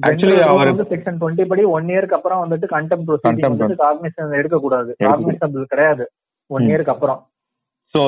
Actually, 0.06 0.40
அவர்- 0.40 0.74
வந்து 0.74 0.82
செக்ஷன் 0.82 1.14
டுவெண்ட்டி 1.20 1.44
படி 1.44 1.64
ஒன் 1.64 1.86
இயருக்கு 1.86 2.10
அப்புறம் 2.10 2.50
வந்துட்டு 2.50 2.66
கண்டெம் 2.66 3.06
ப்ரொசீடிங் 3.06 3.18
வந்துட்டு 3.28 3.76
காக்னிஷன் 3.78 4.32
எடுக்க 4.32 4.58
கூடாது 4.58 4.96
காக்னிஷபிள் 4.98 5.64
கிடையாது. 5.64 6.10
ஒன் 6.46 6.64
ம். 6.64 6.68
இயருக்கு 6.68 6.88
அப்புறம் 6.88 7.26
சோ 7.98 8.00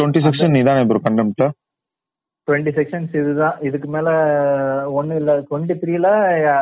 டுவெண்ட்டி 0.00 0.20
செக்ஷன் 0.20 0.50
நீதானே 0.50 0.84
ப்ரோ 0.84 1.00
கண்டெம்ட் 1.10 1.50
டுவெண்ட்டி 2.48 2.72
செக்ஷன்ஸ் 2.76 3.12
இதுதான் 3.16 3.56
இதுக்கு 3.60 3.88
மேல 3.88 4.08
ஒண்ணு 4.98 5.16
இல்ல 5.16 5.32
டுவெண்ட்டி 5.40 5.74
த்ரீல 5.74 6.08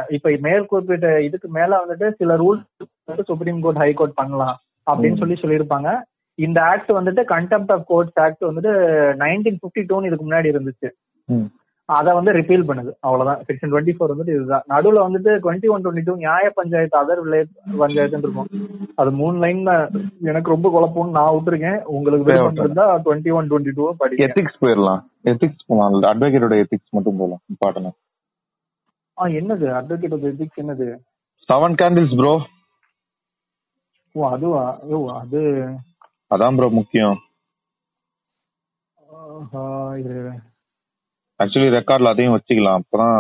இப்ப 0.08 0.32
மேல் 0.40 0.66
குறிப்பிட்ட 0.66 1.08
இதுக்கு 1.20 1.48
மேல 1.50 1.78
வந்துட்டு 1.82 2.08
சில 2.16 2.36
rules 2.36 2.64
supreme 3.30 3.60
court 3.60 3.82
high 3.82 3.90
court 3.94 4.14
பண்ணலாம் 4.14 4.56
அப்படின்னு. 4.86 5.18
சொல்லி 5.18 5.36
சொல்லியிருப்பாங்க 5.42 5.90
இந்த 6.38 6.58
ஆக்ட் 6.70 6.90
வந்துட்டு 6.90 7.22
கண்டெம்ட் 7.34 7.72
ஆஃப் 7.72 7.86
கோர்ட்ஸ் 7.88 8.20
ஆக்ட் 8.24 8.42
வந்துட்டு 8.44 8.72
நைன்டீன் 9.22 9.60
பிப்டி 9.62 9.82
டூன்னு 9.90 10.08
இதுக்கு 10.08 10.26
முன்னாடி 10.26 10.52
இருந்துச்சு. 10.52 10.88
அதை 11.88 12.14
வந்து 12.14 12.32
ரிப்பீல் 12.32 12.66
பண்ணுது. 12.68 12.92
அவ்வளவுதான். 13.00 13.40
செக்ஷன் 13.48 13.70
டுவெண்ட்டி 13.72 13.92
ஃபோர் 13.96 14.12
வந்துட்டு 14.12 14.34
இதுதான். 14.34 14.64
நடுவுல 14.68 15.02
வந்துட்டு 15.06 15.30
டுவெண்ட்டி 15.42 15.68
ஒன் 15.68 15.84
டுவெண்ட்டி 15.84 16.04
டூ 16.04 16.14
நியாய 16.14 16.50
பஞ்சாயத்து 16.50 16.98
அதர் 17.02 17.20
வில்லேஜ் 17.24 17.50
பஞ்சாயத்துன்னு 17.80 18.26
இருக்கும். 18.26 18.48
அது 18.94 19.10
மூணு 19.10 19.38
லைன் 19.38 19.60
எனக்கு 20.22 20.50
ரொம்ப 20.50 20.70
குழப்பம்னு 20.74 21.10
நான் 21.10 21.34
விட்டுருக்கேன். 21.34 21.82
உங்களுக்கு. 21.82 22.32
இருந்தா 22.56 22.96
டுவெண்ட்டி 22.96 23.32
ஒன் 23.32 23.50
டுவெண்ட்டி 23.50 23.74
டூ 23.74 23.94
படிக்க 23.98 24.26
எத்திக்ஸ் 24.26 24.60
போயிடலாம் 24.60 25.02
எத்திக்ஸ் 25.24 25.66
போகலாம் 25.66 26.08
அட்வொகேட்டோட 26.10 26.56
எத்திக்ஸ் 26.64 26.90
மட்டும் 26.90 27.16
போகலாம் 27.16 27.42
இம்பார்ட்டன்ட் 27.52 27.90
ஆ. 29.18 29.26
என்னது? 29.40 29.66
அட்வொகேட் 29.78 30.14
ஆஃப் 30.14 30.26
எத்திக்ஸ் 30.26 30.60
என்னது? 30.62 30.88
செவன் 31.48 31.78
கேண்டில்ஸ் 31.82 32.16
ப்ரோ 32.16 32.34
ஓ 34.14 34.28
அதுவா? 34.28 34.78
ஐயோ 34.82 34.98
அது 35.14 35.40
அதான் 36.30 36.56
ப்ரோ 36.56 36.68
முக்கியம். 36.70 37.16
ஆக்சுவலி 41.40 41.68
ரெக்கார்ட்ல 41.76 42.12
அதையும் 42.12 42.36
வச்சுக்கலாம். 42.36 42.80
அப்பதான் 42.80 43.16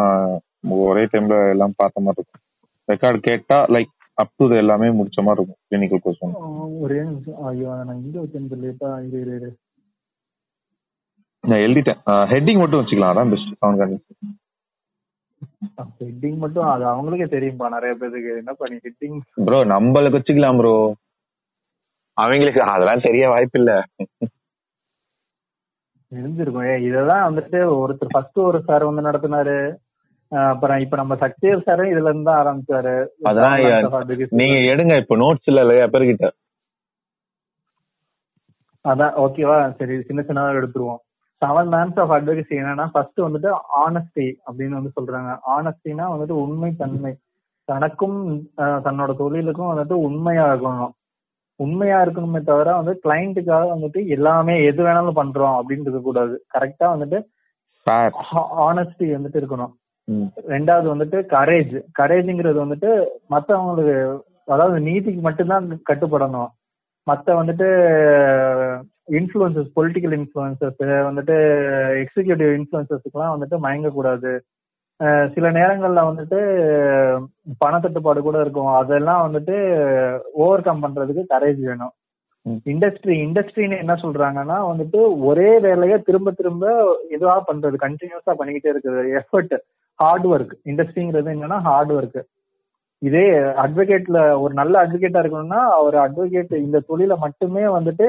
ஒரே 0.86 1.02
டைம்ல 1.12 1.36
எல்லாம் 1.54 1.78
பார்த்த 1.80 2.04
மாதிரி 2.06 2.20
இருக்கும். 2.20 2.42
ரெக்கார்டு 2.88 3.18
கேட்டா 3.28 3.58
லைக் 3.74 3.92
அப் 4.22 4.34
டு 4.40 4.44
எல்லாமே 4.62 4.88
முடிச்ச 4.98 5.18
மாதிரி 5.26 5.40
இருக்கும் 5.40 5.60
கிளினிக்கல் 5.68 6.02
கொஸ்டின் 6.04 6.36
ஒரே 6.84 7.00
ஐயோ 7.50 7.70
நான் 7.88 8.00
இங்க 8.02 8.16
வச்சேன்னு 8.22 8.58
லேட்டா 8.64 8.90
இரு 9.06 9.20
இரு 9.24 9.34
இரு. 9.38 9.50
நான் 11.44 11.64
எழுதிட்டேன். 11.66 12.00
ஹெட்டிங் 12.32 12.60
மட்டும் 12.60 12.80
வச்சுக்கலாம். 12.80 13.12
அதான் 13.12 13.32
பெஸ்ட் 13.32 13.52
செவன் 13.58 13.78
கேண்டில்ஸ் 13.80 14.06
ஹெட்டிங் 16.04 16.38
மட்டும் 16.44 16.68
அது 16.74 16.84
அவங்களுக்கே 16.92 17.26
தெரியும்பா 17.34 17.66
நிறைய 17.74 17.94
பேருக்கு. 18.02 18.30
என்னப்பா 18.42 18.68
நீ 18.72 18.76
ஹெட்டிங் 18.86 19.18
ப்ரோ 19.48 19.58
நம்மளுக்கு 19.74 20.18
வச்சுக்கலாம் 20.18 20.60
ப்ரோ 20.60 20.74
அவங்களுக்கு 22.16 22.60
அதெல்லாம் 22.72 23.06
தெரிய 23.06 23.24
வாய்ப்பு 23.34 23.58
இல்ல 23.60 23.72
தெரிஞ்சிருக்கும். 26.12 26.68
ஏ 26.70 26.74
இதெல்லாம் 26.88 27.24
வந்துட்டு 27.28 27.58
ஒருத்தர் 27.82 28.14
ஃபர்ஸ்ட் 28.14 28.46
ஒரு 28.48 28.58
சார் 28.68 28.88
வந்து 28.88 29.06
நடத்தினாரு. 29.08 29.58
அப்புறம் 30.32 30.80
இப்ப 30.84 30.96
நம்ம 30.96 31.14
சக்தியர் 31.22 31.66
சார் 31.66 31.82
இதுல 31.92 32.10
இருந்து 32.10 32.28
தான் 32.28 32.40
ஆரம்பிச்சாரு. 32.42 32.94
அதான் 33.30 33.56
நீங்க 34.40 34.56
எடுங்க 34.72 34.94
இப்ப 35.02 35.16
நோட்ஸ் 35.24 35.50
இல்ல 35.50 35.60
இல்லையா 35.64 35.86
பேர்கிட்ட. 35.94 36.28
அதான் 38.84 39.14
ஓகேவா 39.24 39.58
சரி 39.78 39.94
சின்ன 40.08 40.20
சின்னதா 40.26 40.56
எடுத்துருவோம். 40.58 41.00
செவன் 41.42 41.70
மேன்ஸ் 41.72 41.98
ஆஃப் 42.02 42.12
அட்வொகேசி 42.16 42.54
என்னன்னா 42.60 42.84
ஃபர்ஸ்ட் 42.92 43.20
வந்துட்டு 43.24 43.48
ஆனஸ்டி 43.84 44.26
அப்படின்னு 44.48 44.78
வந்து 44.78 44.92
சொல்றாங்க. 44.98 45.30
ஆனஸ்டினா 45.56 46.04
வந்துட்டு 46.12 46.36
உண்மை 46.44 46.70
தன்மை. 46.82 47.12
தனக்கும் 47.68 48.18
தன்னோட 48.86 49.10
தொழிலுக்கும் 49.22 49.70
வந்துட்டு 49.70 49.96
உண்மையா 50.08 50.44
இருக்கணும். 50.52 50.92
உண்மையா 51.64 51.98
இருக்கணுமே 52.04 52.40
தவிர 52.48 52.74
வந்து 52.78 52.92
கிளைண்ட்டுக்காக 53.04 53.66
வந்துட்டு 53.74 54.00
எல்லாமே 54.16 54.54
எது 54.70 54.80
வேணாலும் 54.86 55.18
பண்றோம் 55.20 55.56
அப்படின்னு 55.58 55.86
இருக்க 55.86 56.02
கூடாது 56.08 56.34
கரெக்டா 56.54 56.86
வந்துட்டு 56.94 57.18
ஆனஸ்டி 58.68 59.06
வந்துட்டு 59.16 59.40
இருக்கணும். 59.42 59.72
ரெண்டாவது 60.54 60.86
வந்துட்டு 60.92 61.18
கரேஜ் 61.34 61.76
கரேஜ்ங்கிறது 62.00 62.58
வந்துட்டு 62.64 62.90
மத்தவங்களுக்கு 63.34 63.94
அதாவது 64.54 64.76
நீதிக்கு 64.88 65.22
மட்டும்தான் 65.28 65.64
கட்டுப்படணும். 65.90 66.50
மத்த 67.06 67.34
வந்துட்டு 67.38 67.68
இன்ஃப்ளூயன்சஸ் 69.18 69.70
பொலிட்டிக்கல் 69.78 70.14
இன்ஃப்ளூயன்சஸ் 70.18 70.78
வந்துட்டு 71.08 71.36
எக்ஸிகியூட்டிவ் 72.02 72.52
இன்ஃப்ளூயன்சஸ்க்குலாம் 72.58 73.34
வந்துட்டு 73.34 73.58
மயங்கக்கூடாது. 73.66 74.32
சில 75.34 75.46
நேரங்கள்ல 75.58 76.02
வந்துட்டு 76.08 76.38
பணத்தட்டுப்பாடு 77.62 78.20
கூட 78.26 78.36
இருக்கும். 78.44 78.70
அதெல்லாம் 78.80 79.22
வந்துட்டு 79.26 79.56
ஓவர் 80.44 80.66
கம் 80.66 80.82
பண்றதுக்கு 80.84 81.24
கரேஜ் 81.34 81.62
வேணும். 81.70 81.94
இண்டஸ்ட்ரி 82.72 83.14
இண்டஸ்ட்ரின்னு 83.24 83.80
என்ன 83.82 83.94
சொல்றாங்கன்னா 84.02 84.56
வந்துட்டு 84.70 84.98
ஒரே 85.28 85.50
வேலையை 85.64 85.96
திரும்ப 86.08 86.32
திரும்ப 86.40 86.74
இதுவா 87.14 87.34
பண்றது 87.48 87.76
கண்டினியூஸா 87.84 88.34
பண்ணிக்கிட்டே 88.38 88.72
இருக்குது 88.74 89.02
எஃபர்ட் 89.20 89.54
ஹார்ட் 89.98 90.26
ஒர்க் 90.34 90.54
இண்டஸ்ட்ரிங்கிறது 90.72 91.34
என்னன்னா 91.34 91.58
ஹார்ட் 91.68 91.92
ஒர்க் 91.96 92.20
இதே 93.02 93.24
அட்வொகேட்ல 93.62 94.18
ஒரு 94.42 94.52
நல்ல 94.60 94.74
அட்வொகேட்டா 94.82 95.22
இருக்கணும்னா 95.22 95.62
அவர் 95.78 95.96
அட்வொகேட் 96.04 96.52
இந்த 96.66 96.78
தொழில 96.90 97.16
மட்டுமே 97.24 97.64
வந்துட்டு 97.76 98.06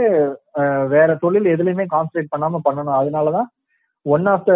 வேற 0.93 1.09
தொழில் 1.23 1.53
எதுலயுமே 1.55 1.85
கான்சென்ட்ரேட் 1.95 2.33
பண்ணாம 2.35 2.61
பண்ணணும். 2.67 2.99
அதனாலதான் 3.01 3.49
ஒன் 4.13 4.25
ஆஃப் 4.33 4.45
த 4.49 4.53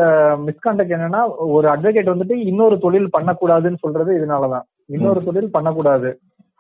மிஸ்கான்டக்ட் 0.47 0.95
என்னன்னா 0.97 1.22
ஒரு 1.56 1.68
அட்வொகேட் 1.74 2.12
வந்துட்டு 2.14 2.36
இன்னொரு 2.49 2.76
தொழில் 2.86 3.14
பண்ணக்கூடாதுன்னு 3.16 3.84
சொல்றது 3.86 4.12
இதனாலதான். 4.20 4.66
இன்னொரு 4.95 5.20
தொழில் 5.28 5.54
பண்ணக்கூடாது. 5.56 6.10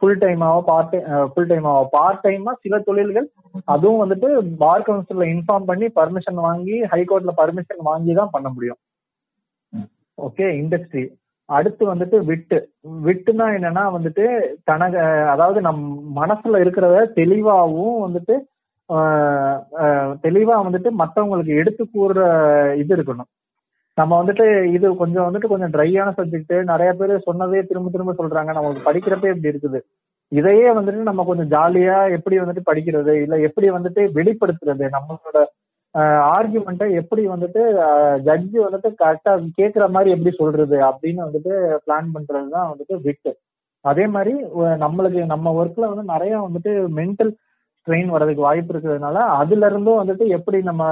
ஃபுல் 0.01 0.19
டைமாவோ 0.21 0.59
பார்ட் 0.69 0.93
ஃபுல் 1.31 1.49
டைமாவோ 1.49 1.81
பார்ட் 1.95 2.21
டைமா 2.25 2.51
சில 2.63 2.75
தொழில்கள் 2.87 3.27
அதுவும் 3.73 4.01
வந்துட்டு 4.03 4.29
பார் 4.63 4.85
கவுன்சில்ல 4.87 5.25
இன்ஃபார்ம் 5.33 5.67
பண்ணி 5.71 5.87
பர்மிஷன் 5.99 6.39
வாங்கி 6.47 6.77
ஹைகோர்ட்ல 6.93 7.33
பர்மிஷன் 7.41 7.81
வாங்கி 7.89 8.13
தான் 8.19 8.33
பண்ண 8.35 8.47
முடியும். 8.55 8.79
ஓகே 10.17 10.47
இண்டஸ்ட்ரி 10.61 11.03
அடுத்து 11.49 11.83
வந்துட்டு 11.91 12.17
விட்டு. 12.29 12.57
விட்டுனா 13.07 13.45
என்னன்னா 13.57 13.83
வந்துட்டு 13.95 14.25
தனக்கு 14.69 14.99
அதாவது 15.33 15.61
நம் 15.67 15.83
மனசுல 16.21 16.61
இருக்கிறத 16.63 16.97
தெளிவாவும் 17.19 17.97
வந்துட்டு 18.05 18.35
தெளிவா 20.25 20.55
வந்துட்டு 20.65 20.89
மற்றவங்களுக்கு 21.01 21.53
எடுத்து 21.61 21.83
கூறுற 21.87 22.21
இது 22.81 22.91
இருக்கணும். 22.97 23.29
நம்ம 23.97 24.11
வந்துட்டு 24.21 24.45
இது 24.75 24.87
கொஞ்சம் 25.01 25.25
வந்துட்டு 25.27 25.51
கொஞ்சம் 25.53 25.73
ட்ரையான 25.75 26.09
சப்ஜெக்ட் 26.17 26.53
நிறைய 26.71 26.91
பேர் 26.99 27.13
சொன்னதே 27.27 27.61
திரும்ப 27.69 27.91
திரும்ப 27.95 28.13
சொல்றாங்க. 28.19 28.51
நமக்கு 28.59 28.85
படிக்கிறப்பே 28.87 29.31
இப்படி 29.33 29.51
இருக்குது. 29.53 29.79
இதையே 30.31 30.67
வந்துட்டு 30.77 31.09
நம்ம 31.09 31.23
கொஞ்சம் 31.29 31.49
ஜாலியா 31.53 31.97
எப்படி 32.17 32.35
வந்துட்டு 32.41 32.69
படிக்கிறது 32.69 33.13
இல்ல 33.23 33.37
எப்படி 33.47 33.67
வந்துட்டு 33.77 34.01
வெளிப்படுத்துறது 34.17 34.85
நம்மளோட 34.95 35.39
ஆர்குமெண்ட்டை 36.35 36.87
எப்படி 36.99 37.23
வந்துட்டு 37.31 37.61
ஜட்ஜி 38.27 38.57
வந்துட்டு 38.65 38.89
கரெக்டா 39.01 39.31
கேட்குற 39.59 39.85
மாதிரி 39.95 40.13
எப்படி 40.15 40.31
சொல்றது 40.41 40.77
அப்படின்னு 40.89 41.21
வந்துட்டு 41.27 41.53
பிளான் 41.85 42.13
பண்றது 42.15 42.47
தான் 42.55 42.69
வந்துட்டு 42.71 42.95
விட்டு. 43.07 43.31
அதே 43.85 44.05
மாதிரி 44.15 44.33
நம்மளுக்கு 44.83 45.21
நம்ம 45.33 45.53
ஒர்க்ல 45.59 45.89
வந்து 45.93 46.05
நிறைய 46.13 46.33
வந்துட்டு 46.45 46.73
மென்டல் 46.99 47.31
ஸ்ட்ரெயின் 47.91 48.11
வர்றதுக்கு 48.13 48.43
வாய்ப்பு 48.45 48.73
இருக்கிறதுனால 48.73 49.17
அதுல 49.39 49.69
இருந்தும் 49.71 49.99
வந்துட்டு 50.01 50.25
எப்படி 50.35 50.57
நம்ம 50.67 50.83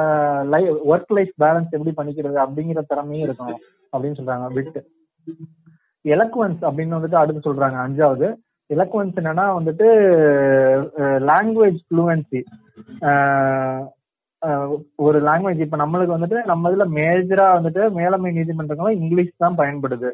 லைஃப் 0.53 0.79
ஒர்க் 0.91 1.13
லைஃப் 1.17 1.33
பேலன்ஸ் 1.43 1.75
எப்படி 1.77 1.91
பண்ணிக்கிறது 1.99 2.37
அப்படிங்கிற 2.45 2.81
திறமையும் 2.87 3.27
இருக்கணும் 3.27 3.61
அப்படின்னு 3.93 4.17
சொல்றாங்க 4.19 4.47
விட்டு. 4.57 4.81
எலக்குவன்ஸ் 6.05 6.61
அப்படின்னு 6.69 6.97
வந்துட்டு 6.97 7.21
அடுத்து 7.21 7.41
சொல்றாங்க 7.47 7.77
அஞ்சாவது. 7.85 8.27
எலக்குவன்ஸ் 8.69 9.19
என்னன்னா 9.21 9.45
வந்துட்டு 9.59 9.87
லாங்குவேஜ் 11.29 11.79
ஃப்ளூவன்சி 11.85 12.41
ஒரு 15.05 15.17
லாங்குவேஜ் 15.27 15.63
இப்ப 15.65 15.79
நம்மளுக்கு 15.83 16.17
வந்துட்டு 16.17 16.39
நம்ம 16.51 16.71
இதுல 16.71 16.87
மேஜரா 16.97 17.47
வந்துட்டு 17.57 17.83
மேலமை 17.99 18.31
நீதிமன்றங்களும் 18.37 18.99
இங்கிலீஷ் 19.01 19.41
தான் 19.43 19.59
பயன்படுது. 19.61 20.11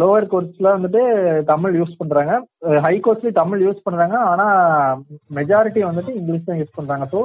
லோவர் 0.00 0.26
கோர்ட்ஸ்ல 0.32 0.68
வந்துட்டு 0.74 1.02
தமிழ் 1.50 1.74
யூஸ் 1.80 1.98
பண்றாங்க. 2.00 2.32
ஹை 2.84 2.94
கோர்ட்ஸ்லயும் 3.06 3.40
தமிழ் 3.40 3.64
யூஸ் 3.66 3.84
பண்றாங்க. 3.86 4.16
ஆனா 4.30 4.46
மெஜாரிட்டி 5.38 5.82
வந்துட்டு 5.88 6.12
இங்கிலீஷ் 6.20 6.48
தான் 6.48 6.60
யூஸ் 6.62 6.78
பண்றாங்க. 6.78 7.06
ஸோ 7.14 7.20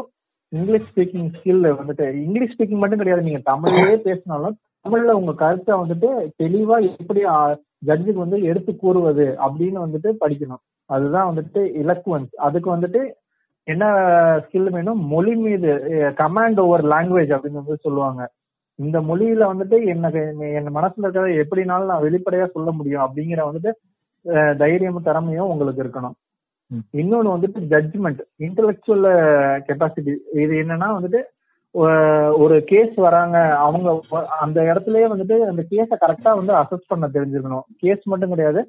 இங்கிலீஷ் 0.57 0.89
ஸ்பீக்கிங் 0.89 1.29
ஸ்கில் 1.37 1.69
வந்துட்டு 1.79 2.07
இங்கிலீஷ் 2.25 2.53
ஸ்பீக்கிங் 2.55 2.81
மட்டும் 2.81 3.01
கிடையாது. 3.01 3.27
நீங்க 3.29 3.41
தமிழ்லயே 3.51 3.95
பேசினாலும் 4.07 4.57
தமிழ்ல 4.85 5.13
உங்க 5.21 5.33
கருத்தை 5.41 5.73
வந்துட்டு 5.81 6.09
தெளிவா 6.41 6.77
எப்படி 6.89 7.21
ஜட்ஜுக்கு 7.89 8.19
வந்து 8.25 8.39
எடுத்து 8.51 8.71
கூறுவது 8.83 9.25
அப்படின்னு 9.45 9.79
வந்துட்டு 9.85 10.09
படிக்கணும். 10.23 10.63
அதுதான் 10.89 11.29
வந்துட்டு 11.31 11.61
இலக்குவன்ஸ் 11.81 12.33
அதுக்கு 12.47 12.69
வந்துட்டு 12.75 13.01
என்ன 13.67 13.83
ஸ்கில் 14.45 14.71
வேணும்? 14.75 15.01
மொழி 15.11 15.33
மீது 15.43 15.69
கமாண்ட் 16.21 16.59
ஓவர் 16.63 16.83
லாங்குவேஜ் 16.93 17.31
அப்படின்னு 17.35 17.61
வந்து 17.61 17.83
சொல்லுவாங்க. 17.85 18.21
இந்த 18.79 18.97
மொழியில 19.07 19.47
வந்துட்டு 19.51 19.77
எனக்கு 19.93 20.21
என் 20.57 20.75
மனசுல 20.77 21.05
இருக்கிறத 21.05 21.41
எப்படினாலும் 21.43 21.91
நான் 21.91 22.05
வெளிப்படையா 22.05 22.45
சொல்ல 22.55 22.69
முடியும் 22.71 23.05
அப்படிங்கிற 23.05 23.41
வந்துட்டு 23.49 23.71
தைரியமும் 24.61 25.07
திறமையும் 25.07 25.51
உங்களுக்கு 25.53 25.83
இருக்கணும். 25.83 26.15
இன்னொன்னு 27.01 27.33
வந்துட்டு 27.35 27.59
ஜட்ஜ்மெண்ட் 27.73 28.21
இன்டலெக்சுவல் 28.45 29.07
கெப்பாசிட்டி 29.67 30.13
இது 30.43 30.53
என்னன்னா 30.63 30.87
வந்துட்டு 30.97 31.21
ஒரு 32.43 32.55
கேஸ் 32.71 32.95
வராங்க 33.05 33.37
அவங்க 33.65 33.93
அந்த 34.43 34.59
இடத்துலயே 34.69 35.05
வந்துட்டு 35.13 35.35
அந்த 35.51 35.61
கேஸை 35.71 35.95
கரெக்டா 36.03 36.31
வந்து 36.39 36.53
அசஸ் 36.61 36.89
பண்ண 36.91 37.05
தெரிஞ்சுக்கணும். 37.15 37.65
கேஸ் 37.83 38.03
மட்டும் 38.11 38.33
கிடையாது. 38.33 38.61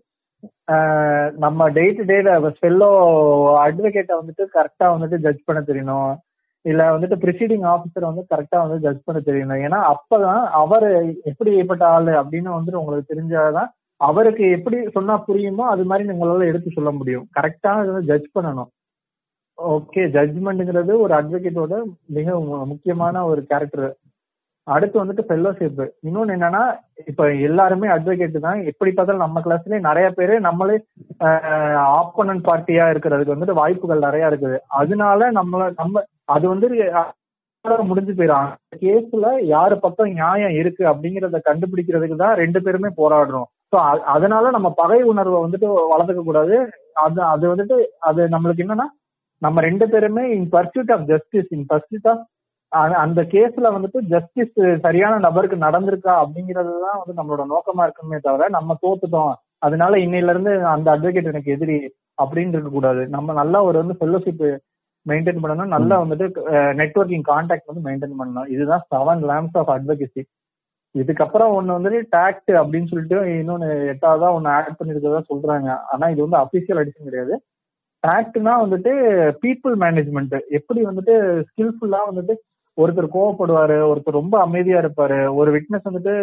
நம்ம 1.45 1.69
டே 1.79 1.85
டு 1.97 2.05
டேல 2.11 2.53
ஃபெல்லோ 2.59 2.91
அட்வொகேட்டை 3.65 4.15
வந்துட்டு 4.21 4.45
கரெக்டா 4.57 4.87
வந்துட்டு 4.95 5.19
ஜட்ஜ் 5.27 5.47
பண்ண 5.49 5.61
தெரியணும். 5.71 6.15
இல்ல 6.65 6.83
வந்துட்டு 6.95 7.17
ப்ரிசீடிங் 7.23 7.65
ஆஃபீஸர் 7.73 8.09
வந்து 8.11 8.23
கரெக்டா 8.33 8.59
வந்து 8.65 8.79
ஜட்ஜ் 8.85 9.07
பண்ண 9.07 9.19
தெரியணும் 9.27 9.63
ஏன்னா 9.67 9.79
அப்பதான் 9.93 10.45
அவர் 10.61 10.87
எப்படிப்பட்ட 11.31 11.85
ஆளு 11.97 12.13
அப்படின்னு 12.21 12.55
வந்துட்டு 12.57 12.81
உங்களுக்கு 12.83 13.13
தெரிஞ்சாதான் 13.13 13.71
அவருக்கு 14.01 14.45
எப்படி 14.57 14.77
சொன்னா 14.95 15.15
புரியுமோ 15.27 15.65
அது 15.73 15.83
மாதிரி 15.91 16.15
உங்களால 16.15 16.49
எடுத்து 16.51 16.71
சொல்ல 16.77 16.91
முடியும். 17.01 17.27
கரெக்டா 17.37 17.73
ஜட்ஜ் 18.09 18.29
பண்ணணும். 18.37 18.71
ஓகே 19.59 20.03
ஜட்ஜ்மெண்ட்ங்கிறது 20.17 20.93
ஒரு 21.05 21.13
அட்வொகேட்டோட 21.19 21.75
மிக 22.17 22.29
முக்கியமான 22.73 23.25
ஒரு 23.33 23.43
கேரக்டர் 23.51 23.87
அடுத்து 24.67 24.97
வந்துட்டு 25.01 25.25
ஃபெல்லோஷிப் 25.29 25.81
இன்னொன்னு 26.07 26.35
என்னன்னா 26.37 26.63
இப்ப 27.11 27.25
எல்லாருமே 27.49 27.87
அட்வொகேட் 27.95 28.37
தான். 28.47 28.61
எப்படி 28.71 28.91
பார்த்தாலும் 28.91 29.25
நம்ம 29.25 29.41
கிளாஸ்லயே 29.47 29.81
நிறைய 29.89 30.07
பேர் 30.19 30.35
நம்மளே 30.49 30.77
ஆப்போனன்ட் 32.01 32.47
பார்ட்டியா 32.49 32.87
இருக்கிறதுக்கு 32.93 33.35
வந்துட்டு 33.35 33.61
வாய்ப்புகள் 33.63 34.07
நிறைய 34.07 34.31
இருக்குது. 34.31 34.59
அதனால 34.81 35.31
நம்மள 35.39 35.65
நம்ம 35.83 36.05
அது 36.29 36.45
வந்து 36.53 36.67
முடிஞ்சு 37.89 38.13
போயிடும் 38.17 38.49
கேஸ்ல 38.81 39.27
யாரு 39.53 39.75
பக்கம் 39.85 40.17
நியாயம் 40.17 40.57
இருக்கு 40.61 40.83
அப்படிங்கறத 40.91 41.39
கண்டுபிடிக்கிறதுக்கு 41.49 42.17
தான் 42.23 42.35
ரெண்டு 42.43 42.59
பேருமே 42.65 42.91
போராடுறோம். 42.99 43.47
ஸோ 43.73 43.77
அதனால 44.15 44.51
நம்ம 44.57 44.69
பகை 44.81 44.99
உணர்வை 45.13 45.39
வந்துட்டு 45.45 45.69
வளர்த்துக்க 45.93 46.23
கூடாது. 46.25 46.57
அது 47.05 47.21
அது 47.33 47.45
வந்துட்டு 47.53 47.77
அது 48.09 48.23
நம்மளுக்கு 48.35 48.65
என்னன்னா 48.65 48.87
நம்ம 49.43 49.61
ரெண்டு 49.61 49.87
பேருமே 49.93 50.25
in 50.37 50.49
pursuit 50.55 50.93
of 50.97 51.07
justice 51.13 51.51
in 51.57 51.67
pursuit 51.73 52.09
of 52.13 52.23
அந்த 53.03 53.21
கேஸ்ல 53.33 53.67
வந்துட்டு 53.75 53.99
ஜஸ்டிஸ் 54.13 54.55
சரியான 54.85 55.19
நபருக்கு 55.27 55.57
நடந்திருக்கா 55.67 56.15
அப்படிங்கிறது 56.23 56.73
தான் 56.87 57.01
வந்து 57.01 57.19
நம்மளோட 57.19 57.43
நோக்கமா 57.53 57.83
இருக்குமே 57.87 58.19
தவிர 58.27 58.49
நம்ம 58.57 58.77
தோத்துட்டோம். 58.85 59.33
அதனால 59.67 59.99
இன்னையில 60.05 60.33
இருந்து 60.35 60.53
அந்த 60.75 60.89
அட்வொகேட் 60.95 61.33
எனக்கு 61.33 61.55
எதிரி 61.57 61.77
அப்படின்னு 62.23 62.55
இருக்க 62.57 62.71
கூடாது. 62.73 63.03
நம்ம 63.17 63.33
நல்லா 63.41 63.61
ஒரு 63.69 63.77
வந்து 63.83 63.97
ஃபெல்லோஷிப் 64.01 64.45
மெயின்டைன் 65.07 65.43
பண்ணணும் 65.43 65.75
நல்லா 65.75 65.97
வந்துட்டு 66.03 66.27
நெட்வொர்க்கிங் 66.81 67.27
கான்டாக்ட் 67.31 67.71
வந்து 67.71 67.87
மெயின்டைன் 67.89 68.19
பண்ணணும் 68.21 68.49
இதுதான் 68.55 68.85
செவன் 68.93 69.23
லேம்ஸ் 69.31 69.59
ஆஃப் 69.61 69.73
அட்வொகேசி 69.75 70.23
இதுக்கப்புறம் 70.95 71.53
ஒன்னு 71.57 71.77
வந்துட்டு 71.77 72.01
டாக்ட் 72.17 72.53
அப்படின்னு 72.61 72.91
சொல்லிட்டு 72.91 73.17
இன்னொன்னு 73.39 73.69
எட்டாவதா 73.93 74.29
ஒன்னு 74.37 74.49
ஆட் 74.57 74.77
பண்ணிருக்கதா 74.79 75.21
சொல்றாங்க. 75.31 75.69
ஆனா 75.93 76.05
இது 76.13 76.21
வந்து 76.27 76.39
அபிஷியல் 76.43 76.81
அடிஷன் 76.83 77.09
கிடையாது. 77.09 77.35
டாக்ட்னா 78.05 78.53
வந்துட்டு 78.63 78.93
பீப்புள் 79.43 79.75
மேனேஜ்மெண்ட் 79.85 80.37
எப்படி 80.59 80.81
வந்துட்டு 80.89 81.15
ஸ்கில்ஃபுல்லா 81.49 82.01
வந்துட்டு 82.11 82.35
ஒருத்தர் 82.79 83.15
கோவப்படுவாரு 83.17 83.77
ஒருத்தர் 83.91 84.21
ரொம்ப 84.21 84.37
அமைதியா 84.47 84.79
இருப்பாரு 84.83 85.19
ஒரு 85.41 85.51
விட்னஸ் 85.57 85.89
வந்துட்டு 85.89 86.15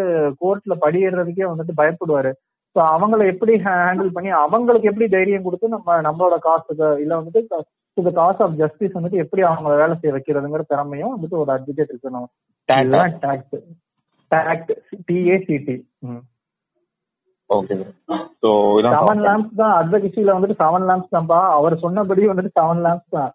கோர்ட்ல 0.41 0.73
படியேறதுக்கே 0.85 1.45
வந்துட்டு 1.51 1.73
பயப்படுவாரு. 1.81 2.31
ஸோ 2.75 2.79
அவங்கள 2.95 3.21
எப்படி 3.33 3.53
ஹேண்டில் 3.65 4.11
பண்ணி 4.15 4.29
அவங்களுக்கு 4.43 4.89
எப்படி 4.91 5.07
தைரியம் 5.15 5.45
கொடுத்து 5.47 5.75
நம்ம 5.75 5.97
நம்மளோட 6.07 6.35
காசுக்கு 6.47 6.89
இல்ல 7.03 7.13
வந்துட்டு 7.19 7.61
to 7.97 8.01
the 8.07 8.11
cause 8.19 8.41
of 8.45 8.57
justice 8.61 8.97
வந்துட்டு 8.97 9.21
எப்படி 9.23 9.41
அவங்கள 9.49 9.75
வேலை 9.83 9.95
செய்ய 10.01 10.13
வைக்கிறதுங்கிற 10.15 10.65
திறமையும் 10.73 11.13
வந்துட்டு 11.15 11.41
ஒரு 11.43 11.51
அட்வொகேட் 11.55 11.93
இருக்கணும் 11.93 12.29
tact 12.69 13.55
tact 14.31 14.73
T A C T 15.07 15.77
okay 17.49 17.75
இதான் 18.79 18.93
செவன் 18.97 19.23
லேம்ப்ஸ் 19.25 19.57
தான் 19.61 19.73
அட்வொகேசில 19.79 20.35
வந்துட்டு 20.35 20.59
செவன் 20.61 20.85
லேம்ப்ஸ் 20.89 21.15
தான்ப்பா. 21.15 21.39
அவர் 21.57 21.73
சொன்னபடி 21.83 22.29
வந்துட்டு 22.29 22.51
செவன் 22.59 22.83
லேம்ப்ஸ் 22.85 23.15
தான். 23.17 23.31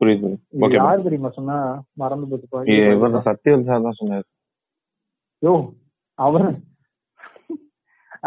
புரியுது. 0.00 0.30
ஓகே 0.64 0.78
யார் 0.78 1.04
தெரியுமா 1.06 1.30
சொன்னா? 1.36 1.58
மறந்து 2.02 2.28
போச்சுப்பா. 2.30 2.62
இவர் 2.94 3.14
சத்யவல் 3.28 3.68
சார் 3.68 3.86
தான் 3.86 3.98
சொன்னார். 4.00 4.26
யோ 5.42 5.54
அவர். 6.18 6.48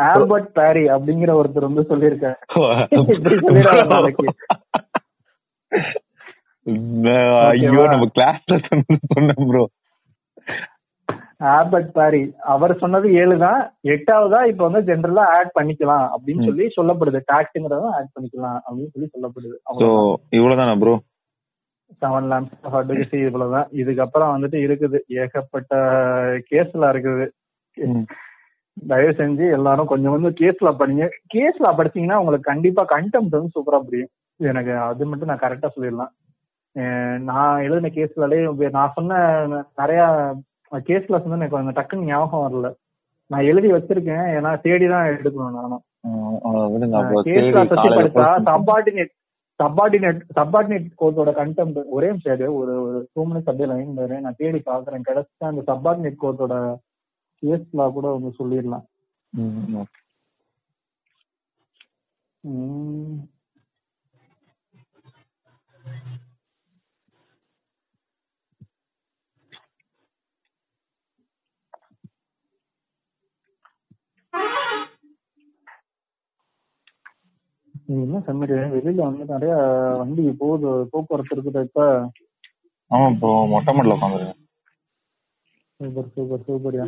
ஆல்பர்ட் 0.07 0.49
பாரி 0.59 0.83
அப்படிங்கிற 0.95 1.31
ஒருத்தர் 1.39 1.69
வந்து 1.69 1.83
சொல்லியிருக்காரு. 1.91 2.37
ஐயோ 7.47 7.83
நம்ம 7.93 8.05
கிளாஸ்ல 8.17 8.57
சொன்ன 9.13 9.33
ப்ரோ 9.49 9.63
ஆல்பர்ட் 11.53 11.89
பாரி 11.97 12.21
அவர் 12.53 12.73
சொன்னது 12.81 13.07
ஏழு 13.21 13.35
தான் 13.45 13.61
எட்டாவதா 13.93 14.39
இப்ப 14.51 14.61
வந்து 14.67 14.81
ஜென்ரலா 14.89 15.23
ஆட் 15.37 15.51
பண்ணிக்கலாம் 15.57 16.05
அப்படின்னு. 16.15 16.45
சொல்லி 16.49 16.65
சொல்லப்படுது. 16.77 17.19
டாக்ஸ்ங்கிறத 17.31 17.89
ஆட் 17.97 18.13
பண்ணிக்கலாம் 18.15 18.59
அப்படின்னு 18.65 18.93
சொல்லி 18.95 19.09
சொல்லப்படுது. 19.15 19.55
இவ்வளவுதானா 20.37 20.75
ப்ரோ 20.83 20.93
செவன் 22.01 22.29
லேம்ஸ் 22.31 22.53
அட்வொகேசி 22.77 23.17
இவ்வளவுதான். 23.27 23.67
இதுக்கப்புறம் 23.81 24.33
வந்துட்டு 24.35 24.59
இருக்குது. 24.67 24.99
ஏகப்பட்ட 25.23 25.73
கேஸ்ல 26.49 26.91
இருக்குது. 26.93 27.25
தயவு 28.77 29.11
செஞ்சு 29.19 29.45
எல்லாரும் 29.57 29.89
கொஞ்சம் 29.91 30.13
கொஞ்சம் 30.13 30.37
கேஸ்ல 30.39 30.69
படிங்க. 30.79 31.05
கேஸ்ல 31.33 31.67
படிச்சீங்கன்னா 31.79 32.19
உங்களுக்கு 32.21 32.51
கண்டிப்பா 32.51 32.83
கண்டெம்ட் 32.95 33.37
வந்து 33.37 33.55
சூப்பரா 33.57 33.79
புரியும். 33.89 34.11
எனக்கு 34.51 34.73
அது 34.89 35.05
மட்டும் 35.09 35.31
நான் 35.31 35.43
கரெக்டா 35.43 35.69
சொல்லிடலாம். 35.75 36.13
நான் 37.29 37.63
எழுதின 37.65 37.91
கேஸ்லயே 37.95 38.69
நான் 38.77 38.93
சொன்ன 38.97 39.17
நிறைய 39.81 40.03
கேஸ்ல 40.89 41.17
வந்து 41.17 41.37
எனக்கு 41.39 41.55
கொஞ்சம் 41.55 41.77
டக்குன்னு 41.79 42.09
ஞாபகம் 42.11 42.45
வரல. 42.45 42.69
நான் 43.31 43.47
எழுதி 43.49 43.69
வச்சிருக்கேன் 43.73 44.25
ஏன்னா 44.37 44.51
தேடி 44.63 44.85
தான் 44.93 45.09
எடுக்கணும் 45.17 45.57
நானும். 45.59 45.83
கேஸ்ல 47.27 47.61
பத்தி 47.73 47.89
படிச்சா 47.97 48.29
சப்பார்டினேட் 48.49 49.13
சப்பார்டினேட் 49.59 50.21
சப்பார்டினேட் 50.37 50.87
கோர்ட்டோட 51.01 51.31
கண்டெம்ட் 51.41 51.79
ஒரே 51.95 52.07
நிமிஷம் 52.11 52.55
ஒரு 52.61 52.73
ஒரு 52.85 52.99
டூ 53.13 53.21
மினிட்ஸ் 53.27 53.49
அப்படியே 53.49 53.69
லைன் 53.71 53.97
பாரு 53.99 54.15
நான் 54.25 54.39
தேடி 54.41 54.59
பாக்குறேன். 54.71 55.07
கிடைச்சா 55.09 55.45
அந்த 55.51 55.63
சப்பார்டினேட் 55.71 56.21
கோர்ட்டோட 56.23 56.55
கேஸ்ல 57.43 57.85
கூட 57.97 58.07
வந்து 58.15 58.31
சொல்லிடலாம். 58.39 58.85
இது 77.93 78.03
என்ன 78.05 78.19
சமீர் 78.27 78.53
வெளியில 78.75 79.01
வந்து 79.07 79.25
நிறைய 79.33 79.53
வண்டி 79.99 80.23
போகுது 80.41 80.69
போக்குவரத்து 80.91 81.35
இருக்குது 81.35 81.65
இப்ப. 81.67 81.81
ஆமா 82.91 83.05
இப்போ 83.13 83.29
மொட்டை 83.51 83.71
மாடல 83.75 83.95
உட்காந்துருக்கேன். 83.97 84.39
சூப்பர் 85.79 86.09
சூப்பர் 86.15 86.45
சூப்பர்யா 86.47 86.85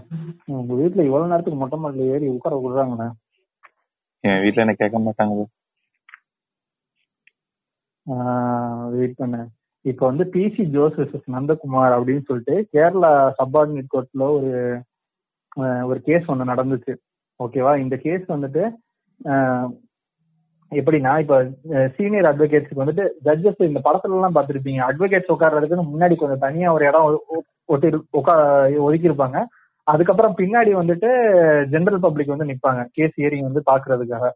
உங்க 0.54 0.74
வீட்டுல 0.82 1.06
இவ்வளவு 1.08 1.32
நேரத்துக்கு 1.32 1.62
மொட்டை 1.62 1.78
மாடல 1.84 2.08
ஏறி 2.14 2.28
உட்கார 2.36 2.58
விடுறாங்கண்ணே 2.64 3.08
என் 4.24 4.42
வீட்டுல 4.44 4.64
என்ன 4.66 4.76
கேட்க 4.82 4.98
மாட்டாங்க? 5.06 5.46
வெயிட் 8.96 9.20
பண்ண. 9.20 9.36
இப்ப 9.86 10.02
வந்து 10.10 10.24
பிசி 10.34 10.64
ஜோஸ் 10.76 10.98
versus 11.00 11.24
நந்தகுமார் 11.36 11.96
அப்படின்னு 11.98 12.28
சொல்லிட்டு 12.30 12.56
கேரளா 12.74 13.10
சப்பார்டினேட் 13.40 13.94
கோர்ட்ல 13.94 14.28
ஒரு 14.38 14.52
ஒரு 15.90 16.00
கேஸ் 16.08 16.30
ஒன்று 16.32 16.52
நடந்துச்சு. 16.52 16.94
ஓகேவா 17.40 17.74
இந்த 17.84 17.96
கேஸ் 18.06 18.26
வந்துட்டு 18.34 18.64
எப்படின்னா 20.72 21.12
இப்ப 21.24 21.36
சீனியர் 21.96 22.30
அட்வொகேட்ஸ்க்கு 22.30 22.82
வந்துட்டு 22.82 23.04
ஜட்ஜஸ் 23.26 23.68
இந்த 23.70 23.82
படத்துல 23.86 24.18
எல்லாம் 24.18 24.36
பார்த்திருப்பீங்க. 24.38 24.82
அட்வொகேட்ஸ் 24.88 25.34
உட்கார்றதுக்குன்னு 25.36 25.92
முன்னாடி 25.92 26.16
கொஞ்சம் 26.16 26.44
தனியா 26.46 26.70
ஒரு 26.78 26.86
இடம் 26.86 27.08
ஒட்டி 27.74 27.88
உட்கா 28.20 28.36
ஒதுக்கி 28.88 29.10
இருப்பாங்க 29.10 29.38
அதுக்கப்புறம் 29.88 30.36
பின்னாடி 30.38 30.72
வந்துட்டு 30.76 31.10
ஜெனரல் 31.74 32.04
பப்ளிக் 32.06 32.34
வந்து 32.34 32.50
நிப்பாங்க. 32.52 32.82
கேஸ் 32.94 33.18
ஹியரிங் 33.20 33.48
வந்து 33.50 33.62
பாக்குறதுக்காக. 33.72 34.28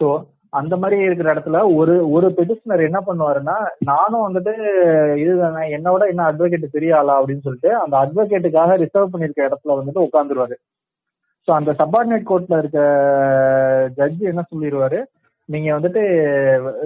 சோ 0.00 0.06
அந்த 0.52 0.74
மாதிரி 0.76 0.96
இருக்கிற 1.04 1.28
இடத்துல 1.34 1.58
ஒரு 1.76 1.94
ஒரு 2.10 2.26
பெட்டிஷனர் 2.38 2.86
என்ன 2.86 2.98
பண்ணுவாருன்னா 3.06 3.54
நானும் 3.90 4.24
வந்துட்டு 4.26 4.52
இதுதானே 5.22 5.62
என்னோட 5.76 6.02
என்ன 6.12 6.24
அட்வொகேட் 6.30 6.66
பெரிய 6.74 6.98
ஆளா 6.98 7.14
அப்படின்னு 7.20 7.46
சொல்லிட்டு 7.46 7.70
அந்த 7.78 7.94
அட்வொகேட்டுக்காக 8.02 8.76
ரிசர்வ் 8.76 9.12
பண்ணிருக்க 9.14 9.48
இடத்துல 9.48 9.76
வந்துட்டு 9.78 10.04
உட்காந்துருவாரு 10.08 10.56
ஸோ 11.48 11.50
அந்த 11.50 11.70
சப்பார்டினேட் 11.80 12.28
கோர்ட்ல 12.28 12.58
இருக்க 12.58 12.80
ஜட்ஜ் 13.96 14.22
என்ன 14.32 14.44
சொல்லிடுவாரு 14.50 15.00
நீங்க 15.52 15.68
வந்துட்டு 15.76 16.02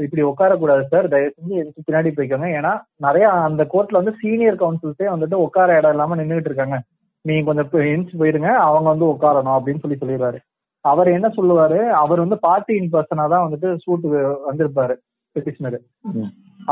இப்படி 0.04 0.22
உட்காரக்கூடாது 0.30 0.82
சார் 0.92 1.06
தயவு 1.14 1.32
செஞ்சு 1.34 1.54
எதுக்கு 1.62 1.86
பின்னாடி 1.86 2.10
போய்க்கோங்க. 2.16 2.48
ஏன்னா 2.58 2.72
நிறைய 3.06 3.26
அந்த 3.48 3.62
கோர்ட்ல 3.72 4.00
வந்து 4.00 4.14
சீனியர் 4.22 4.60
கவுன்சில்ஸே 4.62 5.06
வந்துட்டு 5.14 5.36
உட்கார 5.46 5.76
இடம் 5.78 5.94
இல்லாம 5.96 6.16
நின்றுட்டு 6.20 6.50
இருக்காங்க. 6.50 6.78
நீங்க 7.24 7.44
கொஞ்சம் 7.48 7.88
இன்ச் 7.94 8.12
போயிருங்க. 8.20 8.50
அவங்க 8.66 8.88
வந்து 8.92 9.06
உட்காரணும் 9.14 9.56
அப்படின்னு 9.56 9.82
சொல்லி 9.84 9.98
சொல்லிடுவாரு. 10.02 10.38
அவர் 10.84 11.08
என்ன 11.16 11.28
சொல்லுவாரு? 11.36 11.78
அவர் 12.02 12.22
வந்து 12.24 12.36
பார்ட்டி 12.46 12.74
இன் 12.80 12.92
பர்சனா 12.92 13.24
தான் 13.32 13.46
வந்துட்டு 13.46 13.68
சூட்டு 13.84 14.08
வந்திருப்பாரு 14.48 14.94
பெட்டிஷனர். 15.36 15.78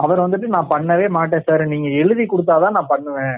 அவர் 0.00 0.20
வந்துட்டு 0.24 0.46
நான் 0.54 0.72
பண்ணவே 0.74 1.06
மாட்டேன் 1.16 1.46
சார் 1.46 1.62
நீங்க 1.72 1.88
எழுதி 2.02 2.24
கொடுத்தாதான் 2.24 2.76
நான் 2.76 2.92
பண்ணுவேன். 2.92 3.36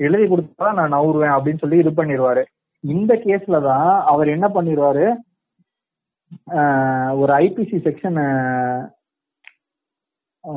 எழுதி 0.00 0.26
கொடுத்தாதான் 0.32 0.78
நான் 0.78 0.94
நவுருவேன் 0.96 1.34
அப்படின்னு 1.36 1.62
சொல்லி 1.62 1.78
இது 1.82 1.90
பண்ணிடுவாரு. 1.90 2.42
இந்த 2.84 3.12
கேஸ்ல 3.24 3.56
தான் 3.70 3.88
அவர் 4.10 4.28
என்ன 4.34 4.46
பண்ணிடுவாரு? 4.56 5.06
ஒரு 7.20 7.32
IPC 7.40 7.78
section 7.86 8.18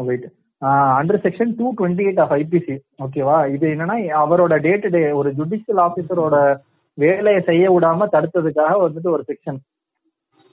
wait 0.06 0.28
under 0.96 1.22
section 1.24 1.52
two 1.60 1.68
twenty 1.78 2.06
eight 2.06 2.22
of 2.24 2.34
IPC 2.38 2.76
ஓகேவா 3.06 3.38
இது 3.54 3.66
என்னன்னா 3.74 3.96
அவரோட 4.22 4.56
டே 4.66 4.74
டு 4.78 4.90
டே 4.90 5.02
ஒரு 5.20 5.30
ஜுடிஷியல் 5.40 5.82
ஆஃபீஸரோட 5.86 6.36
வேலையை 6.98 7.42
செய்ய 7.48 7.66
விடாம 7.74 8.08
தடுத்ததுக்காக 8.14 8.76
வந்துட்டு 8.84 9.10
ஒரு 9.12 9.24
செக்ஷன் 9.30 9.60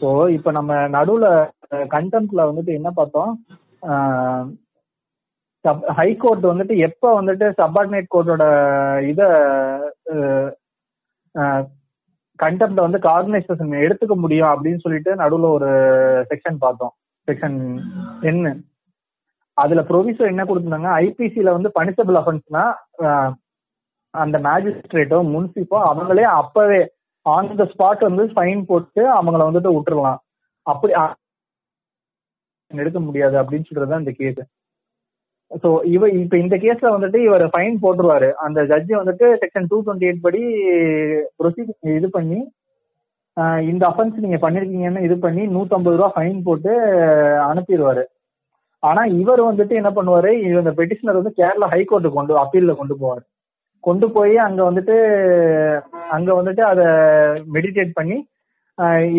ஸோ 0.01 0.09
இப்போ 0.37 0.51
நம்ம 0.53 0.73
நடுவுல 0.91 1.27
கண்டெம்ட்ல 1.93 2.43
வந்துட்டு 2.49 2.73
என்ன 2.77 2.91
பார்த்தோம்? 2.93 3.33
ஹைகோர்ட் 5.99 6.45
வந்துட்டு 6.51 6.75
எப்போ 6.87 7.09
வந்துட்டு 7.19 7.47
சப்பார்டினேட் 7.59 8.13
கோர்ட்டோட 8.13 8.45
இத 9.11 9.23
கண்டெம்ட் 12.43 12.85
வந்து 12.85 12.99
கார்கனைசேஷன் 13.09 13.73
எடுத்துக்க 13.85 14.15
முடியும் 14.25 14.51
அப்படின்னு 14.51 14.83
சொல்லிட்டு 14.85 15.11
நடுவுல 15.23 15.51
ஒரு 15.57 15.71
செக்ஷன் 16.31 16.63
பார்த்தோம். 16.65 16.93
செக்ஷன் 17.29 17.57
என்ன 18.31 18.55
அதுல 19.57 19.83
ப்ரொவிசர் 19.89 20.33
என்ன 20.33 20.43
கொடுத்திருந்தாங்க 20.45 20.91
ஐபிசியில 21.05 21.53
வந்து 21.57 21.71
பனிசபிள் 21.79 22.19
அஃபென்ஸ்னா 22.21 22.65
அந்த 24.15 24.37
மேஜிஸ்ட்ரேட்டோ 24.47 25.19
முன்சிப்போ 25.33 25.79
அவங்களே 25.91 26.27
அப்பவே 26.41 26.81
ஆன் 27.27 27.51
த 27.61 27.65
ஸ்பாட் 27.73 28.05
வந்து 28.09 28.25
ஃபைன் 28.35 28.63
போட்டு 28.71 29.03
அவங்கள 29.17 29.43
வந்துட்டு 29.49 29.73
விட்டுறலாம். 29.77 30.21
அப்படி 30.67 30.93
எடுக்க 32.71 32.99
முடியாது 33.01 33.37
அப்படின்னு 33.41 33.69
சொல்றதுதான் 33.69 34.03
இந்த 34.05 34.15
கேஸ் 34.21 34.41
சோ 35.63 35.69
இவ 35.95 36.09
இப்ப 36.23 36.35
இந்த 36.45 36.55
கேஸ்ல 36.63 36.89
வந்துட்டு 36.95 37.19
இவர் 37.27 37.45
ஃபைன் 37.53 37.77
போட்டுருவாரு. 37.83 38.29
அந்த 38.47 38.61
ஜட்ஜி 38.71 38.95
வந்துட்டு 39.01 39.27
செக்ஷன் 39.43 39.69
டூ 39.71 39.77
டுவெண்ட்டி 39.85 40.09
எயிட் 40.09 40.25
படி 40.27 40.43
ப்ரொசீஜர் 41.41 41.97
இது 42.01 42.09
பண்ணி 42.19 42.39
இந்த 43.71 43.83
அஃபென்ஸ் 43.91 44.23
நீங்க 44.25 44.39
பண்ணிருக்கீங்கன்னு 44.45 45.05
இது 45.07 45.17
பண்ணி 45.25 45.43
150 45.57 45.99
ரூபா 45.99 46.09
ஃபைன் 46.15 46.39
போட்டு 46.47 46.73
அனுப்பிடுவாரு. 47.51 48.05
ஆனா 48.83 49.03
இவர் 49.21 49.41
வந்துட்டு 49.49 49.75
என்ன 49.81 49.91
பண்ணுவாரு? 49.99 50.31
இந்த 50.49 50.73
பெட்டிஷனர் 50.79 51.19
வந்து 51.21 51.33
கேரளா 51.39 51.69
ஹைகோர்ட்டு 51.75 52.11
கொண்டு 52.17 52.33
அப்பீல்ல 52.43 52.75
கொண்டு 52.81 52.95
போவார். 53.03 53.23
கொண்டு 53.85 54.07
போய் 54.17 54.35
அங்க 54.47 54.61
வந்துட்டு 54.69 54.97
அங்க 56.17 56.31
வந்துட்டு 56.39 56.63
அதை 56.73 56.87
மெடிடேட் 57.57 57.93
பண்ணி 57.99 58.19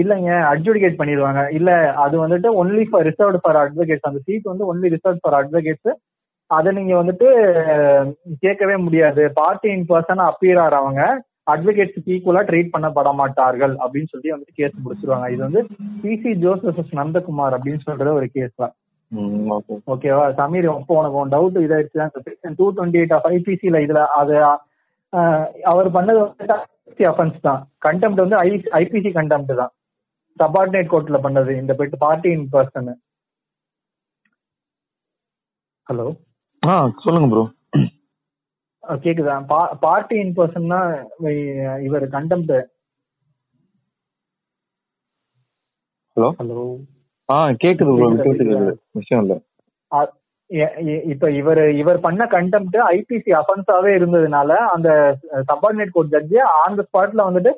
இல்லைங்க 0.01 0.31
அட்ஜுடிகேட் 0.51 0.99
பண்ணிடுவாங்க. 0.99 1.41
இல்ல 1.57 1.71
அது 2.03 2.15
வந்துட்டு 2.25 2.49
only 2.61 2.83
for 2.89 3.07
reserved 3.09 3.41
for 3.43 3.59
advocates 3.63 4.09
அந்த 4.09 4.21
சீட் 4.27 4.51
வந்து 4.51 4.67
ஒன்லி 4.73 4.89
ரிசர்வ் 4.95 5.23
ஃபார் 5.23 5.37
அட்வொகேட்ஸ் 5.39 5.91
அதை 6.57 6.69
நீங்க 6.77 6.93
வந்துட்டு 6.99 7.27
கேட்கவே 8.43 8.75
முடியாது. 8.85 9.23
பார்ட்டி 9.39 9.67
இன் 9.75 9.89
பர்சன் 9.91 10.21
அப்பியர் 10.29 10.61
ஆறவங்க 10.65 11.01
அட்வொகேட்ஸ்க்கு 11.53 12.13
ஈக்குவலா 12.15 12.41
ட்ரீட் 12.49 12.73
பண்ணப்பட 12.73 13.09
மாட்டார்கள் 13.19 13.73
அப்படின்னு 13.83 14.11
சொல்லி 14.13 14.33
வந்துட்டு 14.33 14.57
கேஸ் 14.59 14.83
முடிச்சிருவாங்க. 14.83 15.27
இது 15.33 15.41
வந்து 15.47 15.61
பிசி 16.03 16.31
ஜோசப் 16.43 16.97
நந்தகுமார் 16.99 17.55
அப்படின்னு 17.57 17.85
சொல்ற 17.87 18.13
ஒரு 18.19 18.27
கேஸ் 18.35 18.61
தான். 18.61 18.73
ஓகேவா 19.93 20.25
சமீர் 20.39 20.67
இப்போ 20.71 20.95
உனக்கு 20.99 21.19
உன் 21.21 21.33
டவுட் 21.35 21.57
இதாயிடுச்சு 21.65 22.51
டூ 22.59 22.65
டுவெண்ட்டி 22.77 22.99
எயிட் 23.01 23.15
ஆஃப் 23.17 23.27
ஐபிசியில் 23.35 23.83
இதுல 23.85 24.01
அது 24.21 24.35
அவர் 25.71 25.89
பண்ணது 25.97 26.19
வந்து 26.25 27.05
அஃபென்ஸ் 27.11 27.37
தான். 27.47 27.61
கண்டெம்ட் 27.85 28.23
வந்து 28.23 28.37
ஐ 28.45 28.49
ஐபிசி 28.81 29.11
கண்டெம்ட் 29.19 29.53
தான். 29.61 29.71
சபார்டினேட் 30.41 30.91
கோர்ட்ல 30.93 31.19
பண்ணது. 31.25 31.51
இந்த 31.61 31.73
bed 31.79 31.95
party 32.05 32.31
in 32.37 32.47
person 32.55 32.91
hello 35.87 36.07
ஆ 36.63 36.73
சொல்லுங்க 37.03 37.27
ப்ரோ 37.31 37.43
கேக்குதா? 38.99 39.33
பார்ட்டி 39.83 40.15
இன் 40.21 40.35
பர்சன்னா 40.37 40.79
இவர் 41.85 42.05
கண்டெம்ட் 42.15 42.53
ஹலோ 46.17 46.29
ஹலோ 46.39 46.57
ஆ 47.29 47.35
கேக்குது 47.63 47.91
ப்ரோ 47.91 48.07
கேக்குதா, 48.19 48.61
விஷயம் 48.99 49.21
இல்ல. 49.23 49.35
இப்ப 51.11 51.25
இவர் 51.39 51.61
இவர் 51.81 51.99
பண்ண 52.05 52.23
கண்டெம்ட் 52.31 52.77
ஐபிசி 52.89 53.31
அஃபென்ஸாவே 53.39 53.91
இருந்ததுனால 53.95 54.51
அந்த 54.73 54.89
subordinate 55.49 55.93
court 55.95 56.13
judge 56.15 56.39
on 56.55 56.77
the 56.79 56.85
ஸ்பாட்ல 56.87 57.27
வந்துட்டு 57.27 57.51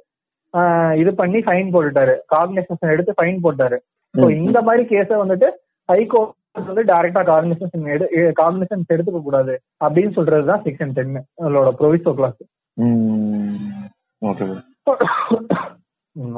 இது 1.01 1.11
பண்ணி 1.19 1.39
ஃபைன் 1.45 1.71
போட்டுட்டாரு. 1.73 2.13
காக்னிசேஷன் 2.33 2.93
எடுத்து 2.95 3.13
ஃபைன் 3.19 3.39
போட்டாரு. 3.45 3.77
ஸோ. 4.13 4.23
இந்த 4.41 4.57
மாதிரி 4.67 4.83
கேஸை 4.89 5.17
வந்துட்டு 5.21 5.47
ஹைகோர்ட் 5.89 6.33
வந்து 6.55 6.83
டைரக்டா 6.91 7.21
காக்னிசேஷன் 7.29 7.85
எடு 7.93 8.05
காக்னிசன்ஸ் 8.41 8.93
எடுத்துக்க 8.95 9.21
கூடாது. 9.27 9.53
அப்படின்னு 9.85 10.15
சொல்றதுதான் 10.17 10.63
செக்ஷன் 10.67 10.95
டென் 10.97 11.15
அதோட 11.45 11.71
ப்ரொவிசோ 11.81 12.13
கிளாஸ் 12.19 12.39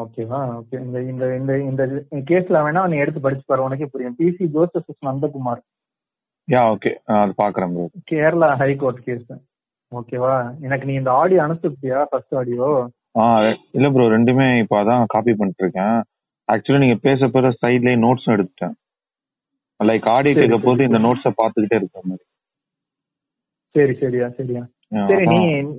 ஓகேவா 0.03 0.39
ஓகே 0.57 0.76
இந்த 0.86 0.97
இந்த 1.11 1.26
இந்த 1.38 1.53
இந்த 1.68 1.84
கேஸ்ல 2.30 2.57
வேணா 2.66 2.82
நீ 2.91 2.97
எடுத்து 3.03 3.24
படிச்சு 3.26 3.45
பாரு. 3.47 3.66
உனக்கே 3.68 3.88
புரியும். 3.93 4.18
PC 4.20 4.45
Joseph 4.55 5.07
Nandakumar. 5.07 5.61
Yeah 6.47 6.61
okay 6.74 6.91
அது 7.18 7.34
பாக்குறேன் 7.41 7.74
ப்ரோ 7.76 7.86
கேரளா 8.11 8.49
ஹைகோர்ட் 8.61 9.01
கேஸ் 9.07 9.34
ஓகேவா 9.91 10.34
எனக்கு 10.66 10.86
நீ 10.89 10.93
இந்த 11.01 11.11
ஆடியோ 11.22 11.41
அனுப்பிச்சிருப்பியா 11.45 11.99
ஃபர்ஸ்ட் 12.11 12.36
ஆடியோ 12.41 12.68
ஆ 13.22 13.26
இல்ல 13.78 13.88
ப்ரோ 13.95 14.05
ரெண்டுமே 14.16 14.47
இப்போ 14.61 14.76
அதான் 14.82 15.03
காப்பி 15.14 15.34
பண்ணிட்டு 15.39 15.64
இருக்கேன். 15.64 15.97
ஆக்சுவலி 16.47 16.84
நீங்க 16.84 16.97
பேச 17.07 17.28
பேச 17.36 17.51
சைட்லயே 17.61 17.97
நோட்ஸும் 18.05 18.36
எடுத்துட்டேன். 18.36 18.76
லைக் 19.84 20.08
ஆடியோ 20.14 20.34
சரி, 20.34 20.42
கேட்க 20.44 20.58
போது. 20.62 20.88
இந்த 20.90 21.00
நோட்ஸை 21.04 21.32
பார்த்துக்கிட்டே 21.40 21.78
இருக்கிற 21.80 22.02
மாதிரி. 22.04 22.24
சரி 23.76 23.94
சரியா 24.02 24.26
சரியா. 24.38 24.64
சரி 25.10 25.26
நீ. 25.32 25.38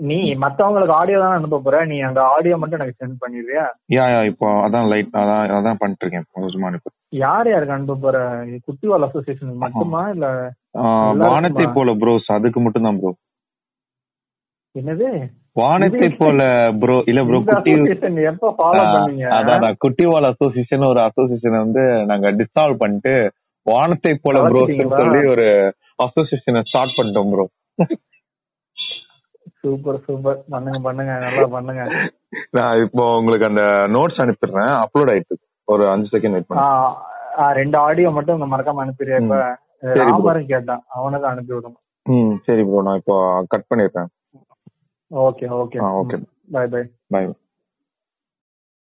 நீ 0.08 0.16
மத்தவங்களுக்கு 0.42 0.94
ஆடியோ 0.96 1.18
தான் 1.20 1.34
அனுப்ப 1.36 1.58
போற? 1.64 1.76
நீ 1.90 1.96
அந்த 2.06 2.20
ஆடியோ 2.32 2.56
மட்டும் 2.60 2.78
எனக்கு 2.78 3.00
சென்ட் 3.00 3.20
பண்ணிடுறியா 3.20 3.64
யா 3.94 4.06
யா 4.12 4.20
இப்போ 4.30 4.46
அதான் 4.64 4.88
லைட் 4.92 5.12
அதான் 5.20 5.52
அதான் 5.58 5.78
பண்ணிட்டு 5.82 6.04
இருக்கேன் 6.04 6.24
சும்மா 6.54 6.70
இப்போ 6.78 6.90
யார் 7.20 7.50
யாருக்கு 7.50 7.76
அனுப்ப 7.76 7.96
போற? 8.04 8.16
குட்டிவால் 8.66 9.06
அசோசியேஷன் 9.08 9.62
மட்டுமா 9.62 10.02
இல்ல? 10.14 10.26
வானத்தை 11.26 11.66
போல 11.76 11.94
ப்ரோஸ் 12.02 12.28
அதுக்கு 12.36 12.60
மட்டும் 12.64 12.88
தான் 12.88 12.98
ப்ரோ 13.00 13.12
என்னது? 14.74 15.08
வானத்தை 15.56 16.08
போல 16.18 16.40
ப்ரோ 16.80 16.96
இல்ல 17.10 17.20
ப்ரோ 17.26 17.40
குட்டி 17.44 17.72
எப்ப 18.30 18.48
ஃபாலோ 18.58 18.82
பண்ணீங்க? 18.94 19.26
அதான் 19.38 19.78
குட்டிவால் 19.84 20.30
அசோசியேஷன் 20.30 20.90
ஒரு 20.90 21.02
அசோசியேஷனை 21.06 21.60
வந்து 21.64 21.82
நாங்க 22.10 22.32
டிசால்வ் 22.40 22.82
பண்ணிட்டு 22.82 23.14
வானத்தை 23.66 24.12
போல 24.16 24.36
ப்ரோஸ் 24.42 24.54
கலக்கிட்டீங்களா? 24.56 24.98
சொல்லி 25.02 25.20
ஒரு 25.34 25.46
அசோசியேஷனை 25.98 26.62
ஸ்டார்ட் 26.68 26.96
பண்ணிட்டோம் 26.96 27.30
ப்ரோ 27.32 27.46
சூப்பர் 29.60 29.98
சூப்பர் 30.06 30.40
பண்ணுங்க 30.52 30.78
பண்ணுங்க. 30.86 31.12
நல்லா 31.24 31.44
பண்ணுங்க. 31.54 31.82
நான் 32.56 32.80
இப்போ 32.84 33.04
உங்களுக்கு 33.18 33.48
அந்த 33.50 33.62
நோட்ஸ் 33.94 34.20
அனுப்பிடுறேன். 34.24 34.72
அப்லோட் 34.82 35.12
ஆயிட்டு 35.12 35.36
ஒரு 35.68 35.84
அஞ்சு 35.92 36.08
செகண்ட் 36.14 36.34
வெயிட் 36.34 36.46
ஆ, 36.46 36.50
பண்ணு 36.50 36.66
ஆ, 37.36 37.52
ரெண்டு 37.58 37.76
ஆடியோ 37.84 38.08
மட்டும் 38.16 38.36
உங்க 38.36 38.48
மறக்காம 38.50 38.82
அனுப்பிடுறியா 38.84 39.20
இப்ப. 39.22 39.38
ராமரும் 40.02 40.50
கேட்டான். 40.50 40.82
அவனுக்கு 40.96 41.26
அனுப்பி 41.30 41.52
விடணும். 41.52 41.80
ம் 42.06 42.34
சரி 42.46 42.62
ப்ரோ 42.64 42.82
நான் 42.82 43.00
இப்போ 43.00 43.16
கட் 43.52 43.68
பண்ணிடுறேன். 43.70 44.10
Okay 45.10 45.46
okay. 45.58 45.78
Okay 46.00 46.16
bye 46.54 46.64
bye 46.66 46.82
bye 47.10 47.28